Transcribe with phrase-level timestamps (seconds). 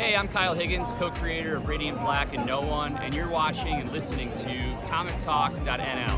[0.00, 3.80] Hey, I'm Kyle Higgins, co creator of Radiant Black and No One, and you're watching
[3.80, 4.48] and listening to
[4.88, 6.16] ComicTalk.nl.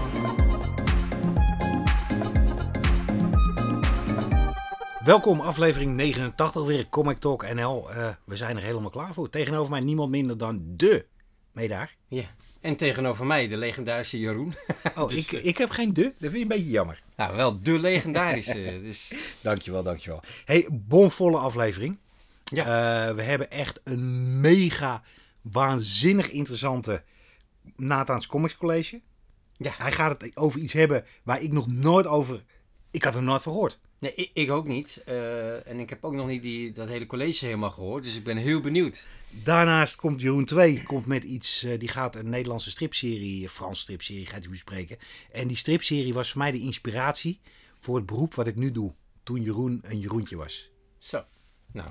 [5.04, 7.90] Welkom, aflevering 89 weer Comic Talk NL.
[7.90, 9.30] Uh, we zijn er helemaal klaar voor.
[9.30, 11.06] Tegenover mij niemand minder dan de.
[11.52, 11.96] mee daar?
[12.08, 12.24] Ja,
[12.60, 14.54] en tegenover mij de legendarische Jeroen.
[14.94, 16.02] Oh, dus, ik, ik heb geen de.
[16.02, 17.02] Dat vind je een beetje jammer.
[17.16, 18.80] Nou, wel de legendarische.
[18.82, 19.12] dus...
[19.40, 20.20] Dankjewel, dankjewel.
[20.44, 21.98] Hey, bomvolle aflevering.
[22.54, 23.08] Ja.
[23.08, 25.02] Uh, we hebben echt een mega,
[25.42, 27.02] waanzinnig interessante
[27.76, 29.00] Nathan's Comics College.
[29.56, 29.72] Ja.
[29.76, 32.44] Hij gaat het over iets hebben waar ik nog nooit over...
[32.90, 33.78] Ik had er nooit van gehoord.
[33.98, 35.02] Nee, ik, ik ook niet.
[35.08, 38.04] Uh, en ik heb ook nog niet die, dat hele college helemaal gehoord.
[38.04, 39.06] Dus ik ben heel benieuwd.
[39.30, 41.64] Daarnaast komt Jeroen 2 komt met iets.
[41.64, 44.98] Uh, die gaat een Nederlandse stripserie, een Frans stripserie, gaat hij bespreken.
[45.32, 47.40] En die stripserie was voor mij de inspiratie
[47.80, 48.94] voor het beroep wat ik nu doe.
[49.22, 50.70] Toen Jeroen een Jeroentje was.
[50.98, 51.24] Zo,
[51.72, 51.88] nou,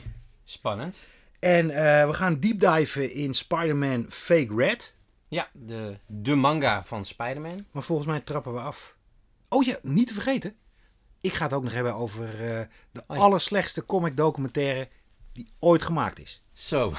[0.52, 0.98] spannend.
[1.40, 4.96] En uh, we gaan deep diven in Spider-Man Fake Red.
[5.28, 7.66] Ja, de, de manga van Spider-Man.
[7.72, 8.96] Maar volgens mij trappen we af.
[9.50, 10.56] Oh ja, niet te vergeten.
[11.22, 12.60] Ik ga het ook nog hebben over uh,
[12.92, 13.22] de oh ja.
[13.22, 14.88] allerslechtste comic documentaire
[15.34, 16.42] die ooit gemaakt is.
[16.54, 16.94] Zo.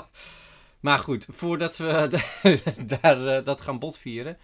[0.80, 2.20] maar goed, voordat we
[3.00, 4.38] daar, uh, dat gaan botvieren.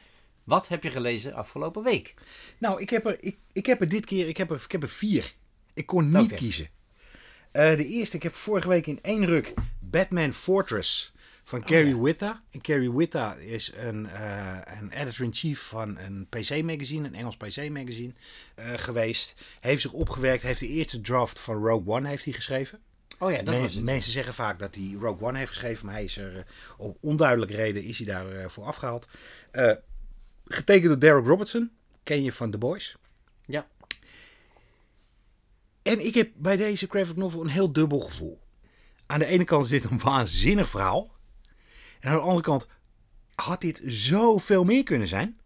[0.45, 2.15] Wat heb je gelezen afgelopen week?
[2.59, 4.83] Nou, ik heb er, ik, ik heb er dit keer ik heb er, ik heb
[4.83, 5.35] er vier.
[5.75, 6.39] Ik kon niet okay.
[6.39, 6.69] kiezen.
[7.57, 11.13] Uh, de eerste, ik heb vorige week in één ruk Batman Fortress
[11.43, 12.01] van oh, Carrie ja.
[12.01, 12.43] Witta.
[12.51, 18.13] En Carrie Witta is een, uh, een editor-in-chief van een PC-magazine, een Engels PC-magazine
[18.59, 19.35] uh, geweest.
[19.61, 22.81] Heeft zich opgewerkt, heeft de eerste draft van Rogue One heeft hij geschreven.
[23.19, 23.85] Oh ja, dat Men, was het.
[23.85, 26.47] Mensen zeggen vaak dat hij Rogue One heeft geschreven, maar hij is er
[26.77, 29.09] op onduidelijke reden is hij daarvoor voor afgehaald.
[30.45, 31.71] getekend door Derek Robertson,
[32.03, 32.97] ken je van The Boys.
[35.87, 38.41] En ik heb bij deze graphic novel een heel dubbel gevoel.
[39.07, 41.15] Aan de ene kant is dit een waanzinnig verhaal.
[42.01, 42.67] En aan de andere kant
[43.35, 45.41] had dit zoveel meer kunnen zijn.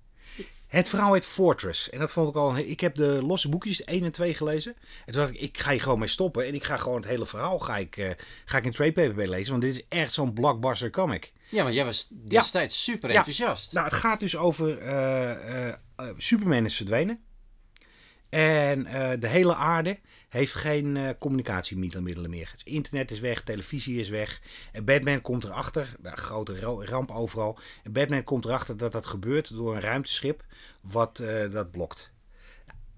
[0.66, 1.90] Het verhaal heet Fortress.
[1.90, 2.56] En dat vond ik al.
[2.56, 4.74] Ik heb de losse boekjes 1 en 2 gelezen.
[5.06, 6.46] En toen dacht ik, ik ga hier gewoon mee stoppen.
[6.46, 8.10] En ik ga gewoon het hele verhaal ga ik, uh,
[8.44, 9.50] ga ik in trade paper lezen.
[9.50, 11.32] Want dit is echt zo'n blockbuster comic.
[11.48, 12.92] Ja, maar jij was destijds ja.
[12.92, 13.72] super enthousiast.
[13.72, 13.78] Ja.
[13.78, 14.82] Nou, het gaat dus over.
[14.82, 17.20] Uh, uh, Superman is verdwenen.
[18.28, 18.82] En
[19.20, 19.98] de hele aarde
[20.30, 22.48] heeft geen uh, communicatiemiddelen meer.
[22.50, 24.40] Het internet is weg, televisie is weg.
[24.72, 27.58] En Batman komt erachter, een grote ramp overal.
[27.82, 30.44] En Batman komt erachter dat dat gebeurt door een ruimteschip
[30.80, 32.12] wat uh, dat blokt.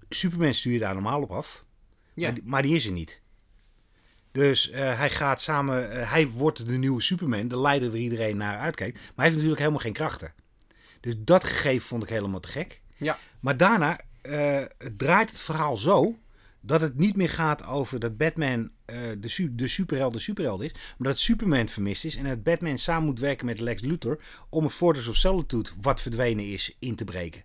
[0.09, 1.65] Superman stuur je daar normaal op af,
[2.13, 2.25] ja.
[2.25, 3.21] maar, die, maar die is er niet.
[4.31, 8.37] Dus uh, hij gaat samen, uh, hij wordt de nieuwe Superman, de leider waar iedereen
[8.37, 8.93] naar uitkijkt.
[8.93, 10.33] Maar hij heeft natuurlijk helemaal geen krachten.
[10.99, 12.81] Dus dat gegeven vond ik helemaal te gek.
[12.95, 13.17] Ja.
[13.39, 14.61] Maar daarna uh,
[14.97, 16.17] draait het verhaal zo
[16.65, 20.61] dat het niet meer gaat over dat Batman uh, de, su de superheld de superheld
[20.61, 24.21] is, maar dat Superman vermist is en dat Batman samen moet werken met Lex Luthor
[24.49, 27.43] om een Fortress of Solitude, wat verdwenen is, in te breken.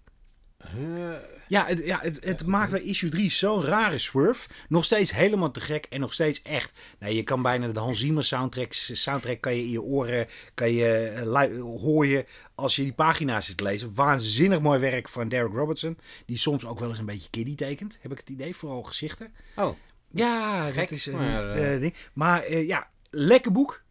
[1.49, 2.47] Ja, het, ja, het, het okay.
[2.47, 4.49] maakt bij issue 3 zo'n rare swerve.
[4.69, 6.73] Nog steeds helemaal te gek en nog steeds echt.
[6.99, 10.73] Nee, je kan bijna de Hans Zimmer soundtrack, soundtrack kan je in je oren kan
[10.73, 13.95] je, uh, hoor je als je die pagina's zit te lezen.
[13.95, 15.99] Waanzinnig mooi werk van Derek Robertson.
[16.27, 18.57] Die soms ook wel eens een beetje kiddie tekent, heb ik het idee.
[18.57, 19.35] Vooral gezichten.
[19.57, 19.77] Oh.
[20.09, 21.95] Ja, gek, dat is een maar, uh, ding.
[22.13, 23.83] Maar uh, ja, lekker boek.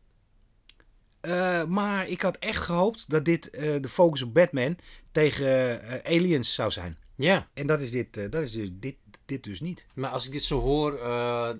[1.27, 4.77] Uh, maar ik had echt gehoopt dat dit de focus op Batman
[5.11, 6.97] tegen aliens zou zijn.
[7.15, 7.47] Ja.
[7.53, 8.95] En dat is dit, dat is dus, dit,
[9.25, 9.85] dit dus niet.
[9.95, 10.99] Maar als ik dit zo hoor,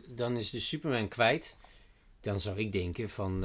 [0.10, 1.56] dan is de Superman kwijt
[2.22, 3.40] dan zou ik denken van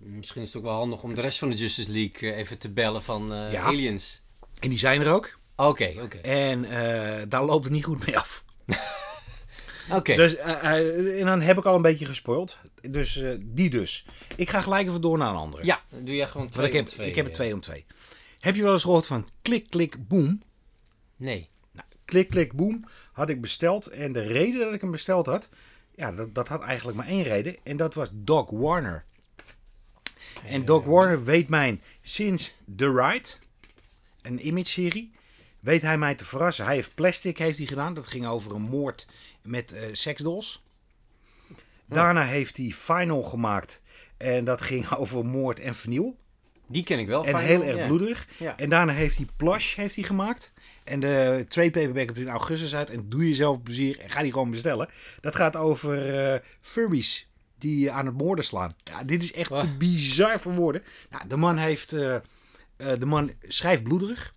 [0.00, 2.70] misschien is het ook wel handig om de rest van de Justice League even te
[2.70, 3.62] bellen van ja.
[3.62, 4.22] aliens.
[4.60, 5.38] En die zijn er ook.
[5.56, 6.16] Oké, okay, oké.
[6.16, 6.20] Okay.
[6.20, 6.62] En
[7.28, 8.44] daar loopt het niet goed mee af.
[9.88, 9.96] oké.
[9.96, 10.16] Okay.
[10.16, 12.58] Dus, en dan heb ik al een beetje gespoild.
[12.80, 14.06] Dus die dus.
[14.36, 15.64] Ik ga gelijk even door naar een andere.
[15.64, 17.08] Ja, doe jij gewoon twee ik heb, om twee.
[17.08, 17.84] Ik heb er twee om twee.
[18.38, 20.42] Heb je wel eens gehoord van klik, klik, boom?
[21.16, 21.48] Nee.
[21.72, 23.86] Nou, klik, klik, boom had ik besteld.
[23.86, 25.48] En de reden dat ik hem besteld had
[25.98, 27.56] ja, dat, dat had eigenlijk maar één reden.
[27.62, 29.04] En dat was Doc Warner.
[30.44, 33.28] En Doc Warner weet mij sinds The Ride,
[34.22, 35.12] een image-serie,
[35.60, 36.64] weet hij mij te verrassen.
[36.64, 37.94] Hij heeft Plastic heeft hij gedaan.
[37.94, 39.06] Dat ging over een moord
[39.42, 40.62] met uh, seksdolls.
[41.86, 43.82] Daarna heeft hij Final gemaakt.
[44.16, 46.16] En dat ging over moord en vernieuw.
[46.70, 47.24] Die ken ik wel.
[47.24, 48.26] En Final, heel erg bloederig.
[48.38, 48.56] Ja.
[48.56, 50.52] En daarna heeft hij Plush heeft hij gemaakt.
[50.84, 52.90] En de trade paperback komt in augustus uit.
[52.90, 54.88] En doe jezelf plezier en ga die gewoon bestellen.
[55.20, 57.28] Dat gaat over uh, Furbies
[57.58, 58.72] die aan het moorden slaan.
[58.84, 59.60] Ja, dit is echt Wow.
[59.60, 60.82] te bizar voor woorden.
[61.10, 61.92] Nou, de man heeft...
[61.92, 62.18] uh, uh,
[62.98, 64.34] de man schrijft bloederig.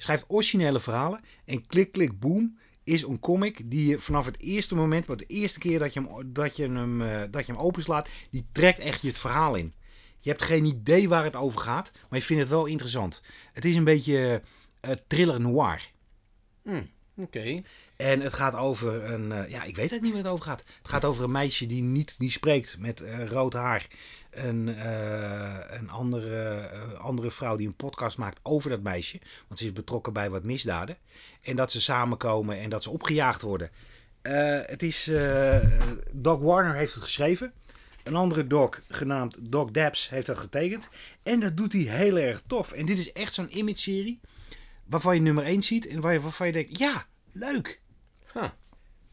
[0.00, 1.20] Schrijft originele verhalen.
[1.44, 5.58] En klik, klik, boom is een comic die je vanaf het eerste moment, de eerste
[5.58, 9.00] keer dat je hem, dat je hem, uh, dat je hem openslaat, die trekt echt
[9.00, 9.74] je het verhaal in.
[10.20, 13.22] Je hebt geen idee waar het over gaat, maar je vindt het wel interessant.
[13.52, 14.42] Het is een beetje
[14.86, 15.90] uh, thriller noir.
[16.62, 17.62] Hmm, Oké.
[17.96, 19.30] En het gaat over een.
[19.30, 20.64] Uh, ja, ik weet eigenlijk niet waar het over gaat.
[20.82, 23.86] Het gaat over een meisje die niet die spreekt met uh, rood haar.
[24.44, 26.68] Een, uh, een andere,
[26.98, 29.20] andere vrouw die een podcast maakt over dat meisje.
[29.46, 30.96] Want ze is betrokken bij wat misdaden.
[31.42, 33.70] En dat ze samenkomen en dat ze opgejaagd worden.
[34.66, 35.10] het is.
[36.12, 37.52] Doc Warner heeft het geschreven.
[38.08, 40.88] Een andere doc, genaamd Doc Dabs, heeft dat getekend.
[41.22, 42.72] En dat doet hij heel erg tof.
[42.72, 44.20] En dit is echt zo'n image-serie.
[44.84, 47.80] Waarvan je nummer 1 ziet en waar je, waarvan je denkt: ja, leuk.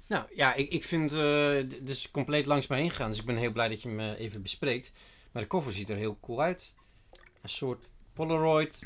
[0.07, 3.09] Nou ja, ik, ik vind uh, dus compleet langs me heen gegaan.
[3.09, 4.91] Dus ik ben heel blij dat je me even bespreekt.
[5.35, 6.73] Maar de cover ziet er heel cool uit.
[7.41, 8.81] Een soort Polaroid,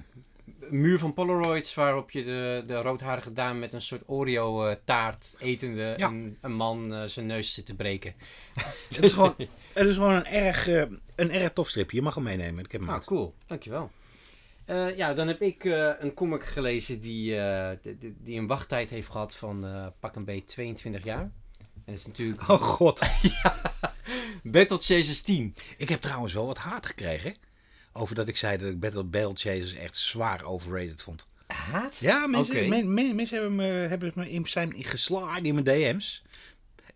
[0.60, 4.76] een muur van Polaroids waarop je de, de roodharige dame met een soort Oreo uh,
[4.84, 6.08] taart etende Ja.
[6.08, 8.14] een, een man uh, zijn neus zit te breken.
[8.90, 9.36] Het is gewoon,
[9.74, 10.82] het is gewoon een, erg, uh,
[11.16, 11.96] een erg tof stripje.
[11.98, 12.64] Je mag hem meenemen.
[12.64, 13.06] Ik heb hem Ah, uit.
[13.06, 13.34] cool.
[13.46, 13.92] Dankjewel.
[14.70, 18.90] Uh, ja, dan heb ik uh, een comic gelezen die, uh, die, die een wachttijd
[18.90, 19.66] heeft gehad van
[20.00, 21.32] pak een beetje 22 jaar.
[21.90, 22.50] En dat is natuurlijk...
[22.50, 23.00] Oh god.
[23.44, 23.62] ja,
[24.44, 25.54] Battle Chasers 10.
[25.78, 27.36] Ik heb trouwens wel wat haat gekregen.
[27.92, 31.28] Over dat ik zei dat ik Battle, Battle Chasers echt zwaar overrated vond.
[31.48, 31.98] Haat?
[31.98, 36.24] Ja, mensen, men, men- mensen hebben me, hebben me in, zijn geslagen in mijn DM's.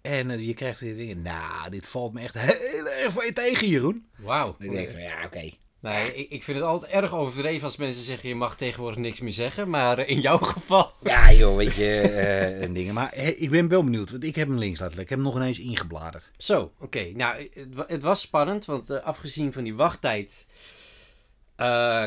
[0.02, 1.22] En eh, je krijgt die dingen.
[1.22, 4.06] Nou, dit valt me echt heel erg van je tegen, Jeroen.
[4.18, 4.56] Wauw.
[4.60, 5.50] Ik denk van ja, oké.
[5.84, 9.20] Nee, ik, ik vind het altijd erg overdreven als mensen zeggen je mag tegenwoordig niks
[9.20, 9.70] meer zeggen.
[9.70, 10.92] Maar in jouw geval...
[11.02, 12.94] Ja, joh, weet je, eh, dingen.
[12.94, 15.04] Maar eh, ik ben wel benieuwd, want ik heb hem links laten liggen.
[15.04, 16.32] Ik heb hem nog ineens ingebladerd.
[16.38, 17.12] Zo, oké.
[17.14, 20.46] Nou, het, het was spannend, want eh, afgezien van die wachttijd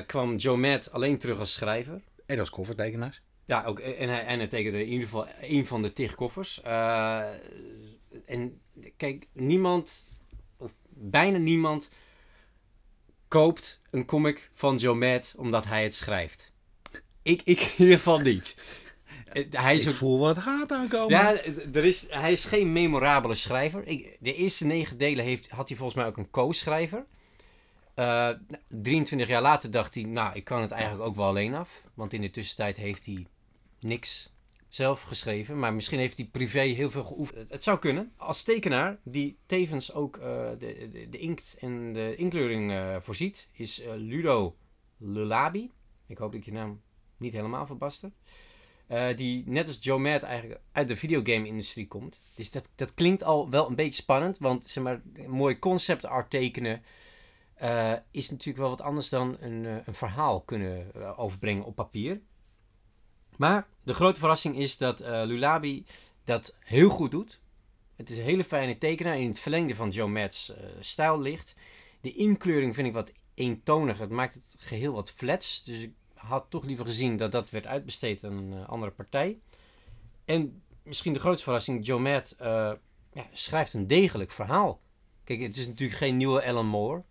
[0.07, 2.01] kwam Joe Matt alleen terug als schrijver.
[2.27, 3.23] En als covertekenaars.
[3.45, 6.63] Ja, ook, en, hij, en hij tekende in ieder geval een van de tig koffers.
[8.25, 8.61] En
[8.97, 10.09] kijk, niemand,
[10.57, 11.89] of bijna niemand,
[13.29, 16.53] koopt een comic van Joe Matt omdat hij het schrijft.
[17.23, 18.57] Ik, ik in ieder geval niet.
[19.33, 21.09] Eh, Hij is Ik ook voel wat haat aankomen.
[21.11, 21.37] ja,
[21.75, 23.87] er is, hij is geen memorabele schrijver.
[23.87, 27.05] Ik, de eerste negen delen heeft, had hij volgens mij ook een co-schrijver.
[27.95, 28.29] Eh,
[28.69, 31.83] 23 jaar later dacht hij, nou, ik kan het eigenlijk ook wel alleen af.
[31.95, 33.27] Want in de tussentijd heeft hij
[33.81, 34.33] niks
[34.77, 35.59] zelf geschreven.
[35.59, 37.51] Maar misschien heeft hij privé heel veel geoefend.
[37.51, 38.13] Het- zou kunnen.
[38.17, 43.49] Als tekenaar, die tevens ook eh, de, de, de inkt en de inkleuring eh, voorziet,
[43.53, 44.57] is eh, Ludo
[44.97, 45.71] Lulabi.
[46.07, 46.83] Ik hoop dat ik je naam
[47.19, 48.13] niet helemaal verbaster.
[49.17, 52.21] Die net als Joe Matt eigenlijk uit de videogame-industrie komt.
[52.35, 54.39] Dus dat, dat klinkt al wel een beetje spannend.
[54.39, 56.83] Want zeg maar, mooi concept art tekenen
[58.11, 62.21] is natuurlijk wel wat anders dan een, een verhaal kunnen overbrengen op papier.
[63.37, 65.85] Maar de grote verrassing is dat eh, Lulabi
[66.25, 67.41] dat heel goed doet.
[67.97, 71.55] Het is een hele fijne tekenaar in het verlengde van Joe Matt's eh, stijl ligt.
[72.01, 73.99] De inkleuring vind ik wat eentonig.
[73.99, 75.65] Het maakt het geheel wat flats.
[75.65, 79.39] Dus ik had toch liever gezien dat dat werd uitbesteed aan een eh, andere partij.
[80.25, 82.35] En misschien de grootste verrassing, Joe Matt
[83.13, 84.81] ja, schrijft een degelijk verhaal.
[85.27, 87.03] Kijk, het is natuurlijk geen nieuwe Alan Moore.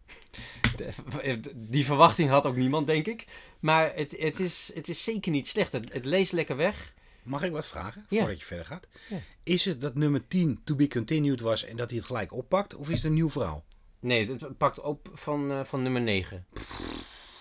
[1.55, 3.25] Die verwachting had ook niemand, denk ik.
[3.59, 5.71] Maar het, het, is, het is zeker niet slecht.
[5.71, 6.93] Het, het leest lekker weg.
[7.23, 8.19] Mag ik wat vragen, Ja.
[8.19, 8.87] voordat je verder gaat?
[9.09, 9.17] Ja.
[9.43, 12.75] Is het dat nummer 10 to be continued was en dat hij het gelijk oppakt?
[12.75, 13.65] Of is het een nieuw verhaal?
[13.99, 16.45] Nee, het pakt op van, eh, van nummer 9.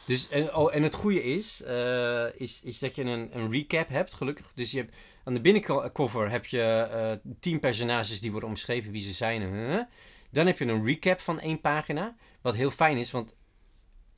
[0.07, 3.89] Dus, en, oh, en het goede is, eh, is, is dat je een, een recap
[3.89, 4.51] hebt, gelukkig.
[4.55, 9.03] Dus je hebt, aan de binnencover heb je eh tien personages die worden omschreven wie
[9.03, 9.43] ze zijn.
[9.43, 9.89] en.
[10.35, 12.17] Dan heb je een recap van één pagina.
[12.41, 13.37] Wat heel fijn is, want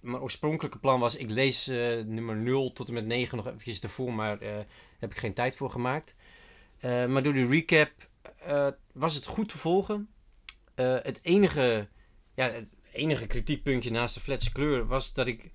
[0.00, 1.16] mijn oorspronkelijke plan was...
[1.16, 4.12] ik lees eh, nummer 0 tot en met 9 nog eventjes ervoor...
[4.12, 4.58] maar eh
[4.99, 6.14] heb ik geen tijd voor gemaakt.
[6.78, 7.90] Eh, maar door die recap
[8.92, 10.08] was het goed te volgen.
[10.75, 11.88] Het enige
[12.35, 15.50] ja, het enige kritiekpuntje naast de fletse kleur was dat ik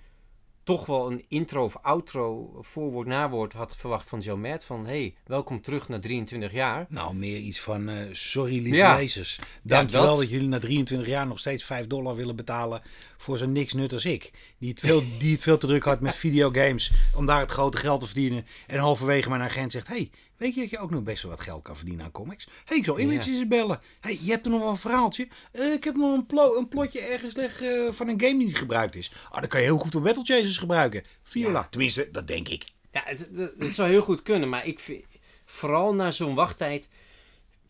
[0.64, 4.64] toch wel een intro of outro, voorwoord, nawoord had verwacht van Joe Matt.
[4.66, 6.86] Van, hey, welkom terug na 23 jaar.
[6.90, 8.96] Nou, meer iets van, eh, sorry lieve Ja.
[8.96, 9.40] lezers.
[9.64, 10.18] Dankjewel dat.
[10.20, 10.30] dat.
[10.30, 12.82] jullie na 23 jaar nog steeds 5 dollar willen betalen
[13.18, 14.32] voor zo'n niks nut als ik.
[14.58, 17.78] Die het, veel, die het veel te druk had met videogames om daar het grote
[17.78, 18.46] geld te verdienen.
[18.68, 20.10] En halverwege mijn agent zegt, hey,
[20.42, 22.48] weet je dat je ook nog best wel wat geld kan verdienen aan comics?
[22.66, 23.80] hey, ik zal images eens bellen.
[24.00, 25.28] hey, je hebt er nog wel een verhaaltje.
[25.52, 28.46] Eh, ik heb nog een, plo- een plotje ergens leg, eh, van een game die
[28.48, 29.12] niet gebruikt is.
[29.30, 31.04] Ah, dan kan je heel goed voor Battle Chasers gebruiken.
[31.24, 32.66] Viola, tenminste, dat denk ik.
[32.92, 35.04] Ja, het, het, het zou heel goed kunnen, maar ik vind,
[35.46, 36.88] vooral na zo'n wachttijd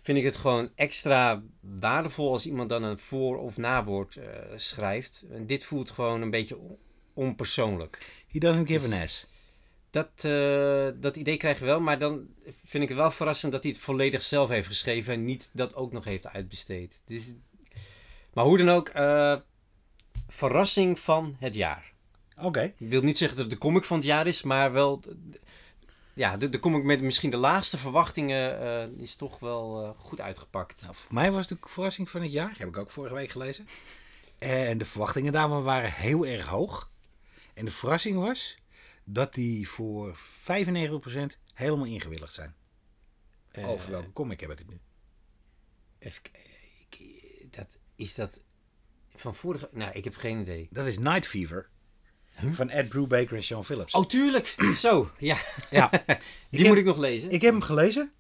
[0.02, 1.44] vind ik het gewoon extra
[1.80, 4.26] waardevol als iemand dan een voor- of nawoord eh,
[4.56, 5.24] schrijft.
[5.32, 6.78] En dit voelt gewoon een beetje on-
[7.14, 7.98] onpersoonlijk.
[8.28, 9.28] He doesn't give an ass.
[9.92, 12.28] Dat, eh, dat idee krijgen we wel, maar dan
[12.66, 15.76] vind ik het wel verrassend dat hij het volledig zelf heeft geschreven en niet dat
[15.76, 17.02] ook nog heeft uitbesteed.
[17.06, 17.34] Dus,
[18.34, 19.36] maar hoe dan ook, eh,
[20.28, 21.92] verrassing van het jaar.
[22.42, 22.74] Oké.
[22.78, 25.04] Ik wil niet zeggen dat het de comic van het jaar is, maar wel.
[26.14, 30.82] Ja, de, de comic met misschien de laagste verwachtingen eh, is toch wel goed uitgepakt.
[30.82, 32.54] Nou, voor mij was het de verrassing van het jaar.
[32.58, 33.68] Heb ik ook vorige week gelezen.
[34.38, 36.90] En de verwachtingen daarvan waren heel erg hoog.
[37.54, 38.61] En de verrassing was
[39.04, 40.20] dat die voor 95%
[41.54, 42.56] helemaal ingewilligd zijn.
[43.52, 44.80] Eh, Over welke comic heb ik het nu?
[46.00, 46.22] even
[47.50, 48.42] dat, is dat
[49.16, 49.70] van vorige.
[49.72, 50.68] Nou, ik heb geen idee.
[50.72, 51.70] Dat is Night Fever.
[52.52, 53.94] Van Ed Brubaker en Sean Phillips.
[53.94, 54.56] Oh, tuurlijk!
[54.74, 55.38] Zo, ja.
[55.70, 55.90] ja.
[56.52, 57.30] Die moet ik nog lezen.
[57.32, 58.12] Ik heb hem gelezen.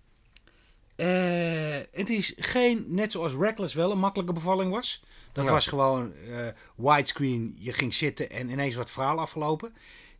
[0.95, 5.03] Eh, het is geen, net zoals Reckless wel, een makkelijke bevalling was.
[5.31, 5.51] Dat Ja.
[5.51, 9.73] was gewoon eh, widescreen, je ging zitten en ineens was het verhaal afgelopen.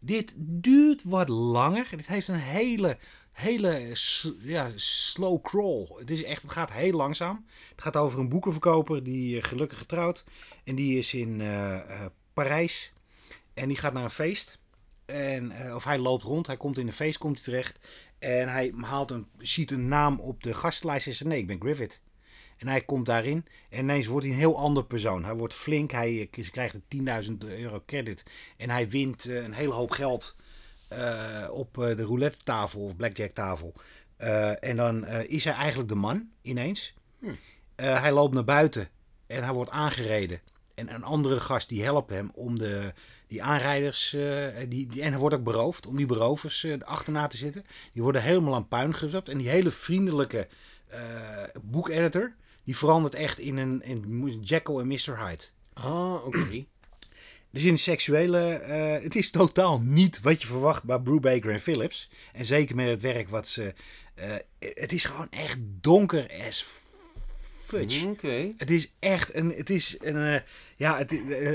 [0.03, 1.88] Dit duurt wat langer.
[1.89, 2.98] Dit heeft een hele,
[3.31, 3.96] hele
[4.39, 5.96] ja, slow crawl.
[5.98, 7.46] Het, is echt, het gaat heel langzaam.
[7.70, 10.24] Het gaat over een boekenverkoper die eh, gelukkig getrouwd.
[10.63, 12.93] En die is in eh, Parijs.
[13.53, 14.60] En die gaat naar een feest.
[15.05, 17.79] En, of hij loopt rond, hij komt in een feest, komt hij terecht.
[18.20, 21.62] En hij haalt een, ziet een naam op de gastlijst en zegt: Nee, ik ben
[21.62, 22.01] Griffith.
[22.62, 25.24] En hij komt daarin en ineens wordt hij een heel ander persoon.
[25.24, 27.08] Hij wordt flink, hij eh, krijgt een
[27.41, 28.24] 10.000 euro credit.
[28.58, 30.36] En hij wint eh, een hele hoop geld
[30.88, 33.74] eh, op de roulette tafel of blackjack tafel.
[34.60, 36.94] En dan is hij eigenlijk de man ineens.
[37.82, 38.89] Eh, hij loopt naar buiten
[39.27, 40.41] en hij wordt aangereden.
[40.75, 42.94] En een andere gast die helpt hem om de,
[43.27, 44.15] die aanrijders,
[44.68, 47.65] die, die, en hij wordt ook beroofd, om die berovers eh, achterna te zitten.
[47.94, 49.30] Die worden helemaal aan puin gezapt.
[49.30, 50.48] En die hele vriendelijke
[51.62, 52.34] boekeditor,
[52.72, 55.20] die verandert echt in een in Jekyll en Mr.
[55.25, 55.44] Hyde.
[55.74, 56.66] Oh, oké.
[57.50, 61.60] Dus in de seksuele, eh, het is totaal niet wat je verwacht bij Brubaker en
[61.60, 62.10] Phillips.
[62.32, 63.74] En zeker met het werk wat ze,
[64.13, 66.66] eh, het is gewoon echt donker as
[67.62, 68.08] fudge.
[68.08, 68.54] Oké.
[68.58, 69.50] Het is echt een.
[69.50, 70.42] Het is een eh,
[70.78, 71.13] ja, het,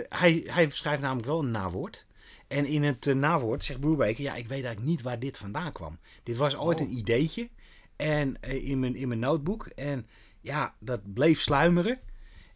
[0.09, 2.07] hij, hij schrijft namelijk wel een nawoord.
[2.47, 5.99] En in het nawoord zegt Brubaker: Ja, ik weet eigenlijk niet waar dit vandaan kwam.
[6.23, 6.87] Dit was ooit Oh.
[6.87, 7.49] een ideetje.
[7.97, 9.67] En in, mijn, in mijn notebook.
[9.67, 10.07] En
[10.47, 12.01] ja, dat bleef sluimeren.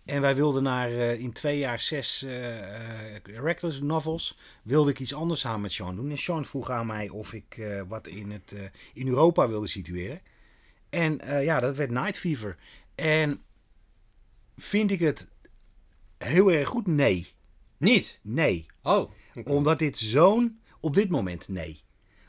[0.04, 2.26] En wij wilden naar eh, in twee jaar zes
[3.22, 4.38] Reckless novels.
[4.62, 6.10] Wilde ik iets anders samen met Sean doen.
[6.10, 8.54] En Sean vroeg aan mij of ik wat in, het,
[8.94, 10.20] in Europa wilde situeren.
[10.88, 12.56] En ja, dat werd Night Fever.
[12.94, 13.40] En
[14.56, 15.26] vind ik het
[16.18, 16.86] heel erg goed?
[16.86, 17.32] Nee.
[17.76, 18.18] Niet?
[18.22, 18.66] Nee.
[18.82, 19.10] Oh.
[19.44, 20.60] Omdat dit zo'n.
[20.80, 21.82] Op dit moment nee.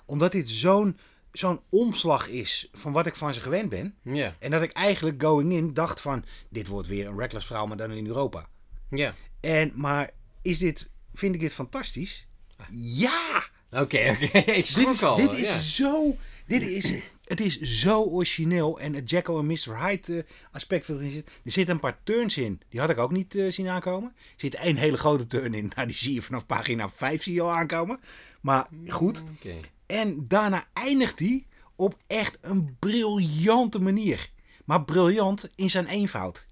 [0.06, 0.98] Omdat dit zo'n
[1.32, 3.96] zo'n omslag is van wat ik van ze gewend ben.
[4.02, 4.36] Ja.
[4.40, 6.26] En dat ik eigenlijk going in dacht van.
[6.50, 8.48] Dit wordt weer een reckless verhaal, maar dan in Europa.
[8.90, 9.16] Ja.
[9.40, 10.10] En, maar
[10.42, 10.90] is dit.
[11.14, 12.28] Vind ik dit fantastisch?
[12.70, 13.44] Ja!
[13.72, 14.38] Oké, oké.
[14.38, 15.16] ik Dit schrok is, al.
[15.16, 15.60] dit is ja.
[15.60, 16.16] zo.
[16.48, 16.94] Dit is,
[17.26, 18.80] het is zo origineel.
[18.80, 19.80] En het Jacko en Mr.
[19.80, 21.28] Hyde eh, aspect wat erin zit.
[21.44, 22.62] Er zitten een paar turns in.
[22.70, 24.14] Die had ik ook niet eh, zien aankomen.
[24.16, 25.72] Er zit één hele grote turn in.
[25.76, 28.00] Nou, die zie je vanaf pagina 5 zie je al aankomen.
[28.42, 29.24] Maar goed.
[29.36, 29.56] Oké.
[29.92, 34.32] En daarna eindigt hij op echt een briljante manier.
[34.66, 36.48] Maar briljant in zijn eenvoud.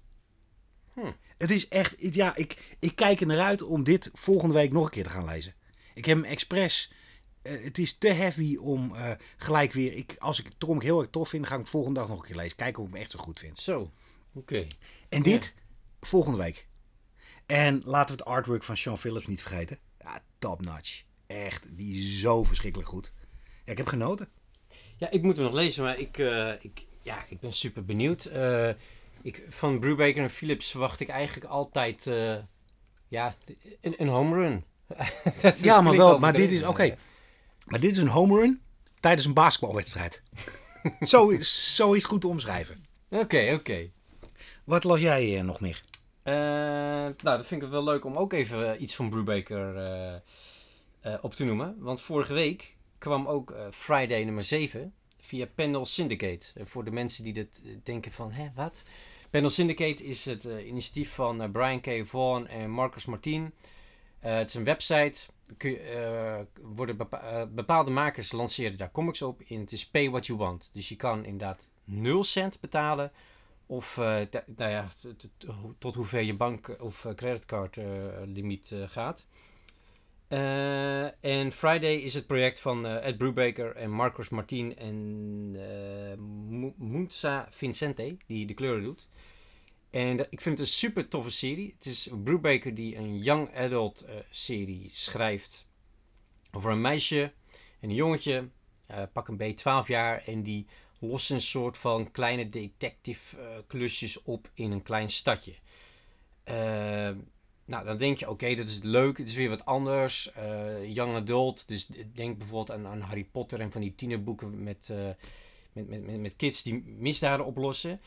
[0.94, 1.12] Hm.
[1.38, 4.84] Het is echt, ja, ik, ik kijk er naar uit om dit volgende week nog
[4.84, 5.54] een keer te gaan lezen.
[5.94, 6.92] Ik heb hem expres.
[7.42, 9.92] eh, het is te heavy om eh, gelijk weer.
[9.92, 12.18] Ik, als ik het comic heel erg tof vind, ga ik hem volgende dag nog
[12.18, 12.56] een keer lezen.
[12.56, 13.60] Kijken of ik hem echt zo goed vind.
[13.60, 13.90] Zo.
[14.34, 14.66] Oké.
[15.08, 15.54] En dit
[16.00, 16.66] volgende week.
[17.46, 19.78] En laten we het artwork van Sean Phillips niet vergeten.
[19.98, 21.02] Ja, top notch.
[21.26, 23.12] Echt, die is zo verschrikkelijk goed.
[23.70, 24.28] Ja, ik heb genoten.
[24.96, 28.24] Ja, ik moet hem nog lezen, maar ik, eh, ik, ja, ik ben super benieuwd.
[28.24, 28.68] Eh,
[29.22, 32.36] ik, van Brubaker en Philips verwacht ik eigenlijk altijd eh,
[33.08, 33.34] ja,
[33.80, 34.64] een, een home run.
[35.62, 36.18] Ja, maar wel.
[36.18, 36.96] Maar dit is oké.
[37.66, 38.62] Maar dit is een home run
[39.00, 40.22] tijdens een basketbalwedstrijd.
[41.00, 42.84] zo, is, zo is goed te omschrijven.
[43.10, 43.90] Oké, oké.
[44.64, 45.82] Wat las jij nog meer?
[46.24, 50.22] Nou, dat vind ik wel leuk om ook even iets van Brubaker
[51.20, 51.76] op te noemen.
[51.78, 56.46] Want vorige week kwam ook eh, Friday nummer 7 via Pendle Syndicate.
[56.64, 58.82] Voor de mensen die dit eh, denken van, hè, wat?
[59.30, 61.86] Pendle Syndicate is het eh, initiatief van Brian K.
[62.06, 63.52] Vaughan en Marcus Martin.
[64.18, 65.20] Het is een website.
[66.60, 69.40] Worden bepa- bepaalde makers lanceren daar comics op.
[69.48, 70.70] En het is pay what you want.
[70.72, 73.12] Dus je kan inderdaad 0 cent betalen.
[73.66, 74.88] Of nou ja,
[75.78, 79.26] tot hoever je bank- of creditcard-limiet eh, gaat.
[80.30, 84.96] Eh, en Friday is het project van eh, Ed Brubaker en Marcos Martin en
[85.56, 86.18] eh
[86.48, 89.08] Mu- Munza Vincente, die de kleuren doet.
[89.90, 91.74] En ik vind het een super toffe serie.
[91.76, 95.66] Het is Brubaker die een young adult serie schrijft
[96.52, 97.32] over een meisje
[97.80, 98.48] En een jongetje,
[99.12, 100.66] pak een beetje 12 jaar, en die
[100.98, 105.54] lost een soort van kleine detective klusjes op in een klein stadje.
[106.44, 107.10] Eh,
[107.70, 110.32] nou, dan denk je, oké, dat is leuk, het is weer wat anders.
[110.32, 114.90] eh, young adult, dus denk bijvoorbeeld aan, aan Harry Potter en van die tienerboeken met,
[114.90, 115.08] eh,
[115.72, 118.00] met, met, met, kids die misdaden oplossen.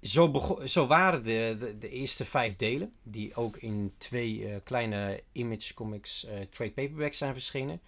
[0.00, 5.74] Zo, zo waren de, de, eerste vijf delen, die ook in twee eh, kleine Image
[5.74, 7.80] Comics trade paperbacks zijn verschenen.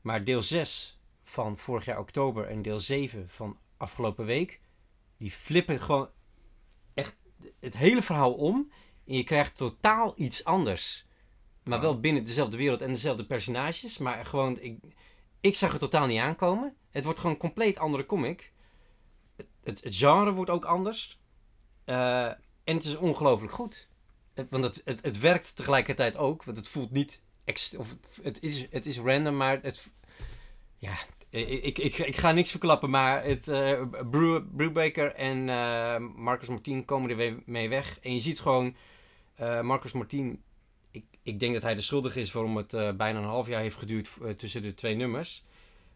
[0.00, 4.60] Maar deel 6 van vorig jaar oktober en deel 7 van afgelopen week,
[5.16, 6.08] die flippen gewoon
[6.94, 7.16] echt
[7.60, 8.70] het hele verhaal om.
[9.06, 11.06] En je krijgt totaal iets anders.
[11.64, 13.98] Maar wel binnen dezelfde wereld en dezelfde personages.
[13.98, 14.78] Maar gewoon, ik,
[15.40, 16.74] ik zag het totaal niet aankomen.
[16.90, 18.52] Het wordt gewoon een compleet andere comic.
[19.36, 21.18] Het, het, het genre wordt ook anders.
[21.84, 22.26] Eh,
[22.64, 23.88] en het is ongelooflijk goed.
[24.34, 26.44] Het- want het, het, het werkt tegelijkertijd ook.
[26.44, 27.22] Want het voelt niet...
[27.78, 29.86] of het, is, het is random, maar het...
[30.78, 30.94] Ja,
[31.30, 36.84] ik, ik, ik, ga niks verklappen, maar het, eh Brew, Brewbaker en eh, Marcus Martin
[36.84, 37.98] komen er weer mee weg.
[38.00, 38.76] En je ziet gewoon...
[39.36, 40.42] eh, Marcus Martin...
[40.90, 43.60] Ik, ik denk dat hij de schuldige is waarom het eh, bijna een half jaar
[43.60, 45.44] heeft geduurd eh, tussen de twee nummers.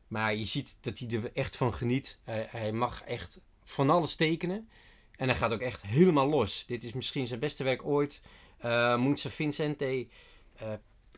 [0.08, 2.18] Maar je ziet dat hij er echt van geniet.
[2.24, 4.68] Hij, mag echt van alles tekenen.
[5.16, 6.66] En hij gaat ook echt helemaal los.
[6.66, 8.20] Dit is misschien zijn beste werk ooit.
[8.64, 10.06] Uh, Moense Vincente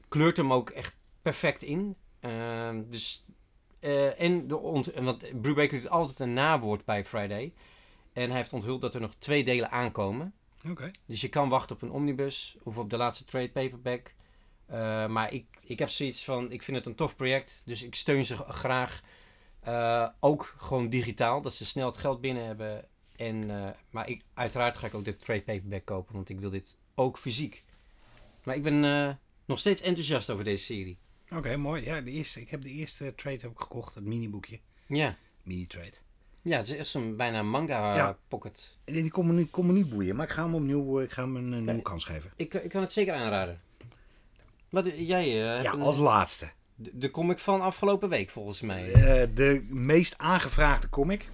[0.09, 1.97] kleurt hem ook echt perfect in.
[2.21, 3.25] Ehm, dus,
[4.19, 7.52] en de ont want Brubaker doet altijd een nawoord bij Friday.
[8.12, 10.35] En hij heeft onthuld dat er nog twee delen aankomen.
[11.07, 14.14] Dus je kan wachten op een omnibus of op de laatste trade paperback.
[14.66, 17.62] Eh, maar ik, ik heb zoiets van, ik vind het een tof project.
[17.64, 19.02] Dus ik steun ze graag.
[19.61, 22.88] Eh, ook gewoon digitaal, dat ze snel het geld binnen hebben.
[23.16, 26.50] En, eh, maar ik, uiteraard ga ik ook de trade paperback kopen, want ik wil
[26.50, 27.64] dit ook fysiek.
[28.45, 28.81] Maar ik ben
[29.45, 30.99] nog steeds enthousiast over deze serie.
[31.35, 31.85] Oké, mooi.
[31.85, 34.61] Ja, de eerste, ik heb de eerste trade heb ik gekocht, het miniboekje.
[34.87, 35.97] Ja, Mini trade.
[36.42, 38.16] Ja het is echt zo'n bijna manga Ja.
[38.28, 38.76] pocket.
[38.84, 41.52] Die komen niet, komen niet boeien, maar ik ga hem opnieuw ik ga hem een,
[41.52, 42.30] een nieuwe kans geven.
[42.37, 43.61] Ik, ik kan het zeker aanraden.
[44.68, 46.50] Wat, jij eh, Ja, een- als laatste.
[46.75, 48.92] de, de comic van afgelopen week volgens mij.
[48.92, 51.28] Eh, de meest aangevraagde comic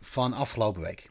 [0.00, 1.10] van afgelopen week.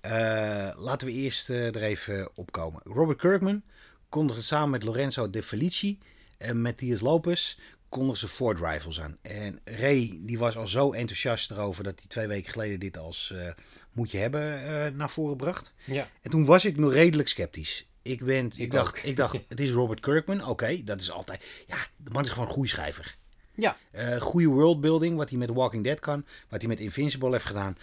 [0.00, 2.80] Eh, laten we eerst eh, er even opkomen.
[2.84, 3.62] Robert Kirkman
[4.08, 5.98] kondigde samen met Lorenzo De Felici
[6.38, 7.58] en Matthias Lopez
[7.88, 9.16] kondigden ze Ford Rivals aan.
[9.22, 13.32] En Ray die was al zo enthousiast erover dat hij twee weken geleden dit als
[13.34, 13.52] eh,
[13.92, 15.74] moet je hebben eh, naar voren bracht.
[15.84, 16.08] Ja.
[16.22, 17.88] En toen was ik nog redelijk sceptisch.
[18.02, 19.04] Ik, ben, ik, Ik dacht, ook.
[19.04, 20.46] ik dacht, het is Robert Kirkman.
[20.46, 21.44] Oké, dat is altijd...
[21.66, 23.16] Ja, de man is gewoon een goede schrijver.
[23.54, 23.76] Ja.
[23.90, 26.24] Eh goede worldbuilding, wat hij met Walking Dead kan.
[26.48, 27.76] Wat hij met Invincible heeft gedaan.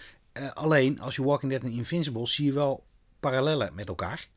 [0.54, 2.84] Alleen, als je Walking Dead en Invincible zie je wel
[3.20, 4.28] parallellen met elkaar.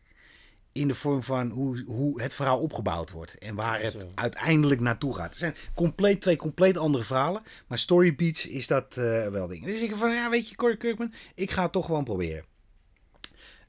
[0.71, 3.37] In de vorm van hoe, hoe het verhaal opgebouwd wordt.
[3.37, 4.11] En waar het Zo.
[4.15, 5.29] uiteindelijk naartoe gaat.
[5.29, 7.41] Het zijn compleet, twee compleet andere verhalen.
[7.67, 9.65] Maar Story Beats is dat eh, wel ding.
[9.65, 12.45] Dus ik van, ja weet je, Corey Kirkman, ik ga het toch gewoon proberen.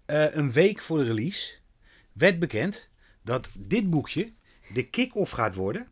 [0.05, 1.55] Eh, een week voor de release
[2.13, 2.89] werd bekend
[3.23, 4.33] dat dit boekje
[4.73, 5.89] de kick-off gaat worden.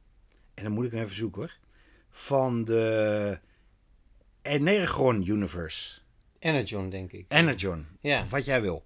[0.55, 1.57] En dan moet ik hem even zoeken hoor.
[2.11, 3.39] Van de
[4.43, 6.01] Energon Universe.
[6.39, 7.25] Energon, denk ik.
[7.29, 7.87] Energon.
[8.01, 8.27] Ja.
[8.29, 8.83] Wat jij wil.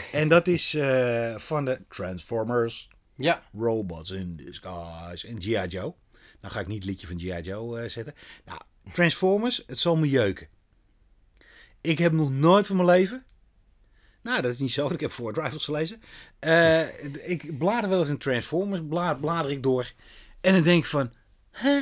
[0.12, 3.42] en dat is eh, van de Transformers, Ja.
[3.52, 5.66] Robots in Disguise en G.I.
[5.66, 5.94] Joe.
[6.40, 7.40] Dan ga ik niet het liedje van G.I.
[7.40, 8.14] Joe eh, zetten.
[8.44, 8.60] Nou,
[8.92, 10.48] Transformers, het zal me jeuken.
[11.80, 13.24] Ik heb nog nooit van mijn leven...
[14.22, 14.88] Nou, dat is niet zo.
[14.92, 16.02] Ik heb Ford Rivals gelezen.
[16.38, 18.82] Eh, ik blader wel eens in Transformers.
[18.88, 19.92] Bla, blader ik door.
[20.40, 21.12] En dan denk ik van...
[21.50, 21.80] Hè?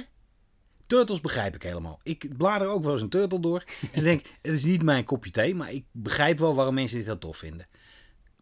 [0.87, 2.01] Turtles begrijp ik helemaal.
[2.03, 3.65] Ik blader ook wel eens een Turtle door.
[3.93, 5.55] En denk, het is niet mijn kopje thee.
[5.55, 7.67] Maar ik begrijp wel waarom mensen dit heel tof vinden.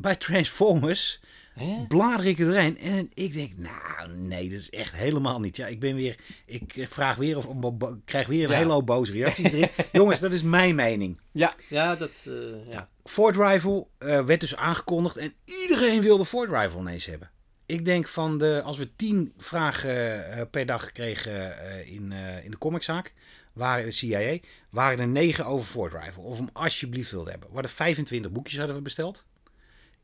[0.01, 1.21] Bij Transformers
[1.55, 1.85] Hè?
[1.89, 5.57] blader ik er doorheen en ik denk, nou nee, dat is echt helemaal niet.
[5.57, 8.57] Ja, ik ben weer, ik eh, vraag weer of bo- krijg weer een Ja.
[8.57, 9.69] hele hoop boze reacties erin.
[9.93, 11.21] Jongens, dat is mijn mening.
[11.33, 11.53] Ja.
[11.69, 12.11] Ja, dat...
[12.27, 12.89] eh, ja.
[13.05, 17.31] Ford Rival eh, werd dus aangekondigd en iedereen wilde Ford Rival ineens hebben.
[17.67, 22.45] Ik denk van de, als we tien vragen eh, per dag kregen eh, in, eh,
[22.45, 23.13] in de comiczaak,
[23.53, 24.39] waren de CIA,
[24.71, 26.23] waren er negen over Ford Rival.
[26.25, 27.49] Of hem alsjeblieft wilden hebben.
[27.49, 29.25] We hadden 25 boekjes hadden we besteld.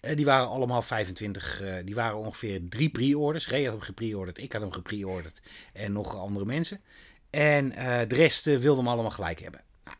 [0.04, 3.48] Eh, die waren allemaal 25, eh, die waren ongeveer drie pre-orders.
[3.48, 6.80] Ray had hem gepre-orderd, ik had hem gepre-orderd en nog andere mensen.
[7.30, 9.60] En eh, de rest wilde hem allemaal gelijk hebben.
[9.84, 9.96] Nou,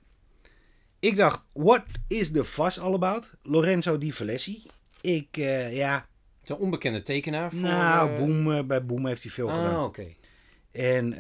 [0.99, 3.31] ik dacht, what is the fuss all about?
[3.43, 4.63] Lorenzo Di Valessi.
[5.01, 5.37] Ik,
[5.71, 6.07] ja,
[6.43, 7.61] Zo'n onbekende tekenaar voor...
[7.61, 9.75] nou, Boom, eh, bij Boom heeft hij veel gedaan.
[9.75, 10.07] Ah, oké.
[10.73, 11.15] En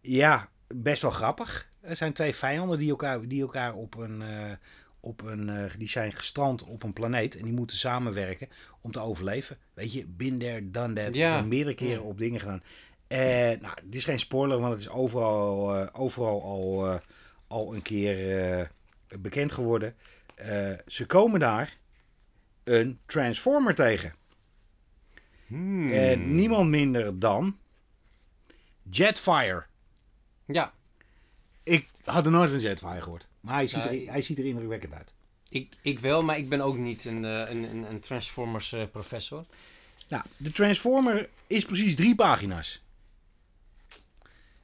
[0.00, 1.68] ja, best wel grappig.
[1.80, 4.22] Er zijn twee vijanden die elkaar, die elkaar op een,
[5.04, 8.48] op een eh, die zijn gestrand op een planeet en die moeten samenwerken
[8.80, 9.58] om te overleven.
[9.74, 11.14] Weet je, there, done that.
[11.14, 11.40] Ja.
[11.40, 12.62] Meerdere keren op dingen gedaan.
[13.06, 16.98] En nou, dit is geen spoiler, want het is overal, eh, overal al, eh,
[17.46, 18.66] al een keer eh,
[19.20, 19.94] bekend geworden.
[20.34, 21.76] Eh, ze komen daar
[22.64, 24.14] een Transformer tegen.
[25.46, 25.92] Hmm.
[25.92, 27.58] En niemand minder dan
[28.90, 29.66] Jetfire.
[30.46, 30.72] Ja,
[31.62, 33.28] Ik had er nooit van Jetfire gehoord.
[33.44, 35.14] Maar hij ziet, er, hij ziet er indrukwekkend uit.
[35.48, 38.82] ik, ik wel, maar ik ben ook niet een, eh, een, een, een Transformers eh,
[38.92, 39.44] professor.
[40.08, 42.82] Nou, de Transformer is precies drie pagina's.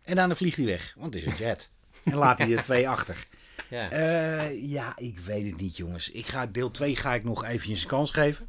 [0.03, 1.71] En daarna vliegt hij weg, want het is een jet.
[2.05, 3.27] en laat hij er twee achter.
[3.71, 3.90] Ja.
[3.90, 6.11] Eh, ja, ik weet het niet, jongens.
[6.11, 8.49] Ik ga, deel 2 ga ik nog eventjes een kans geven.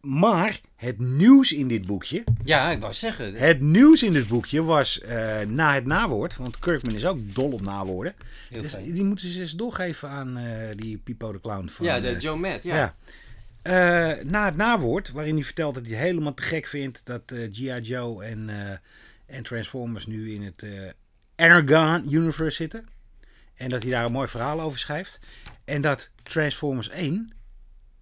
[0.00, 2.24] Maar het nieuws in dit boekje.
[2.44, 3.34] ja, ik wou zeggen.
[3.34, 6.36] Het nieuws in dit boekje was eh, na het nawoord.
[6.36, 8.14] Want Kirkman is ook dol op nawoorden.
[8.48, 8.92] Heel Dus fijn.
[8.92, 11.68] die moeten ze eens doorgeven aan eh, die Pipo de Clown.
[11.68, 12.76] Van, ja, de eh, Joe Matt, ja.
[12.76, 12.94] ja.
[14.24, 17.78] Na het nawoord, waarin hij vertelt dat hij helemaal te gek vindt dat G.I.
[17.80, 18.50] Joe en,
[19.26, 20.64] en Transformers nu in het
[21.36, 22.88] Energon Universe zitten.
[23.54, 25.20] En dat hij daar een mooi verhaal over schrijft.
[25.64, 27.32] En dat Transformers 1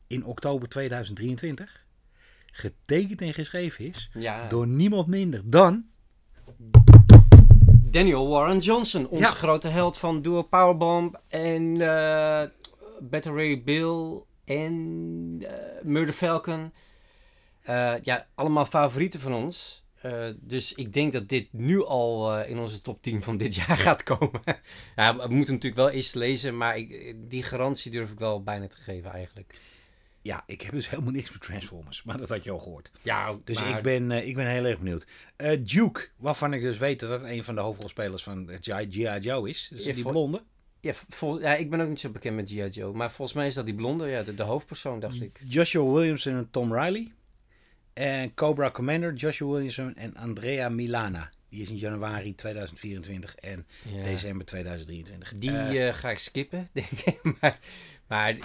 [0.06, 1.86] in oktober 2023
[2.58, 4.48] getekend en geschreven is Ja.
[4.48, 5.84] door niemand minder dan
[7.90, 9.30] Daniel Warren Johnson, onze Ja.
[9.30, 12.42] grote held van Duo Powerbomb en eh
[13.00, 16.72] Better Ray Bill en eh, Murder Falcon.
[17.62, 19.84] Eh, ja, allemaal favorieten van ons.
[20.02, 23.54] Eh, dus ik denk dat dit nu al eh, in onze top 10 van dit
[23.66, 24.40] jaar gaat komen.
[24.96, 28.66] ja, we moeten natuurlijk wel eens lezen, maar ik, die garantie durf ik wel bijna
[28.66, 29.60] te geven eigenlijk.
[30.28, 32.90] Ja, ik heb dus helemaal niks met Transformers, maar dat had je al gehoord.
[33.02, 35.06] Ja, Dus maar- ik, ben, eh, ik ben heel erg benieuwd.
[35.36, 38.86] Eh, Duke, waarvan ik dus weet dat dat een van de hoofdrolspelers van G.I.
[39.20, 39.68] Joe is.
[39.70, 40.42] Dus Ja, die blonde.
[40.80, 42.66] Ja, vol- ja, ik ben ook niet zo bekend met G.I.
[42.68, 45.40] Joe, maar volgens mij is dat die blonde, ja, de, de hoofdpersoon, dacht ik.
[45.44, 47.12] Joshua Williamson en Tom Riley.
[47.92, 51.30] En Cobra Commander, Joshua Williamson en Andrea Milana.
[51.50, 54.02] Die is in januari 2024 en Ja.
[54.04, 55.32] december 2023.
[55.36, 55.50] Die
[55.86, 57.18] eh, ga ik skippen, denk ik.
[57.40, 57.58] Maar,
[58.06, 58.36] maar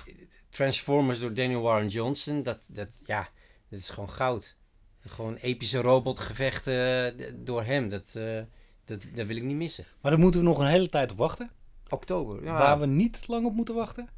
[0.54, 3.30] Transformers door Daniel Warren Johnson, dat, dat, ja,
[3.70, 4.58] dat is gewoon goud.
[5.00, 8.42] Gewoon epische robotgevechten eh, door hem, dat, eh,
[8.86, 9.86] dat, dat wil ik niet missen.
[10.02, 11.52] maar daar moeten we nog een hele tijd op wachten.
[11.90, 12.58] Oktober, ja.
[12.58, 14.10] Waar we niet lang op moeten wachten.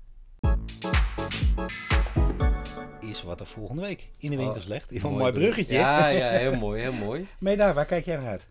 [2.99, 4.91] Is wat er volgende week in de winkels ligt.
[4.91, 5.73] Een mooi, bruggetje.
[5.73, 7.27] Ja, ja, heel mooi, heel mooi.
[7.39, 8.47] Meedaar, waar kijk jij naar uit?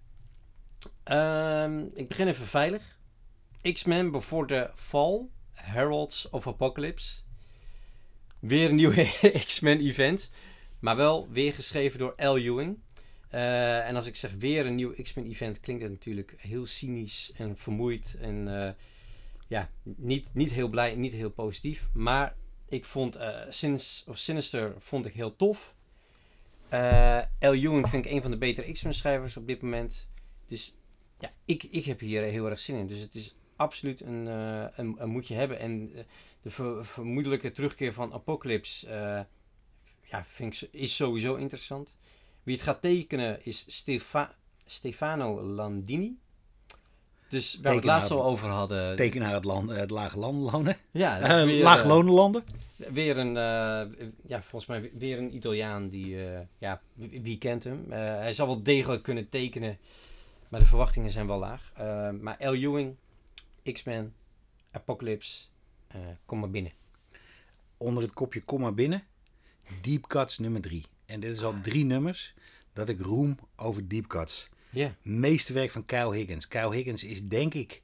[1.03, 2.99] Ehm, ik begin even veilig.
[3.73, 5.21] X-Men Before the Fall,
[5.53, 7.24] Heralds of Apocalypse.
[8.47, 8.93] Weer een nieuw
[9.47, 10.31] X-Men event,
[10.79, 12.37] maar wel weer geschreven door L.
[12.37, 12.79] Ewing.
[13.31, 17.33] Eh, en als ik zeg weer een nieuw X-Men event, klinkt het natuurlijk heel cynisch
[17.37, 18.17] en vermoeid.
[18.21, 18.73] En eh,
[19.49, 21.89] ja, niet, niet heel blij, niet heel positief.
[21.93, 22.37] Maar
[22.69, 25.75] ik vond eh, Sinis- of Sinister vond ik heel tof.
[27.39, 27.53] L.
[27.53, 30.09] Ewing vind ik een van de betere X-Men schrijvers op dit moment.
[30.47, 30.75] Dus
[31.19, 32.87] ja, ik, ik heb hier heel erg zin in.
[32.87, 35.59] Dus het is absoluut een, een, een moet je hebben.
[35.59, 35.93] En
[36.45, 39.21] de ver- vermoedelijke terugkeer van Apocalypse eh,
[40.03, 41.95] ja, vind ik, is sowieso interessant.
[42.43, 46.19] Wie het gaat tekenen is Stefa- Stefano Landini.
[47.29, 48.27] Dus waar we het laatst Tekenaar.
[48.27, 48.97] al over hadden.
[48.97, 50.19] Teken naar het, land, het lage
[50.91, 52.45] ja, Uh, weer, lage eh, lonenlanden.
[52.77, 57.85] Weer een, eh, ja, volgens mij weer een Italiaan die, eh, ja, wie, kent hem?
[57.89, 59.79] Eh, hij zal wel degelijk kunnen tekenen,
[60.49, 61.73] maar de verwachtingen zijn wel laag.
[61.77, 62.53] Eh, maar L.
[62.55, 62.97] Ewing,
[63.73, 64.15] X-Men,
[64.71, 65.45] Apocalypse,
[65.95, 66.73] eh, kom maar binnen.
[67.77, 69.03] Onder het kopje Kom maar binnen.
[69.81, 70.85] Deep Cuts nummer 3.
[71.07, 72.35] En dit is al drie nummers
[72.73, 74.49] dat ik roem over Deep Cuts.
[74.71, 76.49] Ja, Meeste werk van Kyle Higgins.
[76.49, 77.83] Kyle Higgins is denk ik,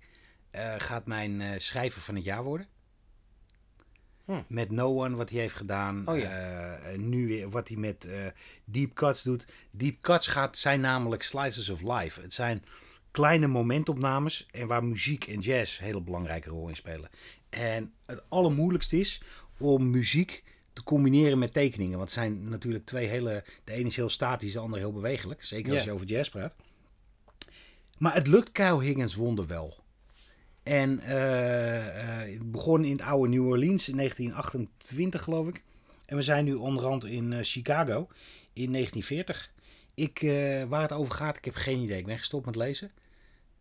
[0.51, 2.67] eh, gaat mijn eh, schrijver van het jaar worden.
[4.25, 4.43] Hm.
[4.49, 6.09] Met No One, wat hij heeft gedaan.
[6.09, 6.79] Oh ja.
[6.97, 8.09] Nu weer wat hij met
[8.65, 9.47] Deep Cuts doet.
[9.71, 12.21] Deep Cuts gaat, zijn namelijk slices of life.
[12.21, 12.65] Het zijn
[13.11, 17.11] kleine momentopnames en waar muziek en jazz een hele belangrijke rol in spelen.
[17.51, 19.23] En het allermoeilijkste is
[19.59, 21.99] om muziek te combineren met tekeningen.
[21.99, 23.45] Want het zijn natuurlijk twee hele...
[23.65, 25.45] De ene is heel statisch, de andere heel bewegelijk.
[25.45, 26.55] Zeker als je over jazz praat.
[27.99, 29.79] Maar het lukt Kyle Higgins wonder wel.
[30.63, 35.63] En het begon in het oude New Orleans in 1928, geloof ik.
[36.07, 38.09] En we zijn nu onderhand in eh, Chicago
[38.53, 39.53] in 1940.
[39.95, 40.21] Ik,
[40.69, 41.99] waar het over gaat, ik heb geen idee.
[41.99, 42.91] Ik ben gestopt met lezen.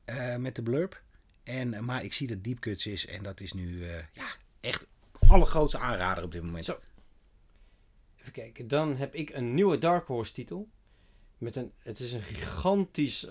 [0.09, 1.03] Eh, met de blurb.
[1.43, 3.05] En, eh, maar ik zie dat Deep Cuts is.
[3.05, 4.27] En dat is nu eh, ja,
[4.59, 4.87] echt
[5.27, 6.65] allergrootste aanrader op dit moment.
[6.65, 6.79] Zo.
[8.17, 8.67] even kijken.
[8.67, 10.69] Dan heb ik een nieuwe Dark Horse titel.
[11.37, 13.25] Met een, het is een gigantisch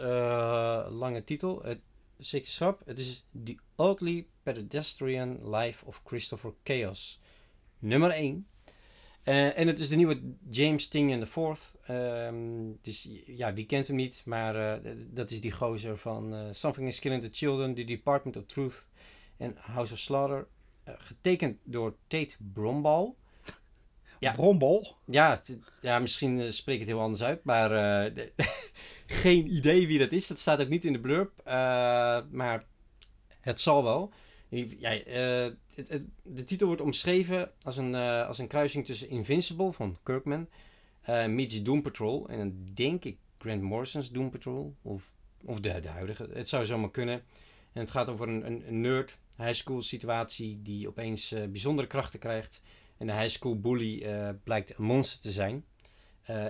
[0.89, 1.63] lange titel.
[1.63, 1.81] Het,
[2.19, 2.83] zeker schrap.
[2.85, 7.21] Het is The Oddly Pedestrian Life of Christopher Chaos.
[7.79, 8.47] Nummer 1.
[9.29, 11.37] Eh, en het is de nieuwe James Tingen IV.
[11.87, 12.37] Ehm
[12.83, 14.23] dus ja, wie kent hem niet?
[14.25, 18.37] Maar eh, dat is die gozer van eh, Something is Killing the Children, The Department
[18.37, 18.87] of Truth
[19.37, 20.47] en House of Slaughter.
[20.85, 23.17] Getekend door Tate Brombal.
[24.21, 24.33] Ja.
[24.33, 24.87] Brombol.
[25.05, 25.43] Ja,
[25.81, 27.69] ja misschien spreek ik het heel anders uit, maar
[28.15, 28.33] de-
[29.07, 30.27] geen idee wie dat is.
[30.27, 31.31] Dat staat ook niet in de blurb,
[32.31, 32.65] maar
[33.41, 34.13] het zal wel.
[34.79, 34.91] Ja,
[36.23, 40.49] de titel wordt omschreven als een, eh, als een kruising tussen Invincible van Kirkman,
[41.29, 45.13] meets Doom Patrol en dan denk ik Grant Morrison's Doom Patrol of,
[45.45, 46.29] of de, de huidige.
[46.33, 47.23] Het zou zomaar kunnen.
[47.73, 52.19] En het gaat over een, een, nerd high school situatie die opeens eh, bijzondere krachten
[52.19, 52.61] krijgt.
[52.97, 54.05] En de high school bully
[54.45, 55.65] blijkt een monster te zijn.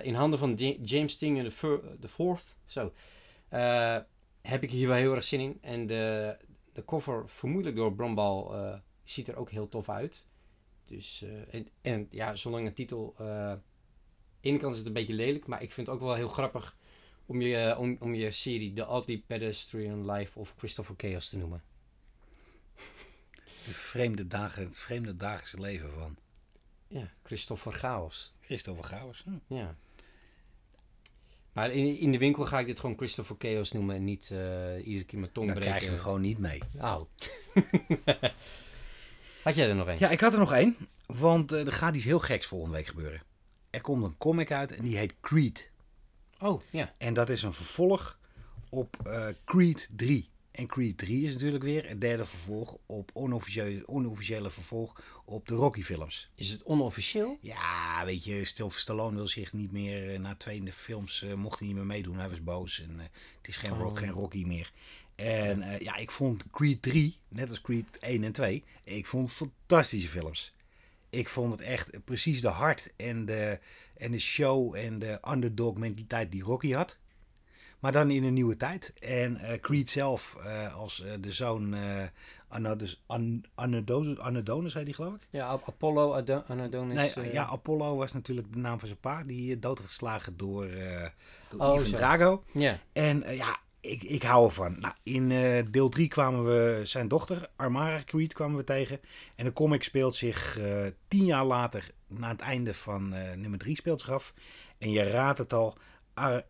[0.01, 1.51] In handen van Ja- James Tingen
[1.99, 2.55] de Fourth.
[2.65, 2.93] Zo.
[4.41, 5.57] Heb ik hier wel heel erg zin in.
[5.61, 6.35] En de,
[6.73, 8.55] de cover, vermoedelijk door Brombal,
[9.11, 10.25] ziet er ook heel tof uit.
[10.85, 13.15] Dus, eh, en, en ja, zolang een titel.
[13.17, 13.63] aan
[14.41, 16.27] de ene kant is het een beetje lelijk, maar ik vind het ook wel heel
[16.27, 16.77] grappig
[17.25, 21.37] om je, eh, om, om je serie The Oddly Pedestrian Life of Christopher Chaos te
[21.37, 21.63] noemen.
[23.65, 26.17] De vreemde dagen, het vreemde dagelijkse leven van
[26.87, 28.33] Ja, Christopher Chaos.
[28.39, 29.23] Christopher Gauwers.
[29.23, 29.53] Hm.
[29.55, 29.75] Ja.
[31.51, 34.29] Maar in, in de winkel ga ik dit gewoon Christopher Chaos noemen en niet
[34.83, 35.61] iedere keer mijn tong Dan breken.
[35.61, 36.61] krijg je hem gewoon niet mee.
[36.79, 37.07] Au.
[39.43, 39.99] Had jij er nog een?
[39.99, 40.75] Ja, ik had er nog één.
[41.05, 43.21] Want eh, er gaat iets heel geks volgende week gebeuren.
[43.69, 45.71] Er komt een comic uit en die heet Creed.
[46.39, 46.93] Oh, ja.
[46.97, 48.19] En dat is een vervolg
[48.69, 50.29] op eh, Creed 3.
[50.51, 55.55] En Creed 3 is natuurlijk weer het derde vervolg op onofficiële, onofficiële vervolg op de
[55.55, 56.29] Rocky films.
[56.35, 57.37] Is het onofficieel?
[57.41, 61.67] Ja, weet je, Sylvester Stallone wil zich niet meer, eh, na twee films mocht hij
[61.67, 62.17] niet meer meedoen.
[62.17, 63.97] Hij was boos en het is geen, Oh.
[63.97, 64.71] geen Rocky meer.
[65.19, 69.31] En eh, ja, ik vond Creed 3, net als Creed 1 en 2, ik vond
[69.31, 70.53] fantastische films.
[71.09, 73.59] Ik vond het echt precies de hart en de,
[73.97, 76.97] en de show en de underdog mentaliteit die Rocky had.
[77.79, 78.93] Maar dan in een nieuwe tijd.
[78.99, 81.75] En eh, Creed zelf eh, als de zoon
[82.47, 85.27] Anadonis, An, Anadonis, heet die geloof ik?
[85.29, 87.15] Ja, Ap- Apollo Ado- Anadonis.
[87.15, 89.23] Nee, ja, Apollo was natuurlijk de naam van zijn pa.
[89.23, 90.67] Die doodgeslagen door,
[91.49, 91.91] door Oh, Ivan.
[91.99, 92.43] Drago.
[92.53, 92.79] ja.
[92.93, 94.79] En ja, ik, ik hou ervan.
[94.79, 98.99] Nou, in eh, deel 3 kwamen we zijn dochter, Armara Creed, kwamen we tegen.
[99.35, 103.59] En de comic speelt zich eh, tien jaar later, na het einde van eh, nummer
[103.59, 104.33] 3 speelt zich af.
[104.77, 105.77] En je raadt het al,
[106.13, 106.43] Ar-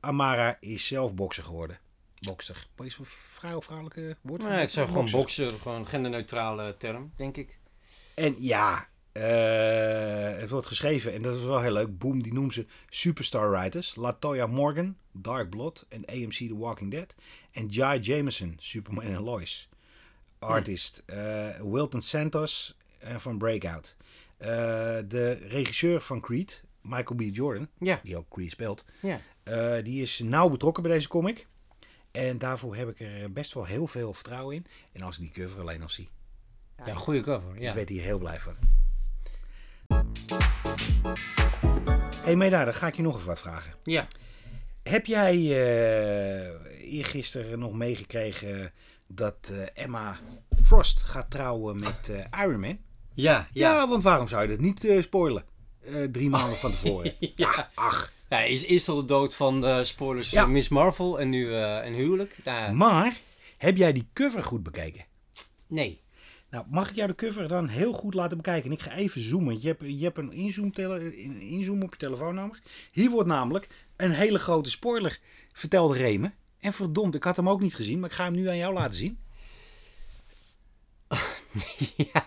[0.00, 1.78] Amara is zelf bokser geworden.
[2.20, 2.66] Bokser.
[2.76, 4.42] Wat is een vrouw vrouwelijke woord?
[4.42, 5.50] Nee, ik zou gewoon Bokser.
[5.50, 7.58] gewoon genderneutrale term, denk ik.
[8.14, 8.88] En ja,
[10.40, 11.98] het wordt geschreven, en dat is wel heel leuk.
[11.98, 13.94] Boom, die noemen ze Superstar Writers.
[13.94, 17.14] Latoya Morgan, Dark Blood en AMC The Walking Dead.
[17.52, 19.68] En Jai Jameson, Superman en Lois.
[20.38, 21.02] Artist.
[21.06, 23.96] eh, Wilton Santos eh, van Breakout.
[24.36, 24.48] Eh,
[25.08, 27.20] de regisseur van Creed, Michael B.
[27.34, 29.20] Jordan, Ja, die ook Creed speelt, ja.
[29.42, 31.46] eh, die is nauw betrokken bij deze comic.
[32.10, 34.66] En daarvoor heb ik er best wel heel veel vertrouwen in.
[34.92, 36.08] En als ik die cover alleen al zie.
[36.86, 37.60] Ja, goede cover.
[37.60, 37.68] Ja.
[37.68, 38.56] Ik werd hier heel blij van.
[42.22, 43.72] Hey Meda, dan ga ik je nog even wat vragen.
[43.84, 44.08] ja.
[44.82, 48.72] Heb jij eh eergisteren nog meegekregen
[49.06, 50.18] dat eh, Emma
[50.64, 52.78] Frost gaat trouwen met eh Iron Man?
[53.14, 53.72] Ja, Ja.
[53.72, 53.88] ja.
[53.88, 55.44] want waarom zou je dat niet spoilen?
[56.12, 57.12] Drie maanden van tevoren.
[57.36, 57.70] Ja.
[57.74, 60.46] Ach, Ja, is eerst al de dood van de spoilers Ja.
[60.46, 62.36] Miss Marvel en nu een huwelijk.
[62.44, 63.16] Nou, maar
[63.58, 65.04] heb jij die cover goed bekeken?
[65.66, 66.00] nee.
[66.50, 68.70] Nou, mag ik jou de cover dan heel goed laten bekijken?
[68.70, 69.60] En ik ga even zoomen.
[69.60, 72.62] Je hebt, je hebt een inzoom, tele, een inzoom op je telefoon namelijk.
[72.92, 75.18] Hier wordt namelijk een hele grote spoiler
[75.52, 76.34] vertelde Remen.
[76.60, 78.74] En verdomd, ik had hem ook niet gezien, maar ik ga hem nu aan jou
[78.74, 79.18] laten zien.
[81.96, 82.24] ja.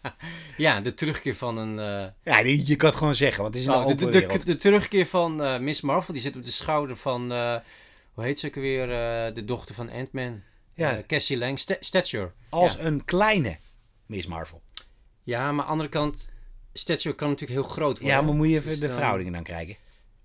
[0.56, 1.78] ja, de terugkeer van een...
[1.78, 4.10] eh, Ja, je kan het gewoon zeggen, want het is een oh, de, open de,
[4.10, 4.46] de, wereld.
[4.46, 7.32] de terugkeer van eh, Miss Marvel, die zit op de schouder van...
[7.32, 7.56] eh,
[8.12, 8.86] hoe heet ze ook weer?
[9.34, 10.42] de dochter van Ant-Man.
[10.78, 10.96] Ja.
[10.96, 11.58] Eh, Cassie Lang.
[11.58, 12.32] Sta- Stature.
[12.48, 12.80] Als Ja.
[12.80, 13.58] een kleine
[14.06, 14.62] Miss Marvel.
[15.22, 16.30] ja, maar aan de andere kant...
[16.72, 18.16] Stature kan natuurlijk heel groot worden.
[18.16, 19.76] Ja, maar moet je even Dus de dan- verhoudingen dan krijgen.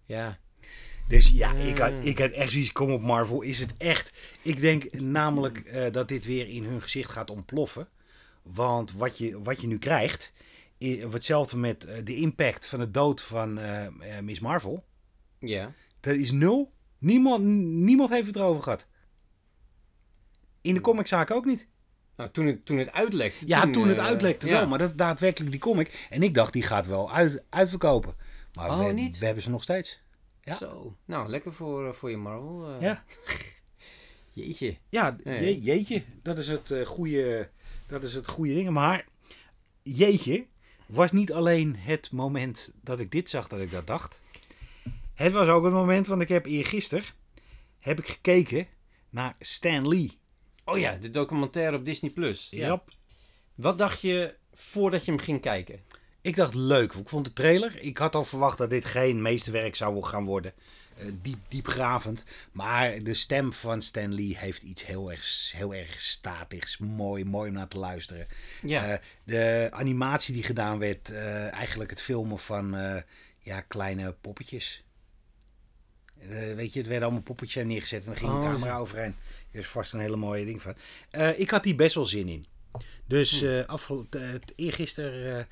[0.06, 0.38] Ja.
[1.08, 4.12] Dus ja, ik had, ik had echt zoiets, kom op Marvel, is het echt...
[4.42, 7.88] Ik denk namelijk eh, dat dit weer in hun gezicht gaat ontploffen.
[8.44, 10.32] Want wat je, wat je nu krijgt,
[10.80, 13.60] i- hetzelfde met eh, de impact van de dood van
[14.22, 14.84] Miss Marvel.
[15.40, 15.74] Ja.
[16.00, 16.72] Dat is nul.
[16.98, 17.44] Niemand,
[17.84, 18.88] niemand heeft het erover gehad.
[20.64, 21.68] In de comiczaak ook niet.
[22.18, 23.48] Nou, toen het, toen het uitlekte.
[23.48, 24.54] Ja, toen het eh, uitlekte ja.
[24.54, 26.08] wel, maar dat daadwerkelijk die comic.
[26.10, 28.16] En ik dacht, die gaat wel uit, uitverkopen.
[28.54, 29.18] Maar Oh, we, niet?
[29.18, 30.02] we hebben ze nog steeds.
[30.44, 30.56] Ja.
[30.56, 30.98] Zo.
[31.06, 32.70] Nou, lekker voor, eh, voor je Marvel.
[32.76, 32.82] eh.
[32.82, 33.04] Ja.
[34.32, 34.78] Jeetje.
[34.90, 37.50] Ja, je- jeetje, dat is het goede,
[37.86, 38.70] dat is het goede ding.
[38.70, 39.06] Maar
[39.84, 40.46] jeetje,
[40.86, 44.22] was niet alleen het moment dat ik dit zag dat ik dat dacht.
[45.14, 47.04] Het was ook het moment, want ik heb eergisteren
[47.80, 48.68] heb ik gekeken
[49.10, 50.20] naar Stan Lee.
[50.66, 52.12] Oh ja, de documentaire op Disney+.
[52.12, 52.48] Plus.
[52.52, 52.84] Ja.
[53.56, 55.80] Wat dacht je voordat je hem ging kijken?
[56.22, 56.94] Ik dacht leuk.
[56.94, 57.80] Ik vond de trailer.
[57.82, 60.54] Ik had al verwacht dat dit geen meesterwerk zou gaan worden.
[60.98, 62.26] Eh, diep, diepgravend.
[62.52, 66.78] Maar de stem van Stan Lee heeft iets heel erg, heel erg statigs.
[66.78, 68.28] Mooi, mooi om naar te luisteren.
[68.62, 68.90] Ja.
[68.90, 71.10] Eh, de animatie die gedaan werd.
[71.10, 73.02] eh, eigenlijk het filmen van eh,
[73.40, 74.84] ja, kleine poppetjes.
[76.20, 79.16] Eh, weet je, het werden allemaal poppetjes neergezet en dan ging Oh, de camera overheen.
[79.54, 80.76] Er is vast een hele mooie ding van.
[81.10, 82.46] Eh, ik had hier best wel zin in.
[83.06, 83.46] Dus Hm.
[83.46, 85.46] eh afgel- eh, het eergisteren eh,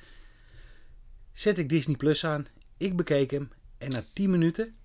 [1.32, 2.46] zet ik Disney Plus aan.
[2.76, 3.50] Ik bekeek hem.
[3.78, 4.76] En na 10 minuten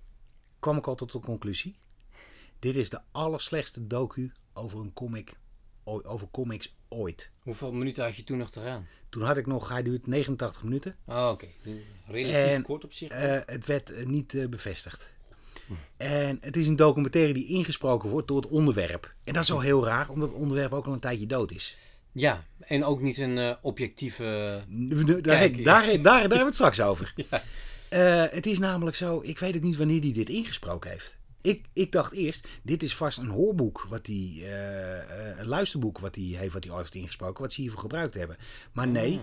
[0.58, 1.76] kwam ik al tot de conclusie.
[2.58, 5.32] Dit is de allerslechtste docu over een comic,
[5.84, 7.30] over comics ooit.
[7.38, 8.86] Hoeveel minuten had je toen nog te gaan?
[9.08, 10.96] Toen had ik nog, hij duurt 89 minuten.
[11.06, 11.46] Oh, oké.
[12.06, 13.12] Relatief En, kort op zich.
[13.46, 15.10] Het werd niet bevestigd.
[15.96, 19.14] En het is een documentaire die ingesproken wordt door het onderwerp.
[19.24, 21.76] En dat is wel heel raar, omdat het onderwerp ook al een tijdje dood is.
[22.12, 24.60] ja, en ook niet een eh, objectieve...
[24.68, 27.14] Daar, Kijk, daar, daar, daar, hebben we het straks over.
[27.88, 31.16] Eh, het is namelijk zo, ik weet ook niet wanneer hij dit ingesproken heeft.
[31.40, 36.14] Ik, ik dacht eerst, dit is vast een hoorboek, wat die, eh, een luisterboek wat
[36.14, 38.36] hij heeft, wat hij ooit heeft ingesproken, wat ze hiervoor gebruikt hebben.
[38.72, 39.20] Maar nee,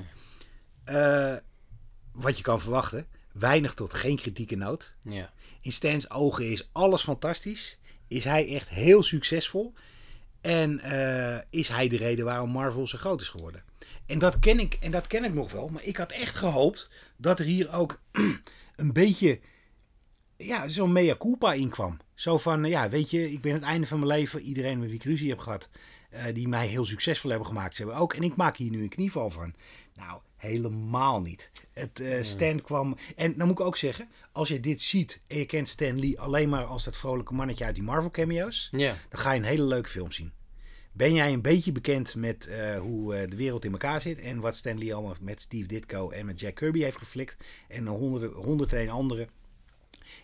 [0.83, 1.35] eh,
[2.11, 4.95] wat je kan verwachten, weinig tot geen kritieke noot.
[5.01, 5.33] Ja.
[5.65, 7.79] In Stans ogen is alles fantastisch.
[8.07, 9.73] Is hij echt heel succesvol.
[10.41, 13.63] En eh, is hij de reden waarom Marvel zo groot is geworden.
[14.05, 15.67] En dat, ken ik, en dat ken ik nog wel.
[15.67, 18.01] Maar ik had echt gehoopt dat er hier ook
[18.75, 19.39] een beetje
[20.37, 21.97] ja, zo'n mea culpa in kwam.
[22.13, 24.41] Zo van, ja, weet je, ik ben het einde van mijn leven.
[24.41, 25.69] Iedereen met wie ik ruzie heb gehad.
[26.15, 27.75] Eh, die mij heel succesvol hebben gemaakt.
[27.75, 28.13] Ze hebben ook.
[28.13, 29.53] En ik maak hier nu een knieval van.
[29.93, 31.51] Nou, helemaal niet.
[31.73, 32.97] Het eh Stan kwam.
[33.15, 36.19] En dan moet ik ook zeggen, als je dit ziet en je kent Stan Lee
[36.19, 38.95] alleen maar als dat vrolijke mannetje uit die Marvel cameo's, Ja.
[39.09, 40.31] dan ga je een hele leuke film zien.
[40.91, 44.55] Ben jij een beetje bekend met eh, hoe de wereld in elkaar zit en wat
[44.55, 48.73] Stan Lee allemaal met Steve Ditko en met Jack Kirby heeft geflikt en honderden, honderd
[48.73, 49.27] en andere,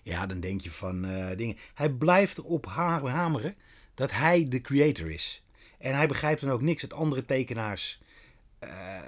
[0.04, 1.02] ja, dan denk je van
[1.38, 1.58] dingen.
[1.74, 3.56] Hij blijft erop ha- hameren
[3.94, 5.44] dat hij de creator is.
[5.82, 8.02] En hij begrijpt dan ook niks dat andere tekenaars.
[8.60, 9.00] eh,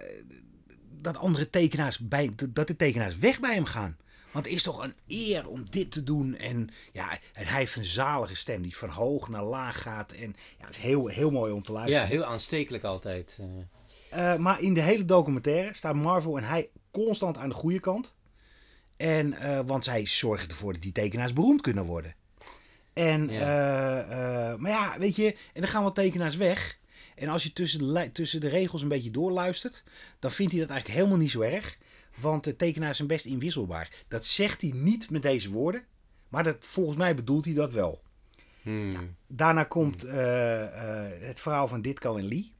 [1.01, 2.31] dat andere tekenaars bij.
[2.49, 3.97] dat de tekenaars weg bij hem gaan.
[4.31, 6.37] Want het is toch een eer om dit te doen.
[6.37, 10.11] En ja, en hij heeft een zalige stem die van hoog naar laag gaat.
[10.11, 12.07] En ja, het is heel, heel mooi om te ja, luisteren.
[12.07, 13.39] heel aanstekelijk altijd.
[14.09, 14.33] eh.
[14.33, 18.15] Eh, maar in de hele documentaire staat Marvel en hij constant aan de goede kant.
[18.97, 22.15] En, want zij zorgen ervoor dat die tekenaars beroemd kunnen worden.
[22.93, 23.39] En, Ja.
[23.39, 26.79] eh, eh, maar ja, weet je, en dan gaan wat tekenaars weg.
[27.15, 29.83] En als je tussen de, tussen de regels een beetje doorluistert,
[30.19, 31.77] dan vindt hij dat eigenlijk helemaal niet zo erg.
[32.19, 33.91] Want de tekenaars zijn best inwisselbaar.
[34.07, 35.83] Dat zegt hij niet met deze woorden,
[36.29, 38.01] maar dat, volgens mij bedoelt hij dat wel.
[38.61, 39.15] Hmm.
[39.27, 40.67] Daarna komt eh,
[41.19, 42.51] het verhaal van Ditko en Lee.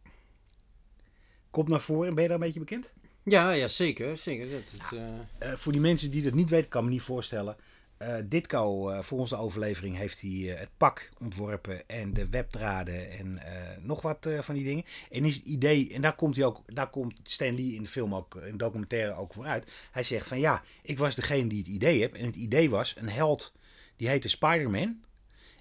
[1.50, 2.14] Komt naar voren.
[2.14, 2.94] Ben je daar een beetje bekend?
[3.24, 4.18] Ja, ja, zeker.
[4.18, 4.50] zeker.
[4.50, 5.00] Dat, het,
[5.40, 7.56] Eh, voor die mensen die dat niet weten, kan ik me niet voorstellen.
[8.04, 13.12] Eh Ditko, eh, voor onze overlevering, heeft hij eh, het pak ontworpen en de webdraden
[13.12, 13.40] en
[13.82, 14.84] nog wat van die dingen.
[15.12, 17.90] En is het idee, en daar komt, hij ook, daar komt Stan Lee in de
[17.90, 19.72] film ook, in de documentaire ook vooruit.
[19.92, 22.14] Hij zegt van ja, ik was degene die het idee heb.
[22.14, 23.54] En het idee was een held,
[23.96, 25.02] die heette Spider-Man.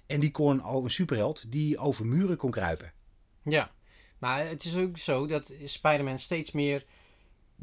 [0.05, 2.93] En die kon al een superheld die over muren kon kruipen.
[3.43, 3.71] ja.
[4.17, 6.85] Maar het is ook zo dat Spider-Man steeds meer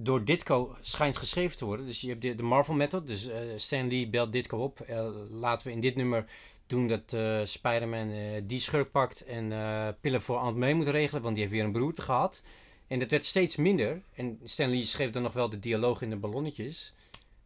[0.02, 1.86] door Ditko schijnt geschreven te worden.
[1.86, 3.06] Dus je hebt de, de Marvel Method.
[3.06, 4.80] Dus eh, Stan Lee belt Ditko op.
[4.80, 6.24] Eh, laten we in dit nummer
[6.66, 8.12] doen dat eh Spider-Man
[8.46, 9.52] die schurk pakt en
[10.00, 11.22] pillen voor Aunt May moet regelen.
[11.22, 12.42] Want die heeft weer een beroerte gehad.
[12.86, 14.02] En dat werd steeds minder.
[14.14, 16.94] En Stan Lee schreef dan nog wel de dialoog in de ballonnetjes.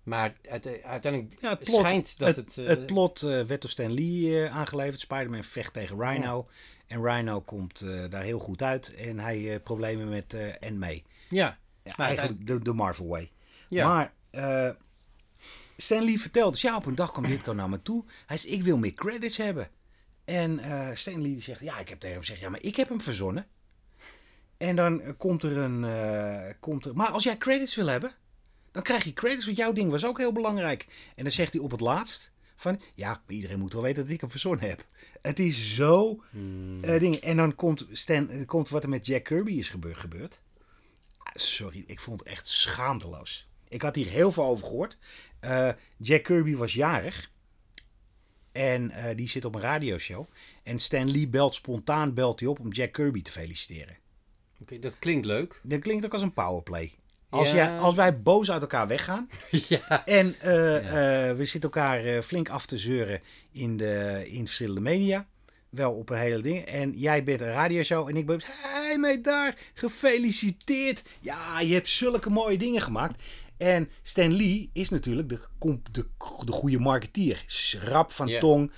[0.02, 2.68] Maar uite- uiteindelijk Ja, het plot, schijnt dat het, het...
[2.68, 5.00] het, plot werd door Stan Lee aangeleverd.
[5.00, 6.48] Spider-Man vecht tegen Rhino.
[6.86, 8.94] En Rhino komt daar heel goed uit.
[8.94, 11.02] En hij heeft problemen met en May.
[11.28, 13.30] ja, Ja, Maar eigenlijk de, de Marvel way.
[13.68, 13.88] ja.
[13.88, 14.70] Maar eh
[15.76, 18.04] Stan Lee vertelt dus, ja, op een dag kwam Ditko naar me toe.
[18.26, 19.68] Hij zegt, ik wil meer credits hebben.
[20.24, 22.88] En eh Stan Lee zegt, ja, ik heb tegen hem gezegd, ja, maar ik heb
[22.88, 23.46] hem verzonnen.
[24.56, 25.86] En dan eh, komt er een,
[26.60, 28.12] komt er, maar als jij credits wil hebben,
[28.72, 30.86] dan krijg je credits, want jouw ding was ook heel belangrijk.
[31.14, 34.12] En dan zegt hij op het laatst van, ja, maar iedereen moet wel weten dat
[34.12, 34.86] ik hem verzonnen heb.
[35.22, 36.22] Het is zo
[36.82, 37.22] eh, dingen.
[37.22, 40.42] En dan komt, Stan, komt wat er met Jack Kirby is gebeur- gebeurd.
[41.34, 43.46] Sorry, ik vond het echt schaamteloos.
[43.68, 44.98] Ik had hier heel veel over gehoord.
[45.40, 47.30] Eh, Jack Kirby was jarig.
[48.52, 50.26] En eh, die zit op een radioshow.
[50.62, 53.96] En Stan Lee belt spontaan belt hij op om Jack Kirby te feliciteren.
[54.60, 55.60] Oké, dat klinkt leuk.
[55.62, 56.92] Dat klinkt ook als een powerplay.
[57.28, 57.54] Als, Ja.
[57.54, 59.28] jij, als wij boos uit elkaar weggaan
[59.68, 60.06] ja.
[60.06, 60.50] en eh,
[61.36, 63.20] we zitten elkaar flink af te zeuren
[63.52, 65.28] in, de, in verschillende media,
[65.74, 66.64] wel op een hele ding.
[66.64, 71.02] En jij bent een radioshow en ik ben, hey meid daar, gefeliciteerd.
[71.20, 73.22] Ja, je hebt zulke mooie dingen gemaakt.
[73.56, 75.38] En Stan Lee is natuurlijk de,
[75.90, 76.06] de,
[76.44, 77.44] de goede marketeer.
[77.46, 78.72] Is Rap van tong.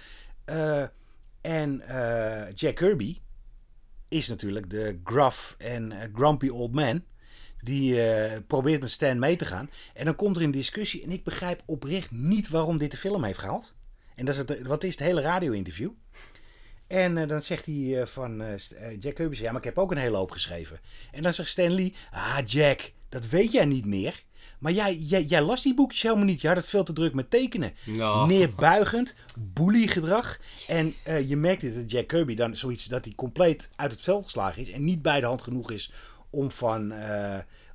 [0.45, 0.85] Eh,
[1.41, 3.19] en eh, Jack Kirby
[4.09, 7.05] is natuurlijk de gruff en eh, grumpy old man.
[7.61, 8.01] Die
[8.43, 9.71] probeert met Stan mee te gaan.
[9.95, 11.03] En dan komt er een discussie.
[11.03, 13.75] En ik begrijp oprecht niet waarom dit de film heeft gehaald.
[14.15, 15.91] En dat is het, wat is het hele radio-interview.
[16.87, 18.55] En eh, dan zegt hij eh, van eh,
[19.01, 20.81] Jack Kirby, ja, maar ik heb ook een hele hoop geschreven.
[21.13, 24.25] En dan zegt Stan Lee, ah Jack, dat weet jij niet meer.
[24.59, 26.41] Maar jij, jij, jij las die boekjes helemaal niet.
[26.41, 27.73] Je had het veel te druk met tekenen.
[27.85, 28.29] Nou.
[28.29, 29.15] Neerbuigend,
[29.55, 30.39] bully gedrag.
[30.67, 30.95] En
[31.27, 34.63] je merkt dit dat Jack Kirby dan zoiets dat hij compleet uit het veld geslagen
[34.63, 34.71] is.
[34.71, 35.93] En niet bij de hand genoeg is
[36.31, 36.93] om van,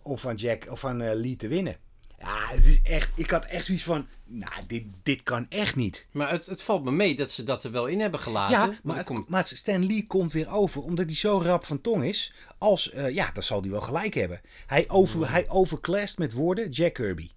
[0.01, 1.76] om van, Jack, of van Lee te winnen.
[2.22, 6.07] Ja, het is echt, ik had echt zoiets van, nou, dit, dit kan echt niet.
[6.11, 8.57] Maar het, het valt me mee dat ze dat er wel in hebben gelaten.
[8.72, 11.82] Ja, maar, het komt- maar Stan Lee komt weer over omdat hij zo rap van
[11.82, 12.34] tong is.
[12.57, 14.41] Als, eh, ja, dan zal hij wel gelijk hebben.
[14.67, 17.30] Hij, over, hij overclasst met woorden Jack Kirby.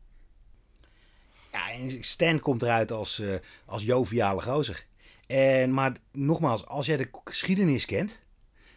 [1.52, 4.86] Ja, en Stan komt eruit als, eh, als joviale gozer.
[5.26, 8.22] En, maar nogmaals, als jij de geschiedenis kent,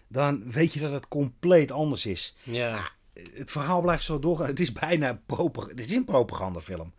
[0.08, 2.36] dan weet je dat het compleet anders is.
[2.44, 2.96] ja.
[3.34, 4.48] Het verhaal blijft zo doorgaan.
[4.48, 5.82] Het is bijna propaganda.
[5.82, 6.94] Het is een propagandafilm.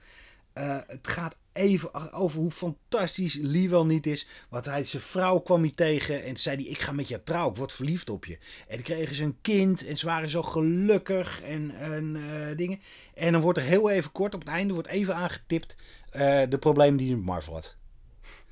[0.53, 4.29] Eh, het gaat even over hoe fantastisch Lee wel niet is.
[4.49, 7.51] Want hij, zijn vrouw kwam hij tegen en zei hij: Ik ga met je trouwen,
[7.51, 8.39] ik word verliefd op je.
[8.69, 12.81] En dan kregen ze een kind en ze waren zo gelukkig en, eh, dingen.
[13.15, 15.77] En dan wordt er heel even kort op het einde wordt even aangetipt
[16.11, 17.77] eh, de problemen die Marvel had.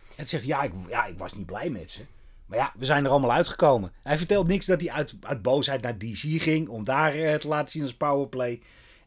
[0.09, 2.01] En het zegt: ja ik, ja, ik was niet blij met ze.
[2.47, 3.93] Maar ja, we zijn er allemaal uitgekomen.
[4.03, 7.49] Hij vertelt niks dat hij uit, uit boosheid naar DC ging om daar eh, te
[7.49, 8.61] laten zien als powerplay.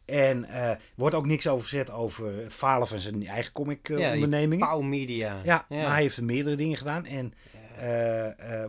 [0.06, 4.00] En er wordt ook niks over gezet over het falen van zijn eigen comic eh,
[4.00, 4.90] ja, ondernemingen.
[4.90, 5.42] Media.
[5.44, 7.06] Ja, maar hij heeft er meerdere dingen gedaan.
[7.06, 7.34] En,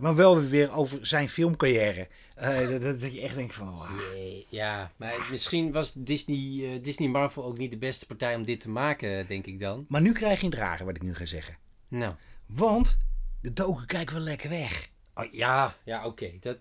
[0.00, 2.08] maar wel weer over zijn filmcarrière.
[2.34, 3.82] Dat, dat- je echt denkt van...
[4.14, 8.60] Nee, ja, maar misschien was Disney, Disney Marvel ook niet de beste partij om dit
[8.60, 9.84] te maken, denk ik dan.
[9.88, 11.56] Maar nu krijg je het rare wat ik nu ga zeggen.
[11.88, 12.14] Nou.
[12.46, 12.96] Want
[13.42, 14.88] de doken kijken wel lekker weg.
[15.14, 16.30] Oh, ja, ja, oké.
[16.40, 16.56] Dat...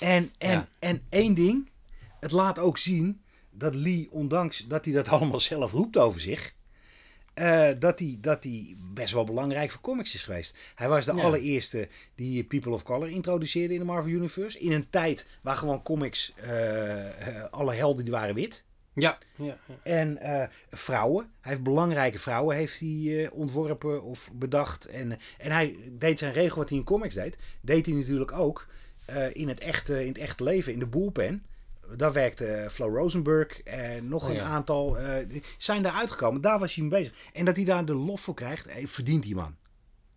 [0.00, 0.68] En, en, Ja.
[0.78, 1.70] en één ding.
[2.20, 3.20] Het laat ook zien
[3.50, 6.54] dat Lee, ondanks dat hij dat allemaal zelf roept over zich...
[7.34, 10.56] eh, dat, hij, dat hij best wel belangrijk voor comics is geweest.
[10.74, 11.22] Hij was de Ja.
[11.22, 14.58] allereerste die People of Color introduceerde in de Marvel Universe.
[14.58, 18.64] In een tijd waar gewoon comics, eh, eh, alle helden die waren wit.
[19.00, 19.74] Ja, ja, ja.
[19.82, 21.30] En eh, vrouwen.
[21.40, 24.86] Hij heeft belangrijke vrouwen heeft hij, eh, ontworpen of bedacht.
[24.86, 27.36] En, en hij deed zijn regel wat hij in comics deed.
[27.60, 28.66] Deed hij natuurlijk ook
[29.04, 31.42] eh, in, het echte, in het echte leven, in de bullpen.
[31.96, 34.42] Daar werkte eh, Flo Rosenberg en nog Oh, een ja.
[34.42, 36.40] aantal eh, zijn daar uitgekomen.
[36.40, 37.14] Daar was hij mee bezig.
[37.32, 39.56] En dat hij daar de lof voor krijgt, eh, verdient die man.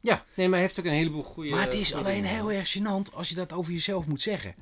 [0.01, 1.49] ja, nee, maar hij heeft ook een heleboel goede...
[1.49, 4.55] Maar het is alleen heel erg gênant als je dat over jezelf moet zeggen.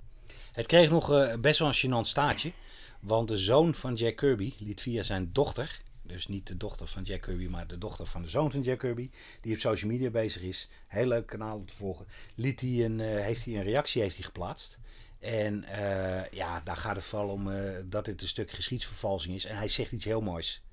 [0.51, 2.51] Het kreeg nog eh, best wel een gênant staartje.
[2.99, 5.81] Want de zoon van Jack Kirby liet via zijn dochter...
[6.01, 8.79] Dus niet de dochter van Jack Kirby, maar de dochter van de zoon van Jack
[8.79, 9.09] Kirby...
[9.41, 10.69] die op social media bezig is.
[10.87, 12.07] Heel leuk kanaal om te volgen.
[12.35, 14.79] Liet hij een, eh, heeft hij een reactie heeft hij geplaatst.
[15.19, 19.45] En eh, ja, daar gaat het vooral om eh, dat dit een stuk geschiedsvervalsing is.
[19.45, 20.63] En hij zegt iets heel moois.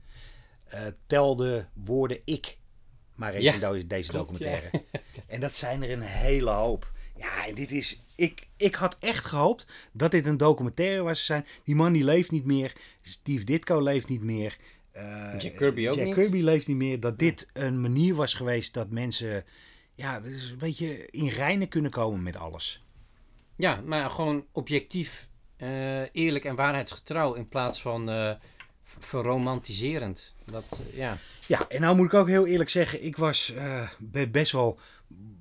[1.06, 2.58] Tel de woorden ik
[3.16, 4.70] maar eens Ja, in deze klopt, documentaire.
[5.26, 6.92] En dat zijn er een hele hoop.
[7.16, 8.00] Ja, en dit is.
[8.16, 11.46] Ik, ik had echt gehoopt dat dit een documentaire was zijn.
[11.64, 12.72] Die man die leeft niet meer.
[13.02, 14.56] Steve Ditko leeft niet meer.
[15.38, 16.14] Jack Kirby ook Jack niet.
[16.14, 17.00] Kirby leeft niet meer.
[17.00, 19.44] Dat dit een manier was geweest dat mensen.
[19.94, 22.84] Ja, dus een beetje in reinen kunnen komen met alles.
[23.56, 28.32] Ja, maar gewoon objectief, eh, eerlijk en waarheidsgetrouw in plaats van eh,
[28.84, 30.34] verromantiserend.
[30.44, 31.18] Dat, ja.
[31.46, 33.54] Ja, en nou moet ik ook heel eerlijk zeggen, ik was
[33.98, 34.78] be- best wel.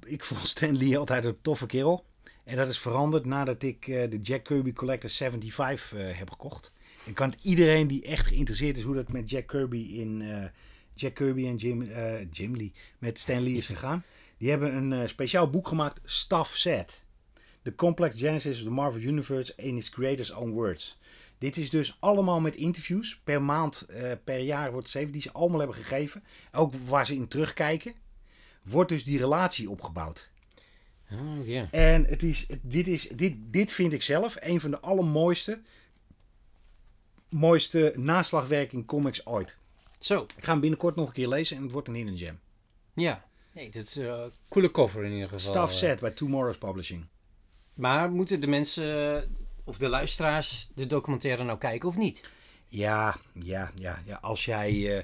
[0.03, 2.05] Ik vond Stan Lee altijd een toffe kerel.
[2.45, 6.73] En dat is veranderd nadat ik eh, de Jack Kirby Collector 75 eh, heb gekocht.
[7.05, 10.43] Ik kan het iedereen die echt geïnteresseerd is hoe dat met Jack Kirby in eh,
[10.93, 11.89] Jack Kirby en Jim,
[12.31, 14.03] Jim Lee met Stan Lee is gegaan.
[14.37, 17.03] Die hebben een speciaal boek gemaakt, Stuff Set.
[17.61, 20.97] The Complex Genesis of the Marvel Universe in its creators own words.
[21.37, 23.19] Dit is dus allemaal met interviews.
[23.23, 23.87] Per maand,
[24.23, 26.23] per jaar wordt zeven die ze allemaal hebben gegeven.
[26.51, 27.93] Ook waar ze in terugkijken.
[28.63, 30.31] Wordt dus die relatie opgebouwd.
[31.11, 31.63] Oh.
[31.71, 35.61] En het is, dit, is, dit, dit vind ik zelf een van de allermooiste
[37.29, 39.57] mooiste naslagwerk in comics ooit.
[39.99, 42.39] Zo, Ik ga hem binnenkort nog een keer lezen en het wordt een hidden gem.
[42.93, 43.25] ja.
[43.53, 45.39] Nee, dat is een coole cover in ieder geval.
[45.39, 45.77] Stuff eh.
[45.77, 47.05] Set bij Tomorrow's Publishing.
[47.73, 49.29] Maar moeten de mensen, eh,
[49.63, 52.21] of de luisteraars, de documentaire nou kijken of niet?
[52.67, 54.17] Ja, ja, ja, ja.
[54.21, 55.03] Als jij, eh,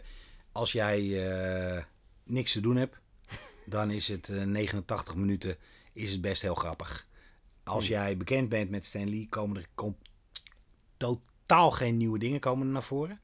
[0.51, 1.83] als jij eh,
[2.23, 2.97] niks te doen hebt,
[3.65, 5.57] dan is het eh, 89 minuten
[5.93, 7.07] is het best heel grappig.
[7.63, 9.97] Als jij bekend bent met Stan Lee, komen er komt
[10.97, 13.19] totaal geen nieuwe dingen komen er naar voren.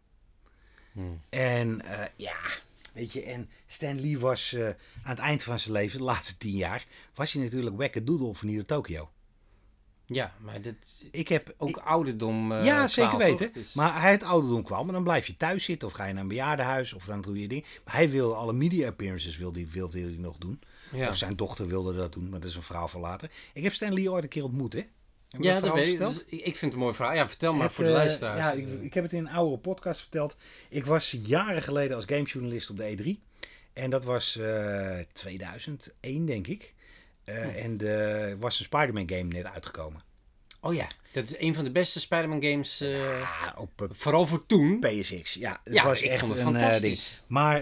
[1.29, 2.35] En eh, ja,
[2.93, 6.37] weet je, en Stan Lee was eh, aan het eind van zijn leven, de laatste
[6.37, 9.09] tien jaar, was hij natuurlijk wekkerdoodle van hier Tokio.
[10.05, 10.75] Ja, maar dit
[11.11, 12.51] Ik heb ook ik- ouderdom.
[12.51, 13.53] eh, ja, zeker kwaal, weten.
[13.53, 14.83] Dus- Maar hij het ouderdom kwam.
[14.85, 17.39] Maar dan blijf je thuis zitten of ga je naar een bejaardenhuis of dan doe
[17.41, 17.65] je ding.
[17.85, 20.59] Maar hij wilde alle media appearances wilde, wilde hij nog doen.
[20.91, 21.07] Ja.
[21.07, 23.31] Of zijn dochter wilde dat doen, maar dat is een verhaal van later.
[23.53, 24.81] Ik heb Stan Lee ooit een keer ontmoet, hè?
[25.29, 25.99] Heb ja, dat weet ik.
[25.99, 26.43] Dus ik.
[26.43, 27.15] Vind het een mooi verhaal.
[27.15, 28.39] Ja, vertel maar Het, voor de eh, luisteraars.
[28.39, 30.35] Ja, ik, ik heb het in een oude podcast verteld.
[30.69, 33.25] Ik was jaren geleden als gamejournalist op de E3.
[33.73, 36.73] En dat was eh 2001, denk ik.
[37.23, 40.01] Eh, En er was een Spider-Man game net uitgekomen.
[40.61, 40.87] Oh ja,
[41.21, 42.81] dat is een van de beste Spider-Man games.
[42.81, 44.79] eh, Ah, op eh, Vooral voor toen.
[44.79, 45.33] PSX.
[45.33, 47.09] Ja, Ja, was ik echt vond het een eh, fantastisch.
[47.09, 47.21] ding.
[47.27, 47.61] Maar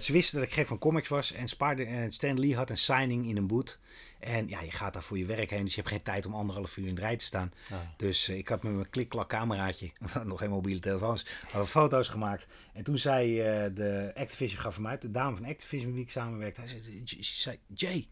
[0.00, 1.32] ze wisten dat ik gek van comics was.
[1.32, 3.78] En Spider en Stan Lee had een signing in een boot.
[4.20, 5.64] En ja, je gaat daar voor je werk heen.
[5.64, 7.52] Dus je hebt geen tijd om anderhalf uur in de rij te staan.
[7.70, 7.78] Ah.
[7.96, 9.90] Dus ik had met mijn klik-klak cameraatje,
[10.24, 12.46] nog geen mobiele telefoons, hadden foto's gemaakt.
[12.72, 13.34] En toen zei
[13.74, 16.60] de Activision, gaf hem uit, de dame van Activision met wie ik samenwerkte.
[16.60, 16.80] Hij
[17.20, 18.08] zei, Jay,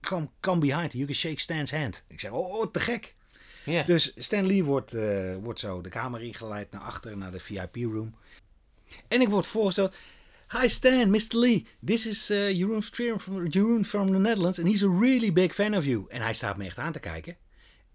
[0.00, 2.04] come, come behind, you can shake Stan's hand.
[2.08, 3.12] Ik zei, oh, te gek.
[3.64, 3.82] Ja.
[3.82, 8.14] Dus Stan Lee wordt, eh, wordt zo de kamer ingeleid naar achter, naar de VIP-room.
[9.08, 9.94] En ik word voorgesteld.
[10.60, 11.26] Hi Stan, Mr.
[11.28, 11.66] Lee.
[11.84, 14.58] This is uh, Jeroen, from, Jeroen from the Netherlands.
[14.58, 16.04] And he's a really big fan of you.
[16.08, 17.36] En hij staat me echt aan te kijken.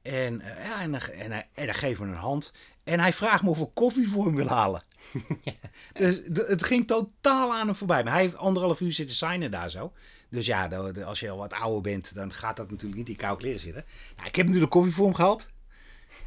[0.01, 2.51] En, eh, ja, en, dan- en, en hij geeft me een hand.
[2.83, 4.81] En hij vraagt me of ik koffie voor hem wil halen.
[5.93, 8.03] Dus d- het ging totaal aan hem voorbij.
[8.03, 9.93] Maar hij heeft anderhalf uur zitten signen daar zo.
[10.29, 10.67] Dus ja,
[11.05, 13.85] als je al wat ouder bent, dan gaat dat natuurlijk niet in koude kleren zitten.
[14.15, 15.49] Nou, ik heb natuurlijk koffie voor hem gehad.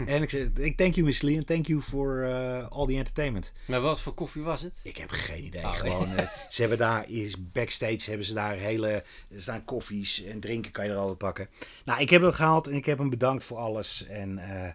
[0.15, 2.97] En ik zeg, ik thank you Miss Lee and thank you for uh, all the
[2.97, 3.53] entertainment.
[3.67, 4.81] Maar wat voor koffie was het?
[4.83, 5.63] Ik heb geen idee.
[5.63, 5.73] Oh.
[5.73, 8.89] Gewoon, eh, ze hebben daar, is backstage hebben ze daar hele,
[9.31, 11.49] er staan koffies en drinken kan je er altijd pakken.
[11.85, 14.07] Nou, ik heb hem gehaald en ik heb hem bedankt voor alles.
[14.07, 14.73] En, eh,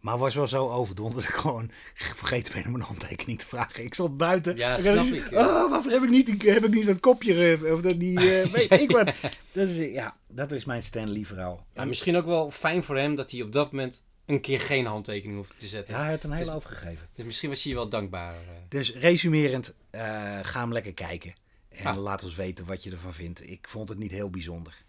[0.00, 3.84] maar was wel zo overdonderd dat ik gewoon vergeten ben om een handtekening te vragen.
[3.84, 4.56] Ik zat buiten.
[4.56, 5.38] Ja, snap ik, ja.
[5.38, 8.46] Oh, waarvoor heb ik niet, heb ik niet dat kopje, eh, of dat die, eh,
[8.54, 9.12] weet ik wat.
[9.52, 11.66] Dus ja, dat is mijn Stan Lee verhaal.
[11.84, 15.36] Misschien ook wel fijn voor hem dat hij op dat moment een keer geen handtekening
[15.38, 15.94] hoeft te zetten.
[15.94, 17.08] Ja, hij had een hele hoop gegeven.
[17.14, 18.34] Dus misschien was hij wel dankbaar.
[18.34, 18.40] eh.
[18.68, 21.32] Dus resumerend, eh, ga hem lekker kijken.
[21.68, 21.96] En Ah.
[21.96, 23.48] laat ons weten wat je ervan vindt.
[23.50, 24.82] Ik vond het niet heel bijzonder.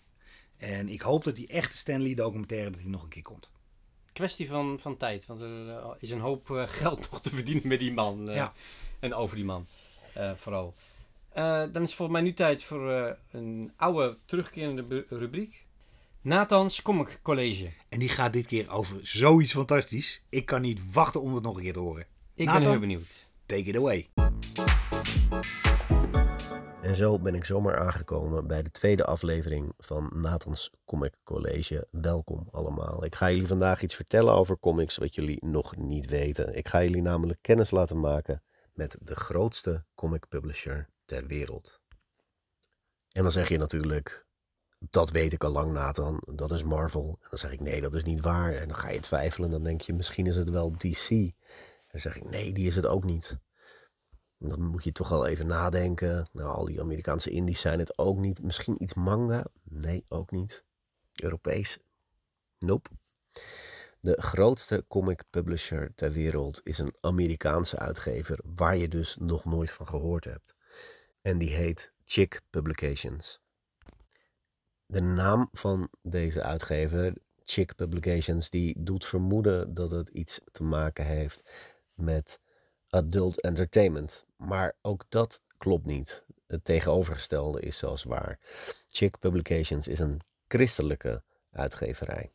[0.58, 3.52] En ik hoop dat die echte Stanley documentaire dat die nog een keer komt.
[4.14, 7.80] Kwestie van, van tijd, want er eh, is een hoop geld nog te verdienen met
[7.80, 8.30] die man.
[9.00, 9.68] En over die man,
[10.14, 10.76] eh, vooral.
[11.34, 15.66] Dan is het volgens mij nu tijd voor een oude terugkerende rubriek.
[16.24, 17.72] Nathan's Comic College.
[17.90, 20.26] En die gaat dit keer over zoiets fantastisch.
[20.30, 22.06] Ik kan niet wachten om het nog een keer te horen.
[22.36, 22.62] Ik Nathan?
[22.62, 23.28] ben heel benieuwd.
[23.46, 24.10] Take it away.
[26.82, 31.88] En zo ben ik zomaar aangekomen bij de tweede aflevering van Nathans Comic College.
[31.92, 33.06] Welkom allemaal.
[33.06, 36.56] Ik ga jullie vandaag iets vertellen over comics wat jullie nog niet weten.
[36.56, 38.44] Ik ga jullie namelijk kennis laten maken
[38.74, 41.82] met de grootste comic publisher ter wereld.
[43.10, 44.30] En dan zeg je natuurlijk,
[44.90, 47.18] dat weet ik al lang Nathan, dat is Marvel.
[47.22, 48.56] En dan zeg ik nee, dat is niet waar.
[48.56, 51.10] En dan ga je twijfelen, dan denk je misschien is het wel DC.
[51.10, 51.34] En
[51.92, 53.40] dan zeg ik nee, die is het ook niet.
[54.38, 56.28] Dan moet je toch wel even nadenken.
[56.32, 58.42] Nou, al die Amerikaanse indies zijn het ook niet.
[58.42, 59.46] Misschien iets manga?
[59.64, 60.64] Nee, ook niet.
[61.24, 61.80] Europees?
[62.60, 62.90] Nope.
[64.00, 69.72] De grootste comic publisher ter wereld is een Amerikaanse uitgever waar je dus nog nooit
[69.72, 70.56] van gehoord hebt.
[71.22, 73.41] En die heet Chick Publications.
[74.92, 77.14] De naam van deze uitgever,
[77.44, 81.52] Chick Publications, die doet vermoeden dat het iets te maken heeft
[81.94, 82.40] met
[82.90, 84.26] adult entertainment.
[84.36, 86.24] Maar ook dat klopt niet.
[86.48, 88.40] Het tegenovergestelde is zelfs waar.
[88.88, 92.32] Chick Publications is een christelijke uitgeverij.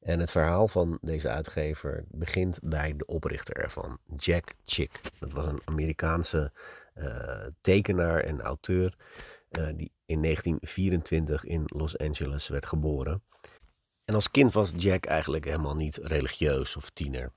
[0.00, 5.00] En het verhaal van deze uitgever begint bij de oprichter ervan, Jack Chick.
[5.18, 6.52] Dat was een Amerikaanse
[6.94, 8.96] eh, tekenaar en auteur
[9.50, 13.22] eh, die in 1924 in Los Angeles werd geboren.
[14.04, 17.32] En als kind was Jack eigenlijk helemaal niet religieus of tiener.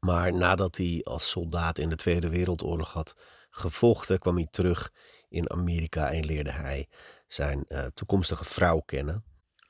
[0.00, 3.16] Maar nadat hij als soldaat in de Tweede Wereldoorlog had
[3.50, 4.92] gevochten, kwam hij terug
[5.28, 6.88] in Amerika en leerde hij
[7.26, 9.24] zijn eh, toekomstige vrouw kennen,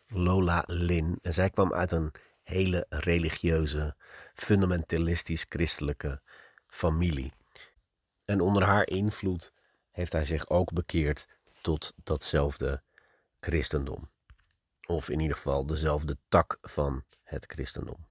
[0.07, 1.19] Lola Lynn.
[1.23, 3.97] En zij kwam uit een hele religieuze,
[4.35, 6.21] fundamentalistisch-christelijke
[6.67, 7.33] familie.
[8.25, 9.53] En onder haar invloed
[9.91, 11.27] heeft hij zich ook bekeerd
[11.61, 12.83] tot datzelfde
[13.41, 14.11] christendom.
[14.87, 18.07] Of in ieder geval dezelfde tak van het christendom.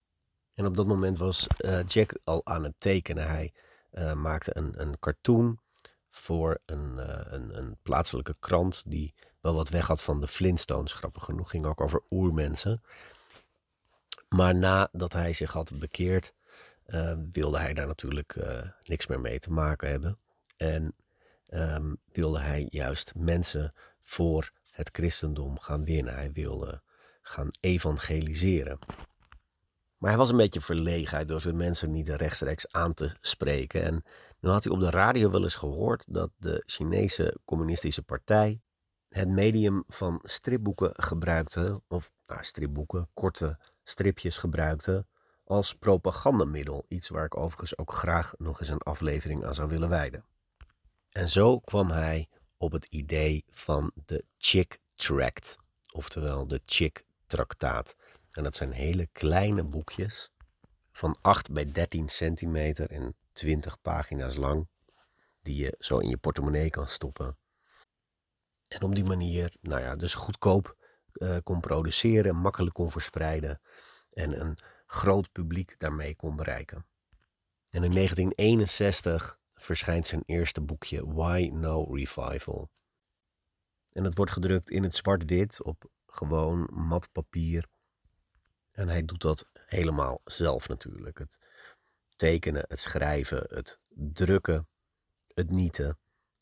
[0.53, 3.27] En op dat moment was uh, Jack al aan het tekenen.
[3.27, 3.53] Hij
[3.91, 5.59] uh, maakte een, een cartoon
[6.09, 10.93] voor een, uh, een, een, plaatselijke krant die wel wat weg had van de Flintstones.
[10.93, 12.81] Grappig genoeg, ging ook over oermensen.
[14.29, 16.33] Maar nadat hij zich had bekeerd,
[17.31, 18.35] wilde hij daar natuurlijk
[18.81, 20.19] niks meer mee te maken hebben.
[20.57, 20.95] En
[21.53, 26.13] um, wilde hij juist mensen voor het christendom gaan winnen.
[26.13, 26.81] Hij wilde
[27.21, 28.79] gaan evangeliseren.
[29.97, 31.15] Maar hij was een beetje verlegen.
[31.15, 33.83] Hij durfde mensen niet rechtstreeks aan te spreken.
[33.83, 34.03] En
[34.39, 38.61] nu had hij op de radio wel eens gehoord dat de Chinese Communistische Partij
[39.09, 45.05] het medium van stripboeken gebruikte, of nou, stripboeken, korte stripjes gebruikte,
[45.43, 46.85] als propagandamiddel.
[46.87, 50.25] Iets waar ik overigens ook graag nog eens een aflevering aan zou willen wijden.
[51.11, 55.57] En zo kwam hij op het idee van de Chick Tract,
[55.91, 57.95] oftewel de Chick Traktaat.
[58.31, 60.29] En dat zijn hele kleine boekjes
[60.91, 64.67] van 8 bij 13 centimeter en 20 pagina's lang,
[65.41, 67.37] die je zo in je portemonnee kan stoppen.
[68.67, 70.75] En op die manier, nou ja, dus goedkoop
[71.13, 73.61] uh, kon produceren, makkelijk kon verspreiden
[74.09, 76.85] en een groot publiek daarmee kon bereiken.
[77.69, 82.69] En in 1961 verschijnt zijn eerste boekje Why No Revival.
[83.91, 87.67] En het wordt gedrukt in het zwart-wit op gewoon mat papier.
[88.71, 91.19] En hij doet dat helemaal zelf natuurlijk.
[91.19, 91.37] Het
[92.15, 94.67] tekenen, het schrijven, het drukken,
[95.33, 95.97] het nieten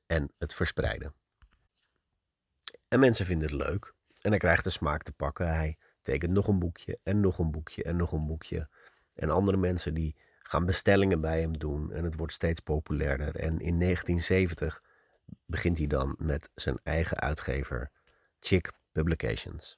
[0.06, 1.14] en het verspreiden.
[2.88, 3.94] En mensen vinden het leuk.
[4.22, 5.48] En hij krijgt de smaak te pakken.
[5.48, 8.70] Hij tekent nog een boekje en nog een boekje en nog een boekje.
[9.14, 10.16] En andere mensen die
[10.48, 13.36] gaan bestellingen bij hem doen en het wordt steeds populairder.
[13.36, 14.84] En in 1970
[15.46, 17.92] begint hij dan met zijn eigen uitgever,
[18.40, 19.78] Chick Publications.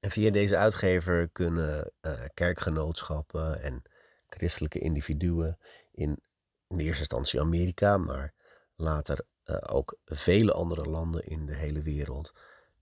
[0.00, 3.82] En via deze uitgever kunnen uh, kerkgenootschappen en
[4.28, 5.58] christelijke individuen
[5.92, 6.22] in,
[6.68, 8.34] in eerste instantie Amerika, maar
[8.76, 12.34] later uh, ook vele andere landen in de hele wereld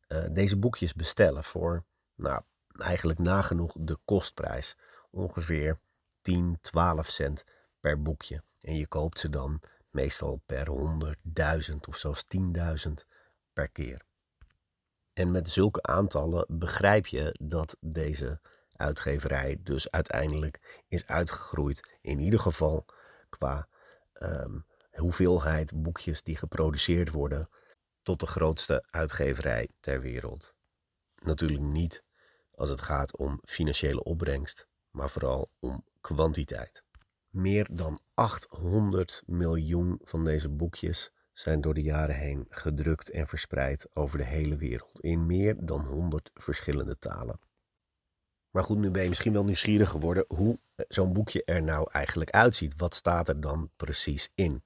[0.09, 2.43] uh, deze boekjes bestellen voor nou,
[2.79, 4.77] eigenlijk nagenoeg de kostprijs.
[5.11, 5.79] Ongeveer
[6.25, 7.45] 10, 12 cent
[7.81, 8.43] per boekje.
[8.61, 9.61] En je koopt ze dan
[9.91, 10.67] meestal per
[11.71, 12.25] 100.000 of zelfs
[12.87, 12.93] 10.000
[13.53, 14.03] per keer.
[15.13, 18.41] En met zulke aantallen begrijp je dat deze
[18.77, 21.99] uitgeverij dus uiteindelijk is uitgegroeid.
[22.01, 22.85] In ieder geval
[23.29, 23.69] qua
[24.23, 27.49] um, hoeveelheid boekjes die geproduceerd worden
[28.03, 30.55] tot de grootste uitgeverij ter wereld.
[31.23, 32.05] Natuurlijk niet
[32.55, 36.85] als het gaat om financiële opbrengst, maar vooral om kwantiteit.
[37.31, 43.89] Meer dan 800 miljoen van deze boekjes zijn door de jaren heen gedrukt en verspreid
[43.93, 47.39] over de hele wereld in meer dan 100 verschillende talen.
[48.51, 52.31] Maar goed, nu ben je misschien wel nieuwsgierig geworden hoe zo'n boekje er nou eigenlijk
[52.31, 52.75] uitziet.
[52.77, 54.63] Wat staat er dan precies in?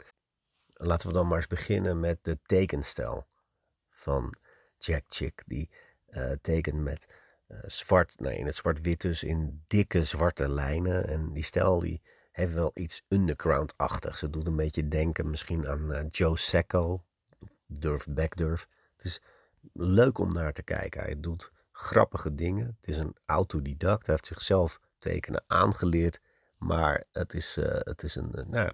[0.69, 3.27] Laten we dan maar eens beginnen met de tekenstijl
[3.89, 4.35] van
[4.79, 5.43] Jack Chick.
[5.47, 5.71] Die
[6.09, 7.07] uh, tekent met
[7.67, 11.09] zwart, nee, in het zwart-wit dus in dikke zwarte lijnen.
[11.09, 14.21] En die stijl die heeft wel iets underground-achtigs.
[14.21, 17.05] Het doet een beetje denken misschien aan uh, Joe Sacco,
[17.67, 18.69] Durf Backdurf.
[18.97, 19.23] Het is
[19.73, 21.03] leuk om naar te kijken.
[21.03, 22.77] Hij doet grappige dingen.
[22.81, 24.07] Het is een autodidact.
[24.07, 26.21] Hij heeft zichzelf tekenen aangeleerd.
[26.59, 28.73] Maar het is, uh, het is een nou,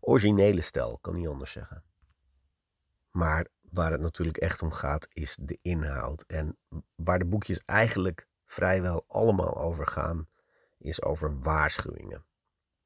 [0.00, 1.84] originele stijl, kan niet anders zeggen.
[3.10, 6.24] Maar waar het natuurlijk echt om gaat, is de inhoud.
[6.26, 6.56] En
[6.94, 10.28] waar de boekjes eigenlijk vrijwel allemaal over gaan,
[10.78, 12.24] is over waarschuwingen.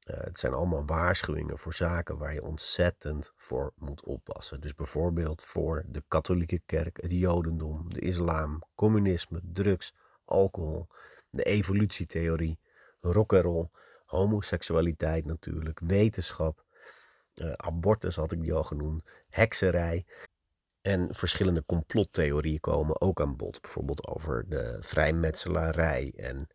[0.05, 4.61] Uh, het zijn allemaal waarschuwingen voor zaken waar je ontzettend voor moet oppassen.
[4.61, 9.93] Dus bijvoorbeeld voor de katholieke kerk, het jodendom, de islam, communisme, drugs,
[10.25, 10.87] alcohol,
[11.29, 12.59] de evolutietheorie,
[12.99, 13.69] rock'n'roll,
[14.05, 16.65] homoseksualiteit natuurlijk, wetenschap,
[17.35, 20.05] uh, abortus had ik die al genoemd, hekserij.
[20.81, 23.61] En verschillende complottheorieën komen ook aan bod.
[23.61, 26.47] Bijvoorbeeld over de vrijmetselarij en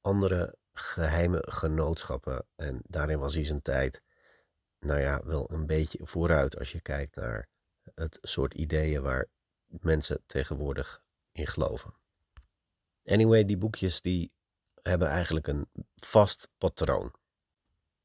[0.00, 2.46] andere geheime genootschappen.
[2.56, 4.02] En daarin was hij zijn tijd,
[4.78, 7.48] nou ja, wel een beetje vooruit als je kijkt naar
[7.94, 9.28] het soort ideeën waar
[9.66, 11.94] mensen tegenwoordig in geloven.
[13.04, 14.32] Anyway, die boekjes die
[14.82, 17.14] hebben eigenlijk een vast patroon.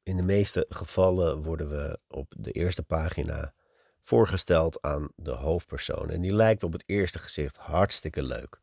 [0.03, 3.53] In de meeste gevallen worden we op de eerste pagina
[4.03, 6.09] voorgesteld aan de hoofdpersoon.
[6.09, 8.61] En die lijkt op het eerste gezicht hartstikke leuk.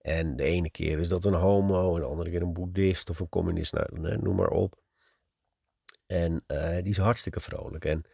[0.00, 3.20] En de ene keer is dat een homo, en de andere keer een boeddhist of
[3.20, 4.80] een communist, nou, noem maar op.
[6.06, 7.84] En uh, die is hartstikke vrolijk.
[7.84, 8.04] En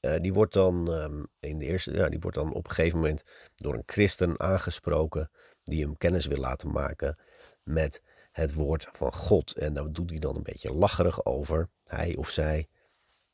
[0.00, 2.98] uh, die wordt dan um, in de eerste, ja, die wordt dan op een gegeven
[2.98, 3.22] moment
[3.54, 5.30] door een christen aangesproken
[5.62, 7.18] die hem kennis wil laten maken
[7.62, 9.56] met het woord van God.
[9.56, 12.68] En daar doet hij dan een beetje lacherig over, hij of zij.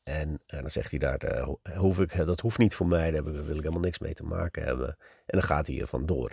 [0.07, 3.23] En, en dan zegt hij daar, eh, hoef ik, dat hoeft niet voor mij, daar
[3.23, 4.87] wil ik helemaal niks mee te maken hebben.
[5.25, 6.31] En dan gaat hij er vandoor.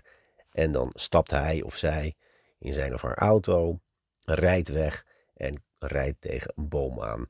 [0.51, 2.15] En dan stapt hij of zij
[2.59, 3.81] in zijn of haar auto,
[4.25, 7.27] rijdt weg en rijdt tegen een boom aan.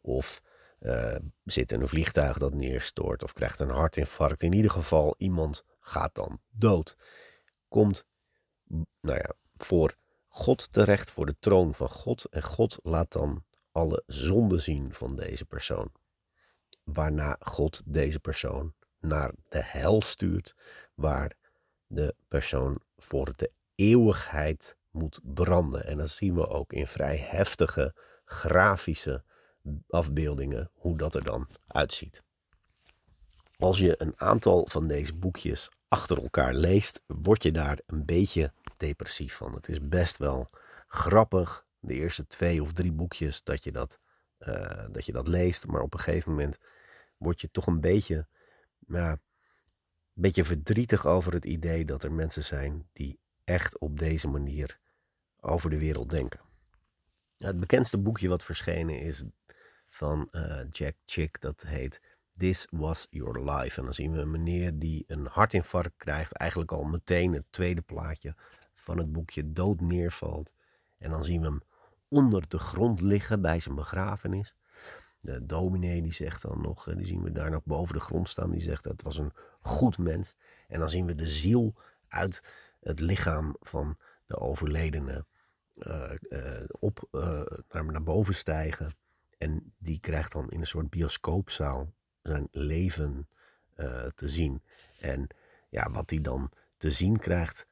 [0.00, 0.40] Of
[0.80, 4.42] uh, zit in een vliegtuig dat neerstort of krijgt een hartinfarct.
[4.42, 6.96] In ieder geval, iemand gaat dan dood.
[7.68, 8.06] Komt,
[9.00, 9.96] nou ja, voor
[10.28, 12.24] God terecht, voor de troon van God.
[12.24, 13.44] En God laat dan
[13.74, 15.92] alle zonden zien van deze persoon.
[16.84, 20.54] Waarna God deze persoon naar de hel stuurt,
[20.94, 21.32] waar
[21.86, 25.86] de persoon voor de eeuwigheid moet branden.
[25.86, 27.94] En dat zien we ook in vrij heftige
[28.24, 29.24] grafische
[29.88, 32.22] afbeeldingen, hoe dat er dan uitziet.
[33.58, 38.52] Als je een aantal van deze boekjes achter elkaar leest, word je daar een beetje
[38.76, 39.52] depressief van.
[39.52, 40.48] Het is best wel
[40.86, 43.98] grappig, de eerste twee of drie boekjes, dat je dat,
[44.38, 45.66] uh, dat, je dat leest.
[45.66, 46.58] Maar op een gegeven moment
[47.16, 48.26] word je toch een beetje,
[48.86, 49.18] ja, een
[50.22, 54.78] beetje verdrietig over het idee dat er mensen zijn die echt op deze manier
[55.40, 56.40] over de wereld denken.
[57.36, 59.24] Het bekendste boekje wat verschenen is
[59.86, 62.00] van uh, Jack Chick, dat heet
[62.36, 63.78] This Was Your Life.
[63.78, 67.82] En dan zien we een meneer die een hartinfarct krijgt, eigenlijk al meteen het tweede
[67.82, 68.34] plaatje
[68.74, 70.54] van het boekje dood neervalt.
[70.98, 71.62] En dan zien we hem
[72.14, 74.54] onder de grond liggen bij zijn begrafenis.
[75.20, 78.50] De dominee die zegt dan nog, die zien we daar nog boven de grond staan,
[78.50, 80.34] die zegt dat het was een goed mens.
[80.68, 81.74] En dan zien we de ziel
[82.08, 85.26] uit het lichaam van de overledene
[85.74, 87.08] uh, uh, op,
[87.70, 88.92] naar, naar boven stijgen.
[89.38, 91.92] En die krijgt dan in een soort bioscoopzaal
[92.22, 93.28] zijn leven
[94.14, 94.62] te zien.
[95.00, 95.26] En
[95.68, 97.66] ja, wat hij dan te zien krijgt,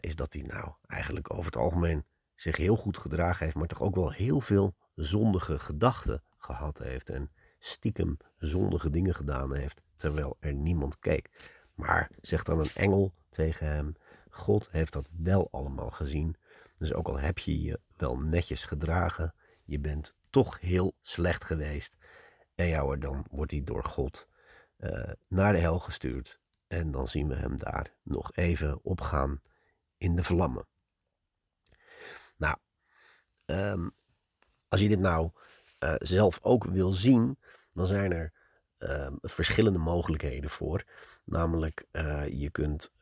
[0.00, 2.04] is dat hij nou eigenlijk over het algemeen
[2.42, 7.10] zich heel goed gedragen heeft, maar toch ook wel heel veel zondige gedachten gehad heeft.
[7.10, 11.30] En stiekem zondige dingen gedaan heeft, terwijl er niemand keek.
[11.74, 13.96] Maar zegt dan een engel tegen hem:
[14.30, 16.36] God heeft dat wel allemaal gezien.
[16.76, 19.34] Dus ook al heb je je wel netjes gedragen,
[19.64, 21.96] je bent toch heel slecht geweest.
[22.54, 24.28] En ja dan wordt hij door God
[24.78, 26.40] uh, naar de hel gestuurd.
[26.66, 29.40] En dan zien we hem daar nog even opgaan
[29.96, 30.66] in de vlammen.
[33.52, 33.92] Um,
[34.68, 35.30] als je dit nou
[35.84, 37.38] uh, zelf ook wil zien,
[37.72, 38.32] dan zijn er
[38.78, 40.82] uh, verschillende mogelijkheden voor.
[41.24, 42.92] Namelijk, uh, je kunt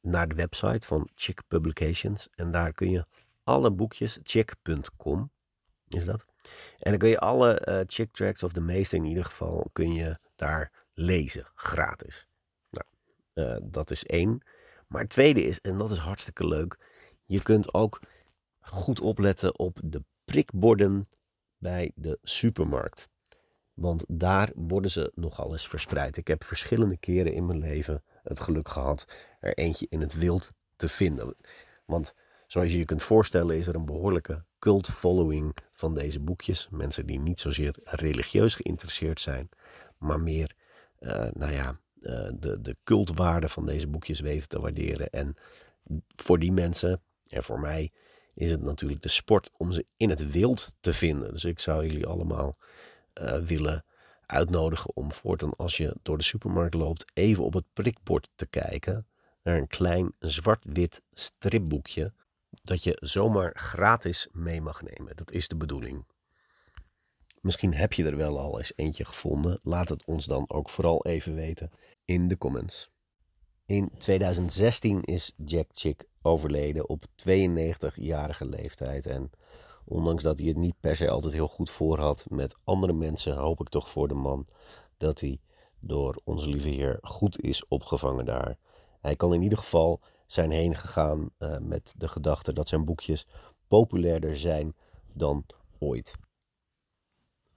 [0.00, 3.06] naar de website van Chick Publications en daar kun je
[3.44, 5.30] alle boekjes, chick.com
[5.88, 6.26] is dat.
[6.78, 10.18] En dan kun je alle chick tracks, of de meeste in ieder geval, kun je
[10.36, 12.26] daar lezen, gratis.
[12.70, 14.42] Nou, dat is één.
[14.86, 16.78] Maar het tweede is, en dat is hartstikke leuk,
[17.24, 18.00] je kunt ook
[18.60, 21.04] goed opletten op de prikborden
[21.58, 23.08] bij de supermarkt.
[23.74, 26.16] Want daar worden ze nogal eens verspreid.
[26.16, 29.06] Ik heb verschillende keren in mijn leven het geluk gehad
[29.40, 31.36] er eentje in het wild te vinden.
[31.84, 32.14] Want
[32.46, 36.68] zoals je je kunt voorstellen is er een behoorlijke cult following van deze boekjes.
[36.70, 39.48] Mensen die niet zozeer religieus geïnteresseerd zijn,
[39.98, 40.54] maar meer,
[41.00, 45.10] uh, nou ja, uh, de, de cultwaarde van deze boekjes weten te waarderen.
[45.10, 45.34] En
[46.16, 47.92] voor die mensen en voor mij
[48.40, 51.32] is het natuurlijk de sport om ze in het wild te vinden.
[51.32, 52.54] Dus ik zou jullie allemaal
[53.14, 53.84] uh, willen
[54.26, 59.06] uitnodigen om voortaan als je door de supermarkt loopt even op het prikbord te kijken
[59.42, 62.12] naar een klein zwart-wit stripboekje
[62.62, 65.16] dat je zomaar gratis mee mag nemen.
[65.16, 66.06] Dat is de bedoeling.
[67.40, 69.60] Misschien heb je er wel al eens eentje gevonden.
[69.62, 71.70] Laat het ons dan ook vooral even weten
[72.04, 72.90] in de comments.
[73.66, 79.06] In 2016 is Jack Chick overleden op 92-jarige leeftijd.
[79.06, 79.30] En
[79.84, 83.36] ondanks dat hij het niet per se altijd heel goed voor had met andere mensen,
[83.36, 84.46] hoop ik toch voor de man
[84.96, 85.40] dat hij
[85.80, 88.58] door onze lieve Heer goed is opgevangen daar.
[89.00, 93.26] Hij kan in ieder geval zijn heen gegaan uh, met de gedachte dat zijn boekjes
[93.68, 94.76] populairder zijn
[95.12, 95.44] dan
[95.78, 96.16] ooit.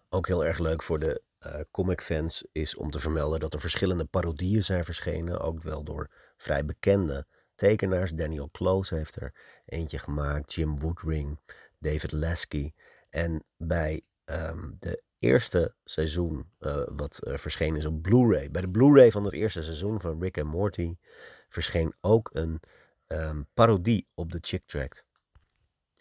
[0.10, 3.60] Ook heel erg leuk voor de uh, comic fans is om te vermelden dat er
[3.60, 8.12] verschillende parodieën zijn verschenen, ook wel door vrij bekende tekenaars.
[8.12, 9.34] Daniel Close heeft er
[9.66, 11.40] eentje gemaakt, Jim Woodring,
[11.80, 12.72] David Lasky.
[13.10, 18.52] En bij um, de eerste seizoen uh, wat uh, verschenen is op Blu-ray.
[18.52, 20.96] Bij de Blu-ray van het eerste seizoen van Rick and Morty
[21.50, 22.60] verscheen ook een
[23.08, 25.06] um, parodie op de Chick Tract.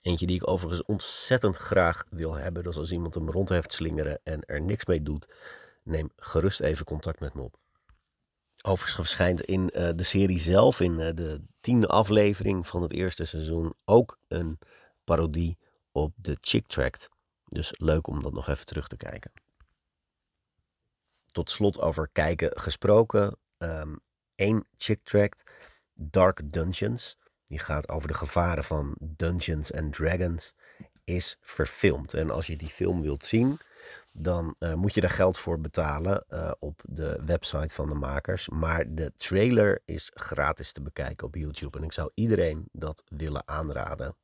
[0.00, 2.62] Eentje die ik overigens ontzettend graag wil hebben.
[2.62, 5.34] Dus als iemand hem rond heeft slingeren en er niks mee doet,
[5.82, 7.61] neem gerust even contact met me op.
[8.62, 13.24] Overigens verschijnt in eh, de serie zelf, in eh, de tiende aflevering van het eerste
[13.24, 14.58] seizoen, ook een
[15.04, 15.58] parodie
[15.92, 17.08] op de Chick Tract.
[17.44, 19.32] Dus leuk om dat nog even terug te kijken.
[21.26, 23.36] Tot slot over kijken gesproken.
[24.34, 25.42] Één Chick Tract,
[25.94, 27.16] Dark Dungeons.
[27.44, 30.54] Die gaat over de gevaren van Dungeons and Dragons.
[31.04, 32.14] Is verfilmd.
[32.14, 33.58] En als je die film wilt zien,
[34.12, 38.48] dan eh, moet je daar geld voor betalen eh, op de website van de makers.
[38.48, 41.78] Maar de trailer is gratis te bekijken op YouTube.
[41.78, 44.16] En ik zou iedereen dat willen aanraden.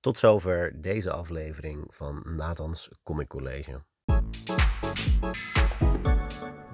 [0.00, 3.82] Tot zover deze aflevering van Nathans Comic College.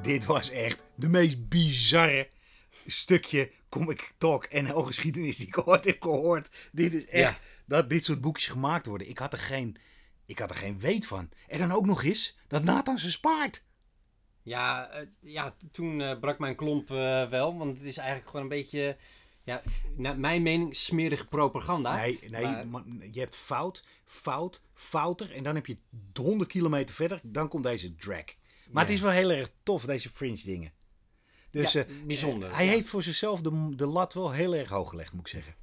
[0.02, 2.28] Dit was echt de meest bizarre
[2.86, 6.56] stukje comic talk en heel geschiedenis die ik ooit heb gehoord.
[6.72, 7.38] Dit is echt Ja.
[7.66, 9.08] dat dit soort boekjes gemaakt worden.
[9.08, 9.76] Ik had er geen,
[10.32, 11.28] ik had er geen weet van.
[11.48, 13.64] En dan ook nog eens dat Nathan ze spaart.
[14.42, 17.56] Ja, eh, ja toen eh, brak mijn klomp eh, wel.
[17.58, 18.96] Want het is eigenlijk gewoon een beetje,
[19.42, 19.62] ja,
[19.96, 21.96] naar mijn mening, smerige propaganda.
[21.96, 25.32] Nee, nee maar- je hebt fout, fout, fouter.
[25.32, 25.76] En dan heb je
[26.14, 27.20] 100 kilometer verder.
[27.22, 28.24] Dan komt deze drag.
[28.70, 30.72] Maar het is wel heel erg tof, deze fringe dingen.
[31.50, 32.70] Dus Ja, bijzonder, hij ja.
[32.70, 35.54] heeft voor zizichzelf de, de lat wel heel erg hoog gelegd, moet ik zeggen.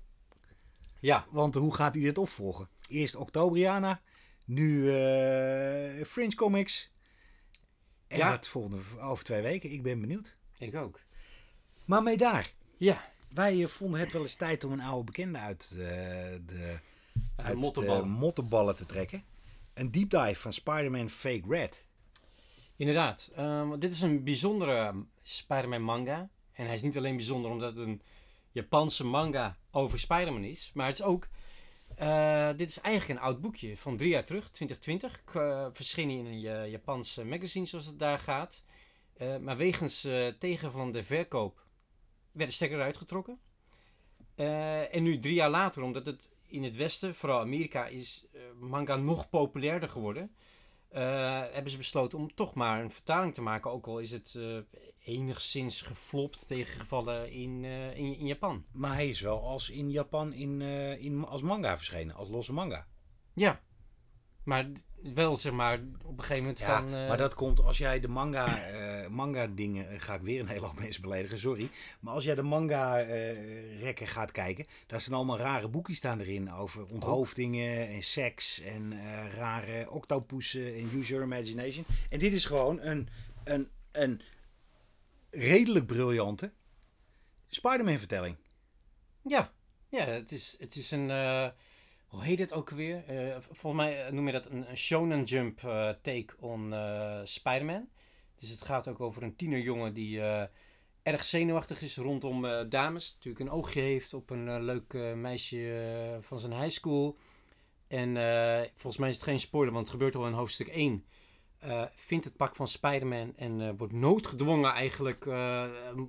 [1.00, 2.70] Ja, Want hoe gaat hij dit opvolgen?
[2.90, 4.02] Eerst Octobriana,
[4.50, 6.92] nu eh, Fringe Comics.
[8.08, 8.30] En Ja.
[8.30, 9.72] wat volgende over twee weken.
[9.72, 10.38] Ik ben benieuwd.
[10.58, 11.00] ik ook.
[11.86, 12.54] Maar mee daar.
[12.78, 15.78] Ja, Wij eh, vonden het wel eens tijd om een oude bekende uit, eh,
[16.46, 16.78] de,
[17.36, 18.10] uit de mottenballen.
[18.10, 19.24] mottenballen te trekken.
[19.74, 21.86] Een deep dive van Spider-Man Fake Red.
[22.76, 23.30] Inderdaad.
[23.36, 26.30] Ehm, dit is een bijzondere Spider-Man manga.
[26.54, 28.02] En hij is niet alleen bijzonder omdat het een
[28.52, 30.72] Japanse manga over Spider-Man is.
[30.74, 31.28] Maar het is ook...
[31.96, 35.22] eh, dit is eigenlijk een oud boekje van drie jaar terug, 2020.
[35.36, 38.64] Uh, verscheen in een Ja- Japanse magazine zoals het daar gaat.
[39.20, 41.66] Eh, maar wegens eh, tegen van de verkoop
[42.32, 43.40] werd de stekker eruit getrokken.
[44.36, 48.26] Eh, en nu drie jaar later, omdat het in het westen, vooral Amerika, is
[48.60, 50.36] manga nog populairder geworden.
[50.90, 53.72] Eh, hebben ze besloten om toch maar een vertaling te maken.
[53.72, 54.58] Ook al is het eh,
[55.04, 58.66] enigszins geflopt tegengevallen in, eh, in, in Japan.
[58.72, 60.62] Maar hij is wel als in Japan in,
[61.00, 62.16] in, als manga verschenen.
[62.16, 62.88] Als losse manga.
[63.34, 63.62] Ja,
[64.50, 64.68] maar
[65.14, 66.94] wel zeg maar op een gegeven moment Ja, van...
[66.94, 70.40] eh, maar dat komt als jij de manga, eh, manga dingen, eh, ga ik weer
[70.40, 71.70] een hele hoop mensen beledigen, sorry.
[72.00, 76.20] Maar als jij de manga eh, rekken gaat kijken, daar staan allemaal rare boekjes staan
[76.20, 78.94] erin over onthoofdingen en seks en
[79.32, 81.86] rare octopussen en use your imagination.
[82.10, 83.10] En dit is gewoon een,
[83.44, 84.22] een, een
[85.30, 86.52] redelijk briljante
[87.50, 88.36] Spider-Man vertelling.
[89.24, 89.52] Ja,
[89.90, 91.08] ja het, is, het is een...
[92.10, 93.04] hoe heet het ook weer?
[93.06, 97.90] Eh, volgens mij eh, noem je dat een, Shonen Jump eh, take on eh Spider-Man.
[98.36, 100.22] Dus het gaat ook over een tienerjongen die
[101.04, 103.14] erg zenuwachtig is rondom dames.
[103.14, 107.18] Natuurlijk een oogje heeft op een leuk meisje van zijn high school.
[107.88, 108.16] En
[108.76, 111.06] volgens mij is het geen spoiler, want het gebeurt al in hoofdstuk 1.
[111.60, 115.26] eh, vindt het pak van Spider-Man en wordt noodgedwongen eigenlijk...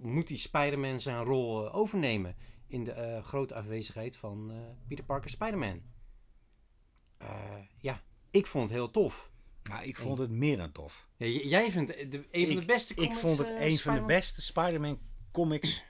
[0.03, 2.37] moet die Spider-Man zijn rol overnemen
[2.71, 4.57] in de eh, grote afwezigheid van eh,
[4.89, 5.83] Peter Parker Spider-Man.
[7.19, 7.29] Eh,
[7.79, 9.31] ja, ik vond het heel tof.
[9.63, 11.07] Nou, ik vond het meer dan tof.
[11.17, 13.79] Ja, jij vindt het de, een van de Ik- beste Ik comics, vond het een
[13.79, 14.99] van de beste Spider-Man
[15.33, 15.83] comics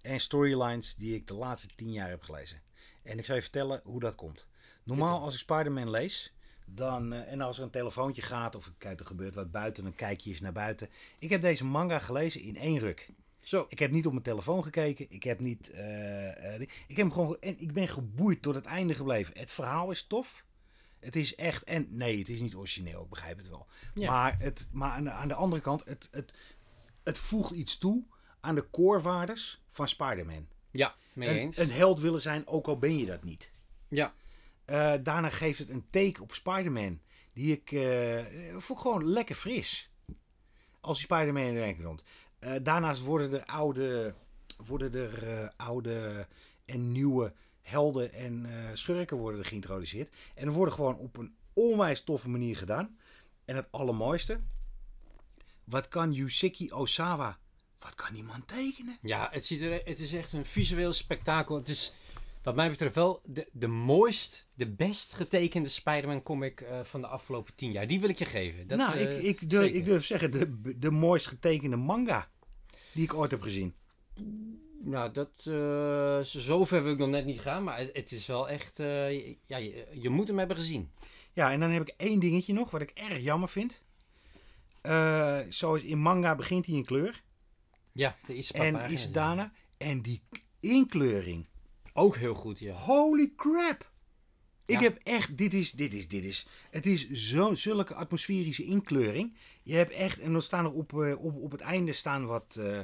[0.00, 2.62] en storylines die ik de laatste tien jaar heb gelezen.
[3.02, 4.46] En ik zal je vertellen hoe dat komt.
[4.84, 6.32] Normaal als ik Spider-Man lees,
[6.66, 10.20] dan, en als er een telefoontje gaat of kijk, er gebeurt wat buiten, dan kijk
[10.20, 10.88] je eens naar buiten.
[11.18, 13.10] Ik heb deze manga gelezen in één ruk.
[13.42, 15.06] Zo, Ik heb niet op mijn telefoon gekeken.
[15.10, 15.70] Ik heb niet.
[15.70, 17.36] eh, eh, ik heb gewoon.
[17.40, 19.38] En ik ben geboeid tot het einde gebleven.
[19.38, 20.44] Het verhaal is tof.
[21.00, 21.64] Het is echt.
[21.64, 23.02] En nee, het is niet origineel.
[23.02, 23.66] Ik begrijp het wel.
[23.94, 24.10] Ja.
[24.10, 26.32] Maar, het, maar aan, de, aan de andere kant, het, het,
[27.04, 28.04] het voegt iets toe
[28.40, 30.48] aan de koorwaardes van Spider-Man.
[30.70, 31.56] ja, mee Een, eens.
[31.56, 33.52] een held willen zijn, ook al ben je dat niet.
[33.88, 34.14] ja,
[34.64, 37.00] Eh, daarna geeft het een take op Spider-Man.
[37.32, 37.68] Die ik.
[38.58, 39.90] vond ik gewoon lekker fris.
[40.80, 42.04] Als die Spider-Man in werking komt.
[42.42, 44.14] Eh, daarnaast worden er oude.
[44.66, 46.26] Worden er eh, oude
[46.64, 50.14] en nieuwe helden en eh, schurken worden er geïntroduceerd.
[50.34, 52.98] En er worden gewoon op een onwijs toffe manier gedaan.
[53.44, 54.40] En het allermooiste.
[55.64, 57.38] Wat kan Yusiki Osawa?
[57.78, 58.98] Wat kan die man tekenen?
[59.02, 61.56] ja het, ziet er, het is echt een visueel spektakel.
[61.56, 61.92] Het is
[62.42, 67.06] wat mij betreft wel de, de mooist, de best getekende Spider-Man comic eh, van de
[67.06, 67.86] afgelopen tien jaar.
[67.86, 68.66] Die wil ik je geven.
[68.66, 69.78] Dat, nou, eh, ik, ik, durf, zeker.
[69.78, 72.28] ik durf zeggen, de, de mooist getekende manga
[72.92, 73.74] die ik ooit heb gezien.
[74.84, 78.78] Nou, dat, eh, zover wil ik nog net niet gaan, maar het, is wel echt,
[79.46, 80.90] ja, je, je moet hem hebben gezien.
[81.32, 83.82] Ja, en dan heb ik één dingetje nog, wat ik erg jammer vind.
[85.48, 87.22] Zoals in manga begint hij in kleur.
[87.92, 88.86] Ja, de eerste En ja.
[88.86, 89.52] Isadana.
[89.76, 90.22] En die
[90.60, 91.46] inkleuring.
[91.92, 92.72] Ook heel goed, ja.
[92.72, 93.90] Holy crap.
[94.64, 94.82] Ik Ja.
[94.82, 96.46] heb echt, dit is, dit is, dit is.
[96.70, 99.36] Het is zo'n zulke atmosferische inkleuring.
[99.62, 102.56] Je hebt echt, en dan staan er op, eh, op, op het einde staan wat,
[102.58, 102.78] eh,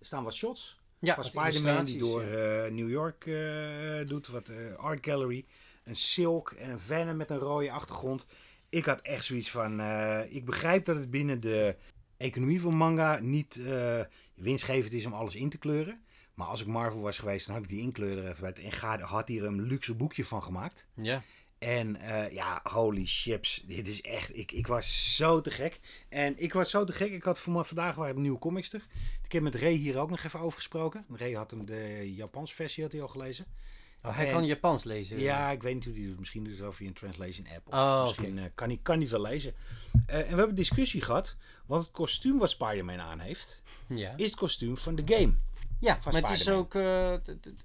[0.00, 0.78] staan wat shots.
[0.98, 3.24] Ja, van Spider-Man die door eh, New York
[4.08, 4.26] doet.
[4.26, 5.44] Wat Art Gallery.
[5.84, 8.26] Een Silk en een Venom met een rode achtergrond.
[8.68, 9.80] Ik had echt zoiets van...
[10.28, 11.76] ik begrijp dat het binnen de
[12.16, 13.60] economie van manga niet
[14.34, 16.00] winstgevend is om alles in te kleuren.
[16.40, 18.58] Maar als ik Marvel was geweest, dan had ik die inkleuren eruit.
[18.58, 20.86] En ga- had hier een luxe boekje van gemaakt.
[20.94, 21.22] Ja.
[21.58, 23.62] En eh, ja, holy chips.
[23.66, 24.36] Dit is echt.
[24.36, 25.80] Ik, ik was zo te gek.
[26.08, 27.12] En ik was zo te gek.
[27.12, 28.86] Ik had voor me vandaag waren de nieuwe comics er.
[29.24, 31.04] Ik heb met Ray hier ook nog even over gesproken.
[31.12, 33.46] Ray had hem de Japanse versie had hij al gelezen.
[34.02, 35.18] Oh, hij En- kan Japans lezen.
[35.18, 36.18] Ja, ik weet niet hoe die doet.
[36.18, 37.66] Misschien doet het wel via een translation app.
[37.66, 39.54] Of Oh, misschien eh, kan hij kan niet wel lezen.
[40.06, 41.36] Eh, en we hebben een discussie gehad.
[41.66, 45.32] Want het kostuum wat Spider-Man aan heeft, Ja, is het kostuum van de game.
[45.80, 46.74] Ja van maar het is ook...
[46.74, 47.14] eh,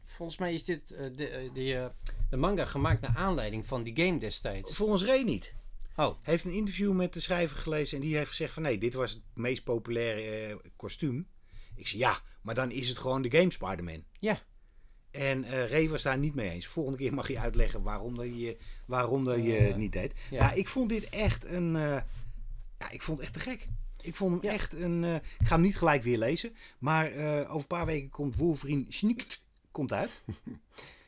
[0.06, 1.92] volgens mij is dit eh, de, eh, de,
[2.30, 4.74] de manga gemaakt naar aanleiding van die game destijds.
[4.76, 5.54] Volgens Ray niet.
[5.96, 8.78] Oh, Hij heeft een interview met de schrijver gelezen en die heeft gezegd van nee,
[8.78, 11.28] dit was het meest populaire kostuum.
[11.76, 14.04] Ik zei ja, maar dan is het gewoon de game Spider-Man.
[14.20, 14.40] ja.
[15.12, 16.68] En eh Ray was daar niet mee eens.
[16.68, 20.14] Volgende keer mag je uitleggen waarom dat je, waarom dat je het niet deed.
[20.30, 20.38] ja.
[20.38, 20.52] Ja.
[20.52, 21.76] ik vond dit echt een.
[21.76, 22.02] eh,
[22.80, 23.68] ja, ik vond het echt te gek.
[24.06, 24.52] Ik vond hem Ja.
[24.58, 25.04] echt een.
[25.04, 26.56] eh, ik ga hem niet gelijk weer lezen.
[26.80, 30.22] Maar eh, over een paar weken komt Wolverine Sneakt komt uit.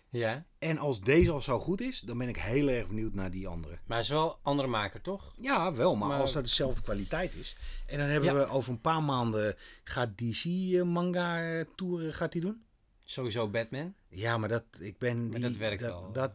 [0.09, 3.31] Ja, En als deze al zo goed is, dan ben ik heel erg benieuwd naar
[3.31, 3.73] die andere.
[3.73, 5.33] maar hij is wel andere maker, toch?
[5.41, 7.57] Ja, wel, maar, Maar- als dat dezelfde kwaliteit is.
[7.87, 8.35] En dan hebben Ja.
[8.35, 9.55] we over een paar maanden.
[9.83, 12.61] Gaat DC eh, manga tour gaat hij doen?
[13.03, 13.93] Sowieso Batman.
[14.17, 16.13] Ja, maar dat, ik ben die, dat werkt dat.
[16.13, 16.31] Dat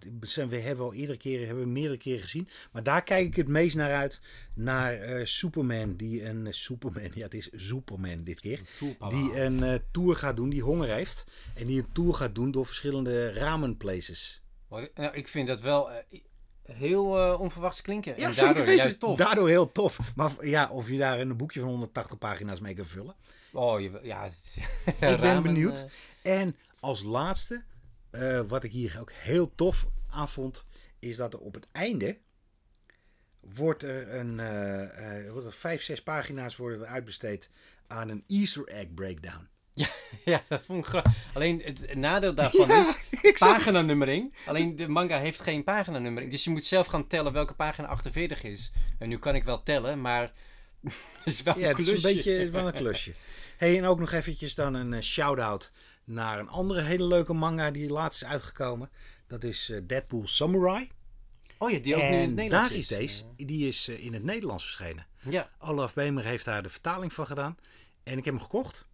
[0.49, 2.49] we hebben al iedere keer, hebben we meerdere keren gezien.
[2.73, 4.21] Maar daar kijk ik het meest naar uit.
[4.55, 8.61] Naar eh, Superman, die een eh, Superman, ja het is Superman dit keer.
[9.09, 11.27] Die een eh, tour gaat doen, die honger heeft.
[11.55, 14.43] En die een tour gaat doen door verschillende ramen places.
[14.69, 15.91] Nou, ik vind dat wel
[16.63, 18.15] heel onverwachts klinken.
[18.17, 19.19] Ja, en daardoor juist tof.
[19.19, 19.99] Daardoor heel tof.
[20.17, 23.15] Maar ja, of je daar een boekje van 180 pagina's mee kan vullen.
[23.53, 24.29] Oh, je, ja.
[25.11, 25.85] Ik ben benieuwd.
[26.23, 27.63] En als laatste,
[28.13, 30.65] eh, wat ik hier ook heel tof aan vond,
[30.99, 32.19] is dat er op het einde
[33.41, 34.37] wordt er een
[35.33, 37.51] wordt er vijf, zes pagina's worden er uitbesteed
[37.87, 39.49] aan een Easter egg breakdown.
[40.25, 41.03] ja, dat vond ik.
[41.35, 44.35] Alleen het, nadeel daarvan Ja, is paginanummering.
[44.47, 46.31] Alleen de manga heeft geen paginanummering.
[46.31, 48.73] Dus je moet zelf gaan tellen welke pagina 48 is.
[48.99, 50.33] En nu kan ik wel tellen, maar
[50.83, 50.93] het
[51.25, 52.15] is wel Ja, een het is een klusje.
[52.15, 53.13] beetje wel een klusje.
[53.57, 55.71] Hey, en ook nog eventjes dan een shout-out
[56.13, 58.91] naar een andere hele leuke manga die laatst is uitgekomen.
[59.27, 60.91] Dat is eh, Deadpool Samurai.
[61.59, 64.13] Oh ja, die ook nu in het Nederlands daar is deze, die is eh, in
[64.13, 65.07] het Nederlands verschenen.
[65.21, 65.51] Ja.
[65.59, 67.57] Olaf Bemer heeft daar de vertaling van gedaan.
[68.03, 68.87] En ik heb hem gekocht.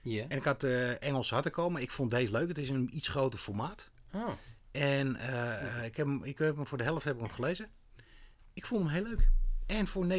[0.00, 0.24] Ja.
[0.28, 2.48] En ik had de Engels had ik al, maar ik vond deze leuk.
[2.48, 3.90] Het is een iets groter formaat.
[4.14, 4.28] Oh.
[4.70, 7.70] En eh, ik, heb hem, ik heb hem voor de helft heb ik hem gelezen.
[8.52, 9.28] Ik vond hem heel leuk.
[9.66, 10.12] En voor 9,95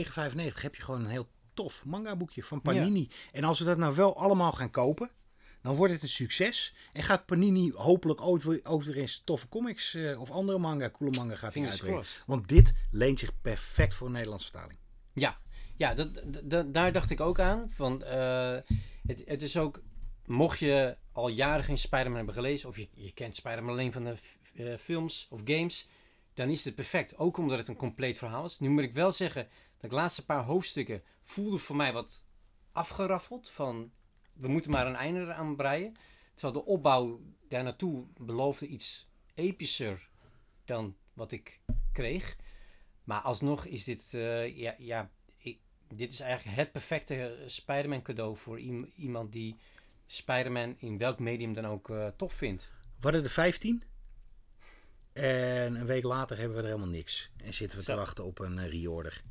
[0.62, 3.10] heb je gewoon een heel tof manga boekje van Panini.
[3.32, 5.10] En als we dat nou wel allemaal gaan kopen,
[5.64, 6.74] dan wordt het een succes.
[6.94, 10.90] En gaat Panini hopelijk ook weer, ook weer eens toffe comics eh, of andere manga,
[10.90, 12.04] coole manga gaat hij uitbrengen.
[12.26, 14.80] Want dit leent zich perfect voor een Nederlandse vertaling.
[15.14, 15.38] Ja,
[15.76, 17.72] ja dat, daar dacht ik ook aan.
[17.76, 18.58] Van, eh,
[19.08, 19.82] het, het is ook,
[20.26, 24.04] mocht je al jaren geen Spider-Man hebben gelezen, of je, je kent Spider-Man alleen van
[24.04, 24.16] de
[24.56, 25.88] eh, films of games,
[26.34, 27.18] dan is het perfect.
[27.18, 28.60] Ook omdat het een compleet verhaal is.
[28.60, 29.48] Nu moet ik wel zeggen
[29.78, 32.24] dat de laatste paar hoofdstukken voelden voor mij wat
[32.72, 33.50] afgeraffeld.
[33.50, 33.92] Van,
[34.34, 35.96] we moeten maar een einde eraan breien.
[36.34, 40.10] Terwijl de opbouw daar naartoe beloofde iets epischer
[40.66, 41.60] dan wat ik
[41.92, 42.36] kreeg.
[43.04, 48.38] Maar alsnog is dit, eh, ja, ja ik- dit is eigenlijk het perfecte Spider-Man cadeau
[48.38, 49.56] voor iem- iemand die
[50.06, 52.70] Spider-Man in welk medium dan ook eh, tof vindt.
[52.96, 53.84] We hadden er 15.
[55.14, 57.32] En een week later hebben we er helemaal niks.
[57.44, 59.24] En zitten we te wachten op een eh, reorder.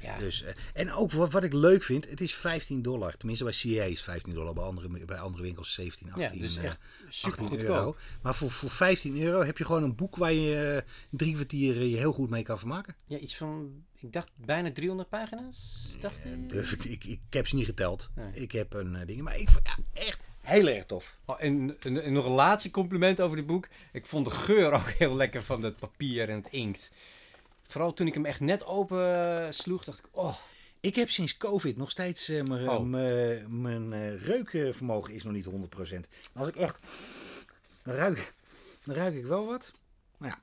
[0.00, 3.16] Ja, Dus, eh, en ook wat, wat ik leuk vind, het is 15 dollar.
[3.16, 6.56] Tenminste bij CA is 15 dollar, bij andere, bij andere winkels 17, 18, ja dus
[6.56, 6.78] eh, echt
[7.08, 7.76] super 18 goedkoop.
[7.76, 7.96] euro.
[8.22, 11.82] Maar voor, voor 15 euro heb je gewoon een boek waar je eh, drie kwartier
[11.82, 12.94] je heel goed mee kan vermaken.
[13.06, 15.86] Ja, iets van, ik dacht bijna 300 pagina's.
[16.00, 16.50] Dacht ik.
[16.50, 18.10] durf ik, ik, ik heb ze niet geteld.
[18.14, 18.32] Nee.
[18.32, 21.18] Ik heb een eh, ding, maar ik vond ja, echt heel erg tof.
[21.24, 23.68] Oh, en, en, en nog een laatste compliment over dit boek.
[23.92, 26.90] Ik vond de geur ook heel lekker van het papier en het inkt.
[27.70, 30.36] Vooral toen ik hem echt net open eh, sloeg, dacht ik, oh,
[30.80, 32.80] Ik heb sinds COVID nog steeds eh, mijn Oh.
[32.84, 36.08] mijn- mijn eh, reukvermogen is nog niet 100%.
[36.34, 36.78] Als ik echt
[37.82, 38.34] dan ruik,
[38.84, 39.72] dan ruik ik wel wat.
[40.16, 40.40] Maar ja,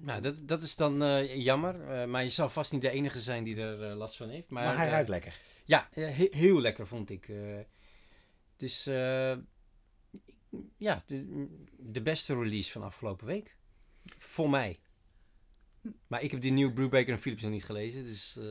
[0.00, 1.88] nou, dat, dat is dan eh, jammer.
[1.88, 4.50] Eh, maar je zal vast niet de enige zijn die er eh, last van heeft.
[4.50, 5.38] Maar, maar hij eh, ruikt lekker.
[5.64, 7.28] Ja, eh, he- heel lekker vond ik.
[7.28, 7.36] eh.
[8.56, 9.36] Dus eh,
[10.76, 13.56] ja, de, de beste release van afgelopen week.
[14.18, 14.78] Voor mij.
[16.06, 18.36] Maar ik heb die nieuwe Brubaker en Philips nog niet gelezen, dus...
[18.38, 18.44] eh,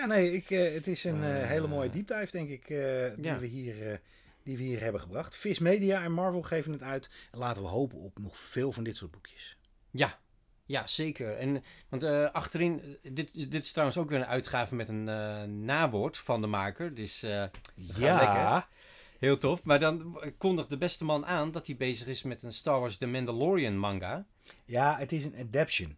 [0.00, 3.24] Ja, nee, ik, eh, het is een eh, hele mooie deep dive, denk ik, die,
[3.24, 3.38] ja.
[3.38, 4.00] we hier,
[4.42, 5.36] die we hier hebben gebracht.
[5.36, 7.10] Viz Media en Marvel geven het uit.
[7.30, 9.58] En laten we hopen op nog veel van dit soort boekjes.
[9.90, 10.18] Ja,
[10.64, 11.36] ja zeker.
[11.36, 16.18] En, want achterin, dit, is- dit is trouwens ook weer een uitgave met een nawoord
[16.18, 16.94] van de maker.
[16.94, 18.66] Dus Ja, lekker.
[19.18, 19.62] heel tof.
[19.62, 22.96] Maar dan kondigt de beste man aan dat hij bezig is met een Star Wars
[22.96, 24.26] The Mandalorian manga.
[24.64, 25.96] ja, het is een adaption.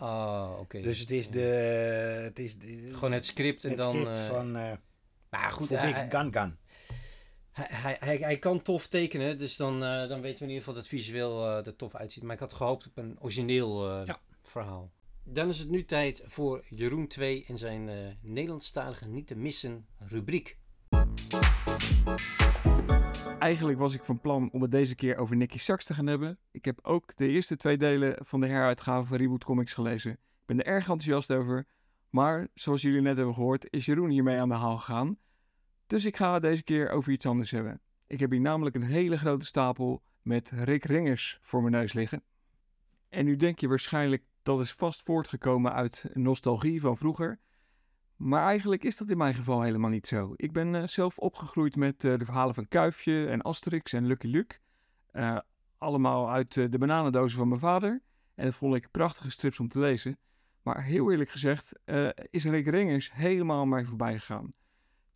[0.00, 0.80] Ah, oké.
[0.80, 1.40] Dus het is de...
[2.24, 3.96] Het is de Gewoon het script en het dan...
[3.96, 4.72] script eh, van eh
[5.30, 6.56] maar goed, hij, Gun Gun.
[7.52, 10.56] hij, hij, hij- hij kan tof tekenen, dus dan, eh, dan weten we in ieder
[10.58, 12.22] geval dat het visueel er tof uitziet.
[12.22, 14.20] Maar ik had gehoopt op een origineel Ja.
[14.42, 14.90] verhaal.
[15.24, 20.58] Dan is het nu tijd voor Jeroen 2 en zijn Nederlandstalige niet te missen rubriek.
[23.40, 26.38] Eigenlijk was ik van plan om het deze keer over Nicky Sachs te gaan hebben.
[26.50, 30.12] Ik heb ook de eerste twee delen van de heruitgave van Reboot Comics gelezen.
[30.12, 31.66] Ik ben er erg enthousiast over.
[32.10, 35.18] Maar zoals jullie net hebben gehoord, is Jeroen hiermee aan de haal gegaan.
[35.86, 37.80] Dus ik ga het deze keer over iets anders hebben.
[38.06, 42.22] Ik heb hier namelijk een hele grote stapel met Rick Ringers voor mijn neus liggen.
[43.08, 47.38] En nu denk je waarschijnlijk dat is vast voortgekomen uit nostalgie van vroeger.
[48.20, 50.32] Maar eigenlijk is dat in mijn geval helemaal niet zo.
[50.36, 54.26] Ik ben eh, zelf opgegroeid met eh, de verhalen van Kuifje en Asterix en Lucky
[54.26, 54.56] Luke.
[55.10, 55.38] Eh,
[55.78, 58.02] allemaal uit de bananendozen van mijn vader.
[58.34, 60.18] En dat vond ik prachtige strips om te lezen.
[60.62, 61.72] Maar heel eerlijk gezegd
[62.30, 64.52] is Rick Ringers helemaal mij voorbij gegaan.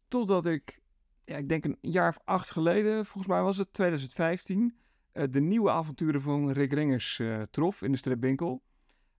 [0.09, 0.81] Totdat ik,
[1.25, 4.77] ja, ik denk een jaar of acht geleden, volgens mij was het 2015,
[5.13, 8.63] eh, de nieuwe avonturen van Rick Ringers trof in de stripwinkel.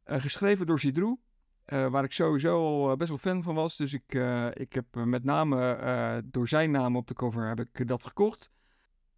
[0.06, 1.20] Geschreven door Zidroe.
[1.66, 3.78] Eh, waar ik sowieso al eh, best wel fan van was.
[3.78, 7.88] Dus ik, eh, ik heb met name door zijn naam op de cover heb ik
[7.88, 8.52] dat gekocht.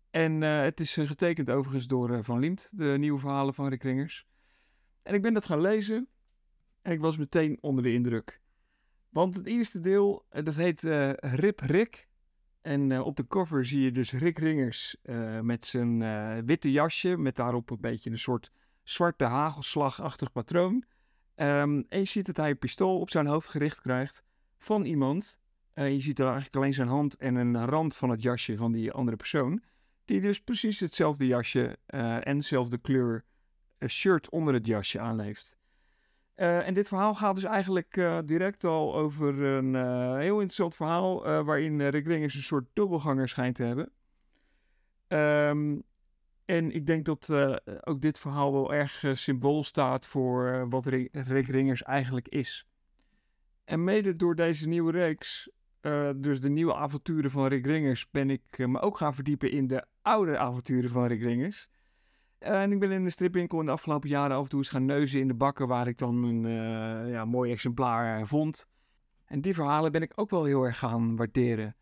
[0.10, 4.28] En het is getekend overigens door Van Liemt, de nieuwe verhalen van Rick Ringers.
[5.04, 6.08] En ik ben dat gaan lezen
[6.82, 8.42] en ik was meteen onder de indruk.
[9.10, 10.82] Want het eerste deel, dat heet
[11.20, 12.08] Rip Rick.
[12.62, 14.98] En op de cover zie je dus Rick Ringers
[15.42, 16.00] met zijn
[16.46, 18.52] witte jasje, met daarop een beetje een soort
[18.84, 20.86] zwarte hagelslagachtig patroon.
[21.38, 24.24] Ehm, en je ziet dat hij een pistool op zijn hoofd gericht krijgt
[24.58, 25.38] van iemand.
[25.74, 28.72] Eh, je ziet er eigenlijk alleen zijn hand en een rand van het jasje van
[28.72, 29.62] die andere persoon.
[30.06, 33.24] Die dus precies hetzelfde jasje eh, en dezelfde kleur
[33.78, 35.58] eh, shirt onder het jasje aanleeft.
[36.36, 39.76] En dit verhaal gaat dus eigenlijk direct al over een
[40.20, 41.44] heel interessant verhaal.
[41.44, 43.92] waarin Rick Ringers een soort dubbelganger schijnt te hebben.
[45.08, 45.80] Ehm,
[46.48, 50.64] en ik denk dat eh, ook dit verhaal wel erg eh, symbool staat voor eh,
[50.70, 52.68] wat Rick, Ringers eigenlijk is.
[53.64, 55.50] En mede door deze nieuwe reeks,
[56.16, 59.86] dus de nieuwe avonturen van Rick Ringers, ben ik me ook gaan verdiepen in de
[60.02, 61.70] oude avonturen van Rick Ringers.
[62.38, 64.86] En ik ben in de stripwinkel in de afgelopen jaren af en toe eens gaan
[64.86, 66.48] neuzen in de bakken waar ik dan een
[67.10, 68.68] ja, mooi exemplaar vond.
[69.26, 71.76] En die verhalen ben ik ook wel heel erg gaan waarderen.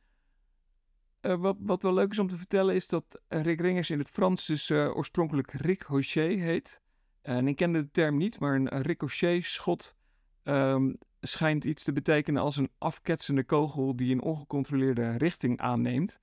[1.25, 4.09] Eh, wat, wat wel leuk is om te vertellen is dat Rick Ringers in het
[4.09, 6.81] Frans dus eh, oorspronkelijk Rick Hochet heet.
[7.21, 9.95] En ik kende de term niet, maar een ricochet-schot
[10.43, 16.19] ehm, schijnt iets te betekenen als een afketsende kogel die een ongecontroleerde richting aanneemt.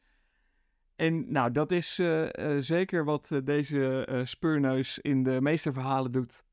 [0.97, 6.45] En nou, dat is eh, zeker wat deze speurneus in de meeste verhalen doet.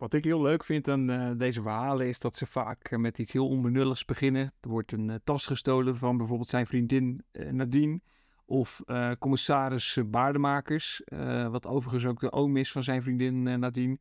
[0.00, 3.18] Wat ik heel leuk vind aan eh, deze verhalen is dat ze vaak eh, met
[3.18, 4.52] iets heel onbenulligs beginnen.
[4.60, 8.00] Er wordt een eh, tas gestolen van bijvoorbeeld zijn vriendin Nadine.
[8.44, 8.82] Of
[9.18, 11.02] commissaris Baardemakers,
[11.50, 13.98] wat overigens ook de oom is van zijn vriendin Nadine.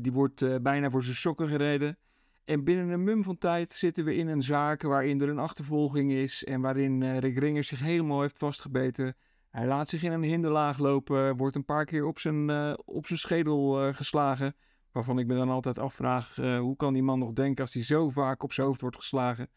[0.00, 1.98] Die wordt bijna voor zijn sokken gereden.
[2.44, 6.12] En binnen een mum van tijd zitten we in een zaak waarin er een achtervolging
[6.12, 6.44] is.
[6.44, 9.16] En waarin Rick Ringers zich helemaal heeft vastgebeten.
[9.50, 11.36] Hij laat zich in een hinderlaag lopen.
[11.36, 12.50] Wordt een paar keer op zijn,
[12.84, 14.54] op zijn schedel geslagen.
[14.92, 17.82] Waarvan ik me dan altijd afvraag, eh, hoe kan die man nog denken als hij
[17.82, 19.48] zo vaak op zijn hoofd wordt geslagen?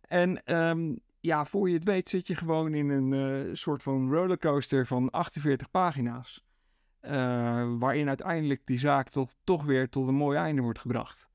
[0.00, 4.12] En ehm, ja, voor je het weet zit je gewoon in een eh, soort van
[4.12, 6.44] rollercoaster van 48 pagina's.
[7.00, 7.12] Eh,
[7.78, 11.28] waarin uiteindelijk die zaak toch, toch weer tot een mooi einde wordt gebracht.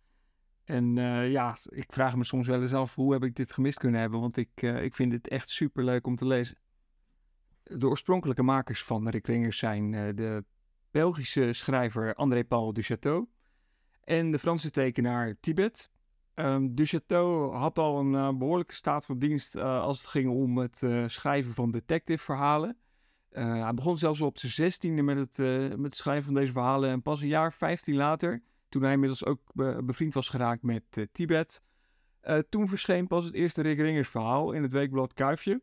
[0.63, 0.95] En
[1.29, 4.19] ja, ik vraag me soms wel eens af, hoe heb ik dit gemist kunnen hebben?
[4.19, 6.57] Want ik, ik vind het echt super leuk om te lezen.
[7.63, 10.43] De oorspronkelijke makers van Rick Ringers zijn de
[10.95, 13.27] Belgische schrijver André-Paul Duchateau
[14.03, 15.91] en de Franse tekenaar Tibet.
[16.35, 20.57] Um, Duchateau had al een eh, behoorlijke staat van dienst eh, als het ging om
[20.57, 22.77] het eh, schrijven van detective verhalen.
[23.29, 25.37] Eh, hij begon zelfs op zijn zestiende met het,
[25.77, 29.25] met het schrijven van deze verhalen en pas een jaar, vijftien later, toen hij inmiddels
[29.25, 31.63] ook be- bevriend was geraakt met Tibet,
[32.49, 35.61] toen verscheen pas het eerste Rick Ringers verhaal in het weekblad Kuifje.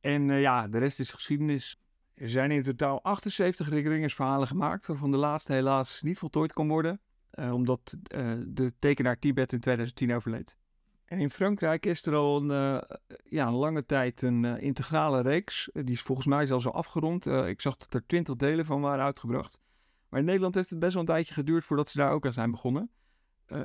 [0.00, 1.80] En ja, de rest is geschiedenis.
[2.16, 6.52] Er zijn in totaal 78 Rick Ringers verhalen gemaakt, waarvan de laatste helaas niet voltooid
[6.52, 10.56] kon worden, eh, omdat eh, de tekenaar Tibet in 2010 overleed.
[11.04, 15.70] En in Frankrijk is er al een, eh, ja, een lange tijd een integrale reeks.
[15.72, 17.26] Die is volgens mij zelfs al afgerond.
[17.26, 19.60] Ik zag dat er 20 delen van waren uitgebracht.
[20.08, 22.32] Maar in Nederland heeft het best wel een tijdje geduurd voordat ze daar ook aan
[22.32, 22.90] zijn begonnen.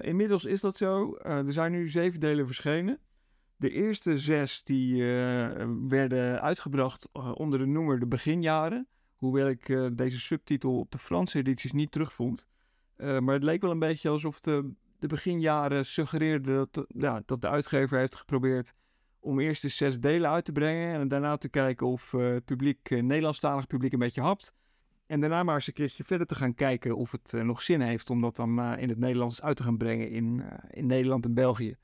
[0.02, 1.16] Inmiddels is dat zo.
[1.16, 3.00] Er zijn nu zeven delen verschenen.
[3.62, 8.88] De eerste zes die eh, werden uitgebracht eh, onder de noemer De Beginjaren.
[9.16, 12.48] Hoewel ik eh, deze subtitel op de Franse edities niet terugvond.
[12.98, 17.50] Maar het leek wel een beetje alsof de, de beginjaren suggereerden dat, ja, dat de
[17.50, 18.74] uitgever heeft geprobeerd
[19.20, 21.00] om eerst de zes delen uit te brengen.
[21.00, 24.54] En daarna te kijken of het publiek, eh, Nederlandstalig publiek een beetje hapt.
[25.06, 28.10] En daarna maar eens een keertje verder te gaan kijken of het nog zin heeft
[28.10, 31.78] om dat dan in het Nederlands uit te gaan brengen in, in Nederland en België.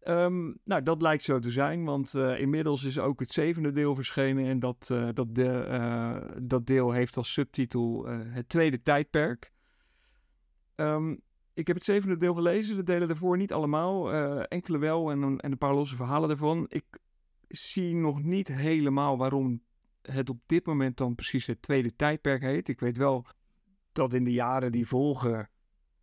[0.00, 3.94] Ehm, nou, dat lijkt zo te zijn, want eh, inmiddels is ook het zevende deel
[3.94, 4.46] verschenen.
[4.46, 9.52] En dat, eh, dat, de, eh, dat deel heeft als subtitel Het Tweede Tijdperk.
[10.74, 11.16] Ehm,
[11.54, 14.12] ik heb het zevende deel gelezen, de delen daarvoor niet allemaal.
[14.48, 16.66] enkele wel en, en een paar losse verhalen daarvan.
[16.68, 16.84] Ik
[17.48, 19.62] zie nog niet helemaal waarom
[20.02, 22.68] het op dit moment dan precies het tweede tijdperk heet.
[22.68, 23.26] Ik weet wel
[23.92, 25.48] dat in de jaren die volgen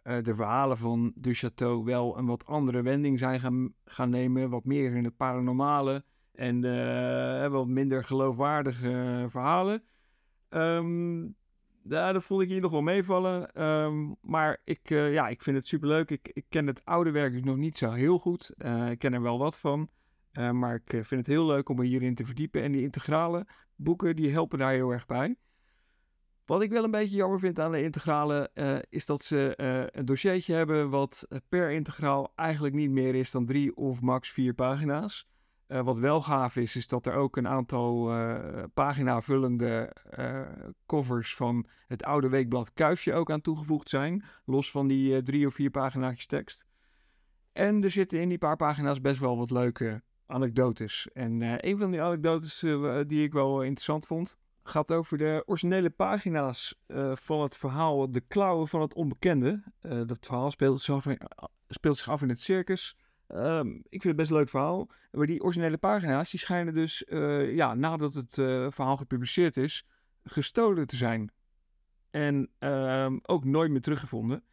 [0.08, 4.50] eh, de verhalen van Du Chateau wel een wat andere wending zijn gaan, gaan nemen.
[4.50, 6.04] Wat meer in het paranormale
[6.34, 9.84] en eh, wat minder geloofwaardige verhalen.
[10.50, 11.24] Ehm,
[11.84, 13.54] ja, dat voel ik hier nog wel meevallen.
[13.54, 16.12] Ehm, maar ik, eh, ja, ik vind het superleuk.
[16.12, 18.54] Ik, ik ken het oude werk dus nog niet zo heel goed.
[18.58, 19.90] Eh, ik ken er wel wat van.
[20.32, 22.64] Eh, maar ik eh, vind het heel leuk om me hierin te verdiepen.
[22.64, 25.36] En die integrale boeken, die helpen daar heel erg bij.
[26.48, 29.84] Wat ik wel een beetje jammer vind aan de integrale, eh, is dat ze eh,
[29.92, 34.32] een dossiertje hebben wat eh, per integraal eigenlijk niet meer is dan drie of max
[34.32, 35.28] vier pagina's.
[35.68, 38.12] Wat wel gaaf is, is dat er ook een aantal
[38.74, 39.96] pagina-vullende
[40.86, 44.24] covers van het oude weekblad Kuifje ook aan toegevoegd zijn.
[44.46, 46.68] Los van die drie of vier pagina's tekst.
[47.52, 51.10] En er zitten in die paar pagina's best wel wat leuke anekdotes.
[51.14, 52.60] En een van die anekdotes
[53.08, 54.38] die ik wel interessant vond,
[54.70, 59.64] gaat over de originele pagina's eh, van het verhaal De Klauwen van het Onbekende.
[59.82, 60.82] Eh, dat verhaal speelt
[61.98, 62.98] zich af in, het circus.
[63.28, 64.90] Ehm, ik vind het best een leuk verhaal.
[65.12, 68.34] Maar die originele pagina's die schijnen dus, eh, ja, nadat het
[68.74, 69.88] verhaal gepubliceerd is,
[70.24, 71.32] gestolen te zijn.
[72.12, 74.44] En ehm, ook nooit meer teruggevonden.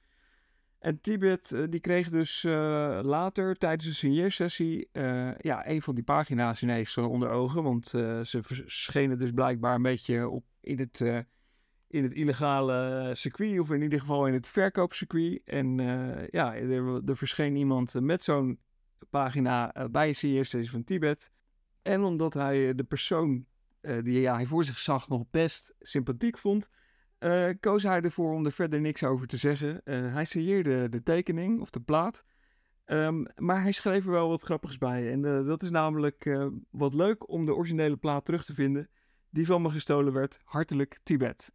[0.85, 5.95] En Tibet eh, die kreeg dus eh, later tijdens een signeersessie eh, ja, een van
[5.95, 7.63] die pagina's ineens onder ogen.
[7.63, 11.01] Want ze verschenen dus blijkbaar een beetje op, in, het,
[11.89, 13.61] in het illegale circuit.
[13.61, 15.41] Of in ieder geval in het verkoopcircuit.
[15.45, 15.77] En
[16.31, 18.59] ja, er, er verscheen iemand met zo'n
[19.11, 21.33] pagina bij een signeersessie van Tibet.
[21.83, 23.47] En omdat hij de persoon
[23.81, 26.71] die ja, hij voor zich zag nog best sympathiek vond...
[27.25, 29.85] eh, koos hij ervoor om er verder niks over te zeggen.
[29.85, 32.25] Eh, hij signeerde de tekening of de plaat.
[32.85, 35.13] Ehm, maar hij schreef er wel wat grappigs bij.
[35.13, 36.39] En eh, dat is namelijk
[36.71, 38.89] wat leuk om de originele plaat terug te vinden.
[39.31, 40.39] Die van me gestolen werd.
[40.45, 41.53] Hartelijk Tibet.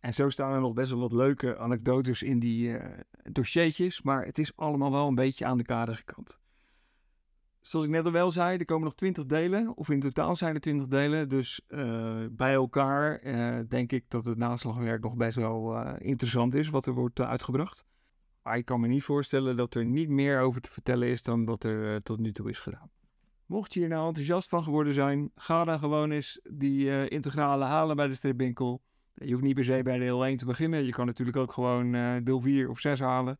[0.00, 2.76] En zo staan er nog best wel wat leuke anekdotes in die
[3.22, 4.02] dossiertjes.
[4.02, 6.38] Maar het is allemaal wel een beetje aan de kaderige kant.
[7.68, 9.76] Zoals ik net al wel zei, er komen nog 20 delen.
[9.76, 11.28] Of in totaal zijn er 20 delen.
[11.28, 16.54] Dus eh, bij elkaar eh, denk ik dat het naslagwerk nog best wel eh, interessant
[16.54, 17.86] is wat er wordt uitgebracht.
[18.42, 21.44] Maar ik kan me niet voorstellen dat er niet meer over te vertellen is dan
[21.44, 22.90] wat er tot nu toe is gedaan.
[23.46, 27.96] Mocht je hier nou enthousiast van geworden zijn, ga dan gewoon eens die integrale halen
[27.96, 28.82] bij de stripwinkel.
[29.14, 30.84] Je hoeft niet per se bij deel 1 te beginnen.
[30.84, 31.92] Je kan natuurlijk ook gewoon
[32.24, 33.38] deel 4 of 6 halen.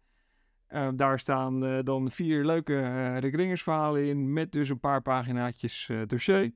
[0.69, 4.81] Eh, daar staan eh, dan vier leuke eh Rick Ringers verhalen in, met dus een
[4.81, 6.53] paar paginaatjes dossier.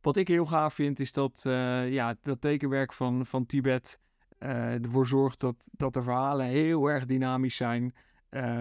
[0.00, 1.40] Wat ik heel gaaf vind, is dat
[1.88, 4.00] ja, dat tekenwerk van, van Tibet
[4.38, 7.94] ervoor zorgt dat, dat de verhalen heel erg dynamisch zijn.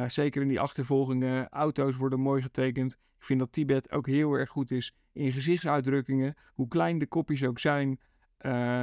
[0.08, 2.94] Zeker in die achtervolgingen, auto's worden mooi getekend.
[2.94, 6.36] Ik vind dat Tibet ook heel erg goed is in gezichtsuitdrukkingen.
[6.54, 8.00] Hoe klein de kopjes ook zijn,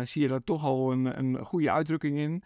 [0.02, 2.42] zie je daar toch al een, een goede uitdrukking in.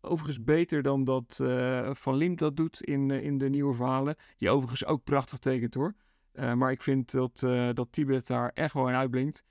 [0.00, 4.16] Overigens beter dan dat eh, Van Liemt dat doet in, eh, in de nieuwe verhalen.
[4.36, 5.94] Die overigens ook prachtig tekent hoor.
[6.32, 7.38] Eh, maar ik vind dat,
[7.74, 9.44] dat Tibet daar echt wel in uitblinkt.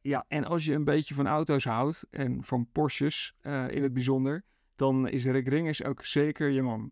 [0.00, 3.34] Ja, en als je een beetje van auto's houdt, en van Porsches
[3.68, 4.44] in het bijzonder,
[4.76, 6.90] dan is Rick Ringers ook zeker je man.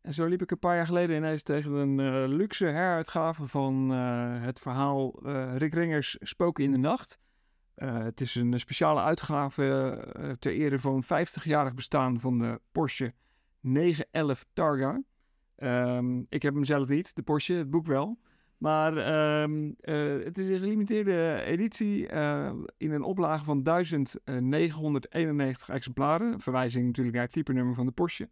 [0.00, 3.90] En zo liep ik een paar jaar geleden ineens tegen een luxe heruitgave van
[4.40, 5.20] het verhaal
[5.56, 7.18] Rick Ringers Spoken in de Nacht.
[7.74, 13.14] Eh, het is een speciale uitgave eh, ter ere van 50-jarig bestaan van de Porsche
[13.60, 15.02] 911 Targa.
[15.56, 18.18] Ehm, ik heb hem zelf niet, de Porsche, het boek wel.
[18.58, 26.40] Maar ehm, eh, het is een gelimiteerde editie eh, in een oplage van 1991 exemplaren.
[26.40, 28.28] Verwijzing natuurlijk naar het typenummer van de Porsche.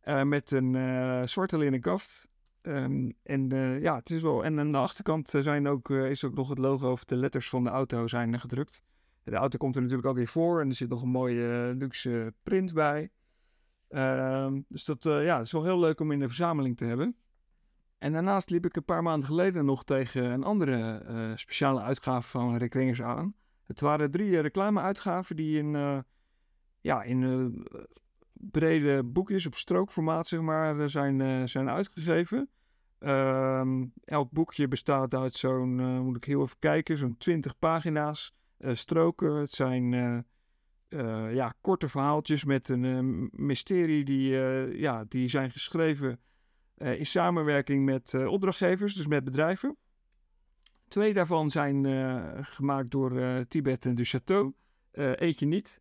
[0.00, 2.28] Eh, met een eh, zwarte linnen kaft.
[2.64, 4.44] Ehm, en eh, ja, het is wel.
[4.44, 7.16] En aan de achterkant eh, zijn ook, eh, is ook nog het logo of de
[7.16, 8.82] letters van de auto zijn gedrukt.
[9.22, 12.34] De auto komt er natuurlijk ook weer voor en er zit nog een mooie luxe
[12.42, 13.10] print bij.
[13.88, 17.16] Ehm, dus dat ja, is wel heel leuk om in de verzameling te hebben.
[17.98, 21.02] En daarnaast liep ik een paar maanden geleden nog tegen een andere
[21.36, 23.34] speciale uitgave van Rick Ringers aan.
[23.66, 26.04] Het waren drie reclameuitgaven die in,
[26.80, 27.66] ja, in
[28.50, 32.48] brede boekjes op strookformaat zeg maar, eh, zijn, eh, zijn uitgegeven.
[32.98, 38.34] Ehm, elk boekje bestaat uit zo'n, eh, moet ik heel even kijken, zo'n 20 pagina's
[38.58, 39.34] stroken.
[39.34, 39.92] Het zijn
[41.32, 44.28] ja, korte verhaaltjes met een mysterie die,
[44.78, 46.20] ja, die zijn geschreven
[46.76, 49.76] in samenwerking met opdrachtgevers, dus met bedrijven.
[50.88, 51.86] Twee daarvan zijn
[52.44, 53.96] gemaakt door Tibet en.
[54.94, 55.80] Eh, eentje niet.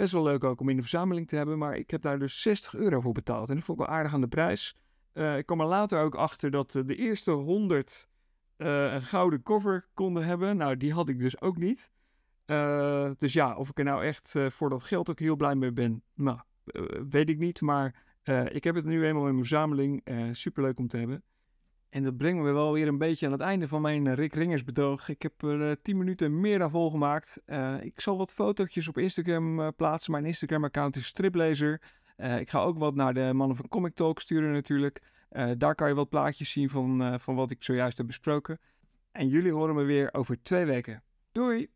[0.00, 2.42] Best wel leuk ook om in de verzameling te hebben, maar ik heb daar dus
[2.42, 3.48] 60 euro voor betaald.
[3.48, 4.76] En dat vond ik wel aardig aan de prijs.
[5.12, 8.08] Eh, ik kwam er later ook achter dat eh, de eerste 100
[8.56, 10.56] eh, een gouden cover konden hebben.
[10.56, 11.90] Nou, die had ik dus ook niet.
[13.18, 16.02] Dus ja, of ik er nou echt voor dat geld ook heel blij mee ben,
[16.14, 16.38] nou,
[17.08, 17.60] weet ik niet.
[17.60, 18.02] Maar
[18.52, 20.00] ik heb het nu eenmaal in mijn verzameling.
[20.04, 21.22] Eh superleuk om te hebben.
[21.90, 24.34] En dat brengt me wel weer een beetje aan het einde van mijn eh, Rick
[24.34, 25.08] Ringers betoog.
[25.08, 27.42] Ik heb er eh, 10 minuten meer dan volgemaakt.
[27.46, 30.12] Eh ik zal wat fotootjes op Instagram eh, plaatsen.
[30.12, 31.80] Mijn Instagram-account is striplezer.
[32.20, 35.02] Eh, ik ga ook wat naar de mannen van Comic Talk sturen natuurlijk.
[35.28, 38.58] Eh, daar kan je wat plaatjes zien van, eh, van wat ik zojuist heb besproken.
[39.12, 41.02] En jullie horen me weer over twee weken.
[41.32, 41.70] Doei!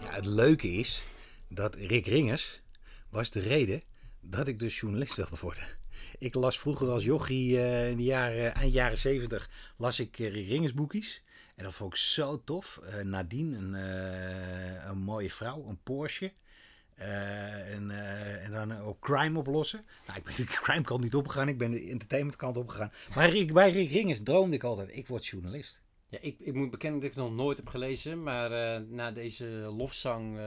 [0.00, 1.04] Ja, het leuke is
[1.48, 2.62] dat Rick Ringers
[3.10, 3.82] was de reden
[4.20, 5.66] dat ik dus journalist wilde worden.
[6.18, 10.32] Ik las vroeger als jochie eh, in de jaren, eind jaren 70 las ik eh,
[10.32, 11.22] Rick Ringers boekjes.
[11.56, 12.80] En dat vond ik zo tof.
[12.82, 13.74] Eh, Nadine, een,
[14.90, 16.32] een mooie vrouw, een Porsche.
[16.94, 17.90] En,
[18.40, 19.84] en dan ook crime oplossen.
[20.06, 22.92] Nou, ik ben de crime kant niet opgegaan, ik ben de entertainment kant opgegaan.
[23.14, 25.82] Maar bij Rick Ringers droomde ik altijd, ik word journalist.
[26.08, 29.46] Ja, ik, ik moet bekennen dat ik het nog nooit heb gelezen, maar na deze
[29.76, 30.38] lofzang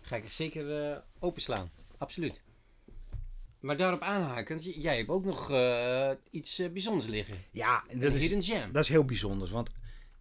[0.00, 1.70] ga ik er zeker openslaan.
[1.98, 2.42] Absoluut.
[3.66, 7.36] Maar daarop aanhakend, jij hebt ook nog eh, iets eh, bijzonders liggen.
[7.50, 8.72] Ja, dat is, hidden.
[8.72, 9.70] Dat is heel bijzonder, want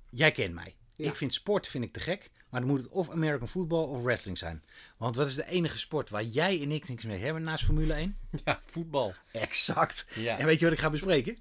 [0.10, 0.76] jij kent mij.
[0.96, 1.10] Ja.
[1.10, 4.02] Ik vind sport vind ik te gek, maar dan moet het of American football of
[4.02, 4.64] wrestling zijn.
[4.98, 7.94] Want wat is de enige sport waar jij en ik niks mee hebben naast Formule
[7.94, 8.18] 1?
[8.46, 9.14] Ja, voetbal.
[9.32, 10.06] Exact.
[10.16, 11.38] Ja, En weet je wat ik ga bespreken?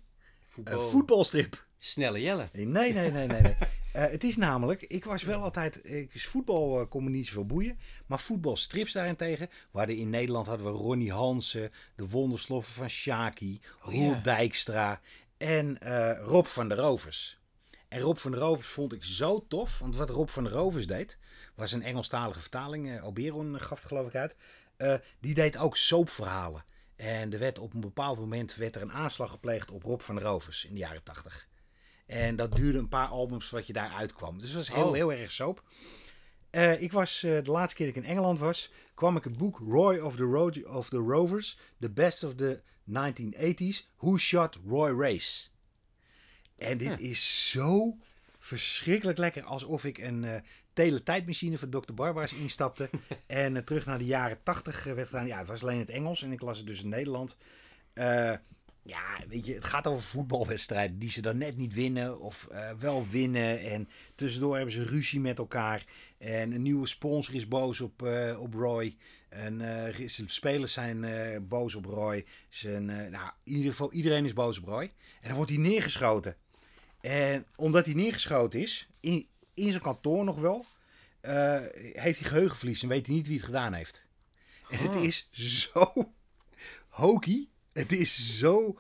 [0.47, 0.83] voetbal.
[0.83, 1.67] Een voetbalstrip.
[1.79, 2.49] Snelle Jelle.
[2.53, 3.57] Nee, nee, nee, nee, nee.
[3.95, 7.47] Eh, het is namelijk, ik was wel altijd, ik voetbal eh, kon me niet zoveel
[7.47, 9.49] boeien, maar voetbalstrips daarentegen.
[9.73, 14.21] Hadden in Nederland hadden we Ronnie Hansen, de wondersloffen van Shaki, Roel ja.
[14.23, 15.01] Dijkstra
[15.37, 17.41] en eh, Rob van der Rovers.
[17.89, 20.87] En Rob van der Rovers vond ik zo tof, want wat Rob van der Rovers
[20.87, 21.19] deed,
[21.55, 24.37] was een Engelstalige vertaling, eh Oberon gaf het geloof ik uit.
[25.21, 26.65] Die deed ook soapverhalen.
[26.97, 30.15] En er werd op een bepaald moment werd er een aanslag gepleegd op Rob van
[30.15, 31.49] der Rovers in de jaren tachtig.
[32.07, 34.39] En dat duurde een paar albums voordat je daar uitkwam.
[34.39, 34.95] Dus het was heel, Oh.
[34.95, 35.63] heel erg soap.
[36.51, 39.37] Eh, ik was, eh, de laatste keer dat ik in Engeland was, kwam ik het
[39.37, 44.59] boek Roy of the, Ro- of the Rovers, The Best of the 1980s, Who Shot
[44.67, 45.49] Roy Race.
[46.57, 47.97] En dit is zo
[48.39, 50.41] verschrikkelijk lekker, alsof ik een eh
[50.73, 51.93] teletijdmachine van Dr.
[51.95, 52.91] Barbara's instapte
[53.27, 55.27] en terug naar de jaren 80 werd gedaan.
[55.27, 57.37] Ja, het was alleen het Engels en ik las het dus in Nederland.
[58.87, 62.71] Ja, weet je, het gaat over voetbalwedstrijden die ze dan net niet winnen of eh,
[62.73, 63.61] wel winnen.
[63.61, 65.85] En tussendoor hebben ze ruzie met elkaar.
[66.19, 68.97] En een nieuwe sponsor is boos op, eh, op Roy.
[69.29, 71.05] En de spelers zijn
[71.49, 72.25] boos op Roy.
[72.49, 74.85] Zijn, nou, in ieder geval, iedereen is boos op Roy.
[75.21, 76.37] En dan wordt hij neergeschoten.
[77.01, 80.67] En omdat hij neergeschoten is, in, in zijn kantoor nog wel,
[81.93, 84.05] heeft hij geheugenverlies en weet hij niet wie het gedaan heeft.
[84.71, 85.03] En het Ah.
[85.05, 86.13] is zo
[86.89, 87.49] hokey.
[87.75, 88.79] Het is zo.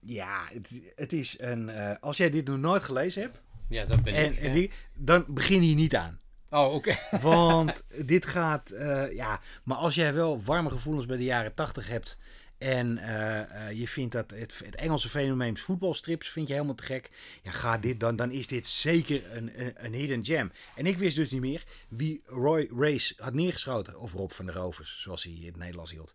[0.00, 1.68] Ja, het, het is een.
[1.68, 3.38] eh, als jij dit nog nooit gelezen hebt,
[3.68, 4.38] Ja, dat ben en, ik.
[4.38, 6.20] en die, dan begin hier niet aan.
[6.50, 6.94] Oh, oké.
[7.20, 8.70] Want dit gaat.
[8.70, 12.18] eh, ja, maar als jij wel warme gevoelens bij de jaren 80 hebt.
[12.58, 17.10] En eh, je vindt dat het, het Engelse fenomeen voetbalstrips vind je helemaal te gek.
[17.42, 20.52] Ja, ga dit dan, dan is dit zeker een, een, een hidden gem.
[20.76, 23.98] En ik wist dus niet meer wie Roy Race had neergeschoten.
[24.00, 26.14] Of Rob van der Rovers, zoals hij in het Nederlands hield.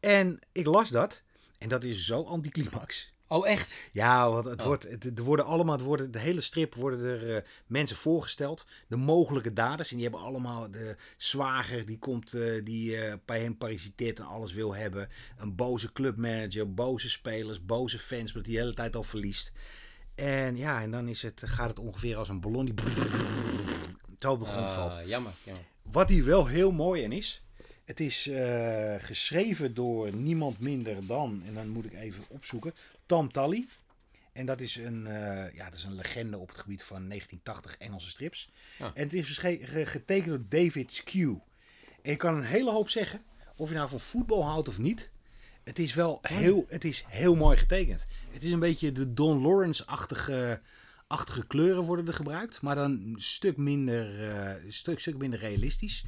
[0.00, 1.22] En ik las dat.
[1.58, 3.12] En dat is zo anticlimax.
[3.26, 3.78] Oh, echt?
[3.92, 4.66] Ja, want het Oh.
[4.66, 8.66] wordt, het, er worden allemaal, het worden, de hele strip worden er eh, mensen voorgesteld.
[8.88, 9.90] De mogelijke daders.
[9.90, 14.24] En die hebben allemaal de zwager die komt, eh, die eh, bij hem parasiteert en
[14.24, 15.08] alles wil hebben.
[15.36, 19.52] Een boze clubmanager, boze spelers, boze fans, dat die de hele tijd al verliest.
[20.14, 22.74] En ja, en dan is het, gaat het ongeveer als een ballon die
[24.18, 24.96] zo op de grond valt.
[24.96, 25.64] Ah, jammer, jammer.
[25.82, 27.42] Wat hier wel heel mooi in is.
[27.90, 32.74] Het is eh, geschreven door niemand minder dan, en dan moet ik even opzoeken,
[33.06, 33.66] Tam Tally.
[34.32, 37.76] En dat is een, eh, ja, dat is een legende op het gebied van 1980
[37.78, 38.50] Engelse strips.
[38.78, 39.38] En het is
[39.84, 41.36] getekend door David Skew.
[42.02, 43.22] En je kan een hele hoop zeggen,
[43.56, 45.10] of je nou van voetbal houdt of niet.
[45.64, 48.06] Het is wel heel, het is heel mooi getekend.
[48.30, 50.60] Het is een beetje de Don Lawrence-achtige
[51.06, 52.62] achtige kleuren worden er gebruikt.
[52.62, 56.04] Maar dan een stuk minder, eh, stuk, stuk minder realistisch.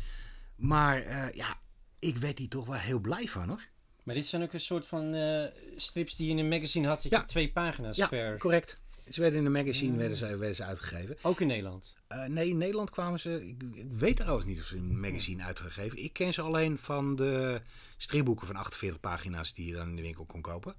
[0.57, 0.97] Maar
[1.37, 1.59] ja,
[2.03, 3.67] ik werd hier toch wel heel blij van hoor.
[4.03, 5.45] Maar dit zijn ook een soort van eh,
[5.77, 7.03] strips die je in een magazine had.
[7.03, 7.19] Dat Ja.
[7.21, 8.39] je twee pagina's Ja, per...
[8.39, 8.81] correct.
[9.11, 11.17] Ze werden in de magazine werden ze, werden ze uitgegeven.
[11.23, 11.95] Ook in Nederland.
[12.09, 13.47] Eh, nee, in Nederland kwamen ze.
[13.49, 16.03] Ik, ik weet trouwens niet of ze in een magazine uitgegeven.
[16.05, 17.61] Ik ken ze alleen van de
[17.97, 20.75] stripboeken van 48 pagina's die je dan in de winkel kon kopen.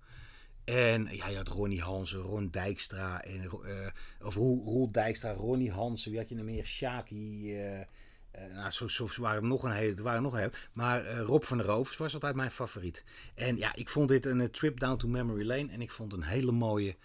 [0.63, 3.21] En ja, je had Ronnie Hansen, Ron Dijkstra.
[3.23, 3.87] En, eh,
[4.27, 6.11] of Roel, Roel Dijkstra, Ronnie Hansen.
[6.11, 6.65] Wie had je nog meer?
[6.65, 7.55] Shaki.
[8.33, 9.95] Eh, nou, zo, zo waren er nog een hele.
[9.95, 10.51] Er waren nog een hele.
[10.73, 13.03] Maar eh, Rob van der Rovers was altijd mijn favoriet.
[13.35, 15.71] En ja, ik vond dit een eh, trip down to memory lane.
[15.71, 16.95] En ik vond een hele mooie,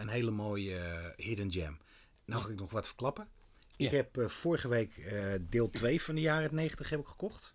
[0.00, 1.78] een hele mooie hidden gem.
[2.24, 3.28] Nou ga ik nog wat verklappen.
[3.76, 3.96] Ik Ja.
[3.96, 5.12] heb vorige week
[5.50, 7.52] deel 2 van de jaren 90 heb ik gekocht.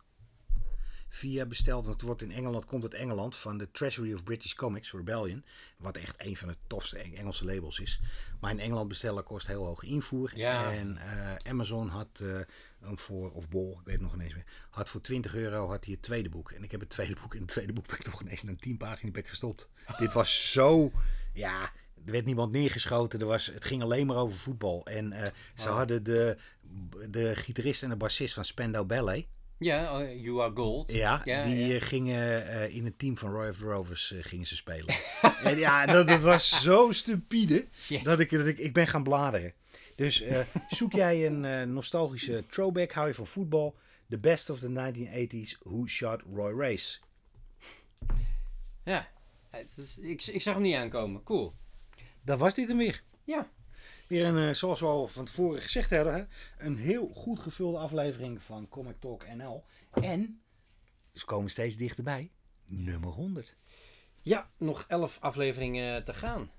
[1.15, 4.53] Via besteld, want het wordt in Engeland, komt uit Engeland van de Treasury of British
[4.53, 5.45] Comics, Rebellion.
[5.77, 7.99] Wat echt een van de tofste Eng- Engelse labels is.
[8.39, 10.31] Maar in Engeland bestellen kost heel hoog invoer.
[10.35, 10.71] Ja.
[10.73, 12.39] En eh, Amazon had eh,
[12.79, 15.83] hem voor, of Bol, ik weet het nog ineens meer, had voor 20 euro had
[15.85, 16.51] hij het tweede boek.
[16.51, 18.53] En ik heb het tweede boek, in het tweede boek ben ik nog ineens na
[18.59, 19.69] 10 pagina's ben ik gestopt.
[19.99, 20.91] Dit was zo,
[21.33, 21.61] ja,
[22.05, 23.19] er werd niemand neergeschoten.
[23.19, 24.85] Er was, het ging alleen maar over voetbal.
[24.85, 25.75] En eh, ze Oh.
[25.75, 26.37] hadden de,
[27.09, 29.25] de gitarist en de bassist van Spandau Ballet.
[29.60, 30.91] Ja, oh, You Are Gold.
[30.91, 31.76] Ja, Ja, die ja.
[31.76, 34.95] eh, gingen eh, in het team van Roy of the Rovers eh, gingen ze spelen.
[35.44, 37.65] en ja, dat, dat was zo stupide
[38.03, 39.53] dat ik, dat ik, ik ben gaan bladeren.
[39.95, 40.23] Dus
[40.69, 43.76] zoek jij een nostalgische throwback, hou je van voetbal?
[44.10, 46.98] The best of the 1980s, Who Shot Roy Race?
[48.84, 49.07] Ja.
[49.76, 51.23] Is- ik, ik zag hem niet aankomen.
[51.23, 51.53] Cool.
[52.22, 53.03] Dat was dit hem weer.
[53.23, 53.49] Ja.
[54.07, 56.26] Weer een, eh, zoals we al van tevoren gezegd hè,
[56.57, 59.64] een heel goed gevulde aflevering van Comic Talk NL.
[59.91, 60.41] En
[61.14, 62.31] ze komen steeds dichterbij.
[62.65, 63.56] Nummer 100.
[64.22, 66.52] Ja, nog elf afleveringen te gaan.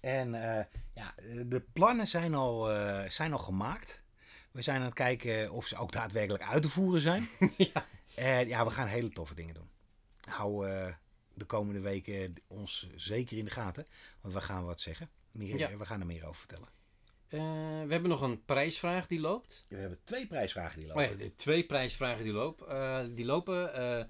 [0.00, 0.64] En eh,
[0.94, 1.14] ja,
[1.46, 4.02] de plannen zijn al, eh, zijn al gemaakt.
[4.50, 7.28] We zijn aan het kijken of ze ook daadwerkelijk uit te voeren zijn.
[7.56, 7.86] ja.
[8.14, 9.70] En ja, we gaan hele toffe dingen doen.
[10.24, 10.66] Hou
[11.34, 13.86] de komende weken ons zeker in de gaten.
[14.20, 15.10] Want we gaan wat zeggen.
[15.32, 15.76] Meer, Ja.
[15.76, 16.68] We gaan er meer over vertellen.
[17.28, 17.40] Eh,
[17.86, 19.64] we hebben nog een prijsvraag die loopt.
[19.68, 21.18] We hebben twee prijsvragen die Oh lopen.
[21.18, 23.74] ja, de twee prijsvragen die, loop, eh, die lopen.
[23.74, 24.04] Eh,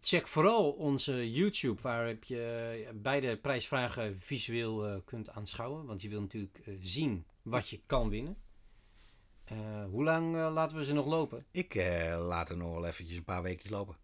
[0.00, 5.86] check vooral onze YouTube, waarop je beide prijsvragen visueel kunt aanschouwen.
[5.86, 8.36] Want je wil natuurlijk zien wat je kan winnen.
[9.90, 11.44] Hoe lang laten we ze nog lopen?
[11.50, 11.74] Ik
[12.18, 13.96] laat er nog wel eventjes een paar weken lopen.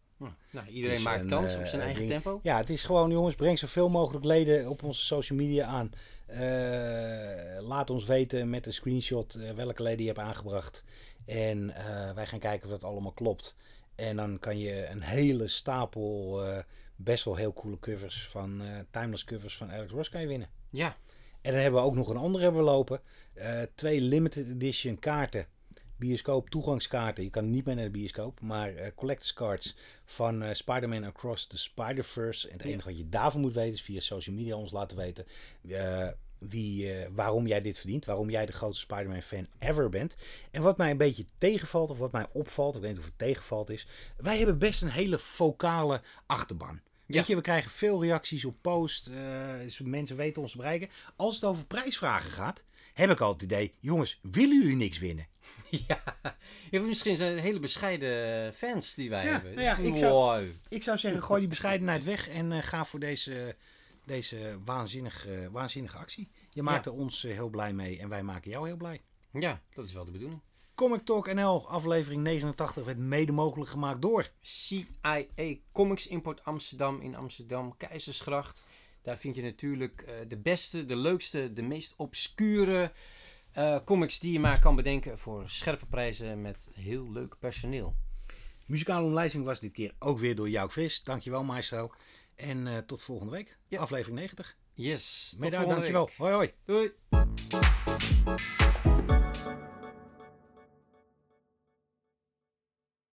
[0.51, 2.23] Nou, iedereen is maakt een, kans eh, op zijn een eigen ding.
[2.23, 2.41] tempo.
[2.43, 5.91] Ja, het is gewoon, jongens, breng zoveel mogelijk leden op onze social media aan.
[6.27, 10.85] Eh, laat ons weten met een screenshot eh, welke leden je hebt aangebracht.
[11.27, 13.57] En eh, wij gaan kijken of dat allemaal klopt.
[13.95, 16.59] En dan kan je een hele stapel eh,
[16.97, 20.49] best wel heel coole covers van eh, timeless covers van Alex Ross kan je winnen.
[20.71, 20.97] Ja,
[21.41, 23.01] En dan hebben we ook nog een andere hebben we lopen.
[23.35, 25.47] Eh, twee limited edition kaarten.
[25.97, 27.25] Bioscoop toegangskaarten.
[27.25, 28.41] Je kan niet meer naar de bioscoop.
[28.41, 32.49] Maar collectors cards van eh, Spider-Man Across the Spider-Verse.
[32.49, 35.27] En het enige wat je daarvoor moet weten is via social media ons laten weten.
[35.69, 36.09] eh,
[36.39, 38.05] wie, waarom jij dit verdient.
[38.05, 40.17] Waarom jij de grootste Spider-Man fan ever bent.
[40.51, 41.91] En wat mij een beetje tegenvalt.
[41.91, 42.75] Of wat mij opvalt.
[42.77, 43.87] Ik weet niet of het tegenvalt is.
[44.17, 46.81] Wij hebben best een hele vocale achterban.
[47.07, 47.15] Ja.
[47.15, 49.11] Weet je, we krijgen veel reacties op post.
[49.85, 50.89] mensen weten ons te bereiken.
[51.17, 52.65] Als het over prijsvragen gaat,
[52.95, 55.27] heb ik al het idee: jongens, willen jullie niks winnen?
[55.89, 56.03] ja.
[56.71, 59.51] ja misschien zijn het hele bescheiden fans die wij Ja, hebben.
[59.55, 60.13] nou ja, ik zou-
[60.43, 60.51] Wow.
[60.69, 63.57] Ik zou zeggen, gooi die bescheidenheid weg en eh, ga voor deze,
[64.05, 66.29] deze waanzinnige, waanzinnige actie.
[66.51, 69.01] Je maakt er ons eh, heel blij mee en wij maken jou heel blij.
[69.33, 70.41] Ja, dat is wel de bedoeling.
[70.75, 74.31] Comic Talk NL, aflevering 89, werd mede mogelijk gemaakt door.
[74.41, 75.25] CIA
[75.73, 78.63] Comics Import Amsterdam in Amsterdam, Keizersgracht.
[79.03, 82.93] Daar vind je natuurlijk eh, de beste, de leukste, de meest obscure
[83.57, 87.97] eh, comics die je maar kan bedenken voor scherpe prijzen met heel leuk personeel.
[88.67, 91.03] Muzikale omlijsting was dit keer ook weer door Jouk Vis.
[91.03, 91.93] Dankjewel, maestro.
[92.35, 93.59] En eh, tot volgende week.
[93.69, 93.81] Ja.
[93.81, 94.57] Aflevering 90.
[94.75, 95.35] Yes.
[95.39, 96.05] volgende dankjewel.
[96.07, 96.17] week.
[96.17, 96.53] Hoi hoi.
[96.65, 96.93] Doei.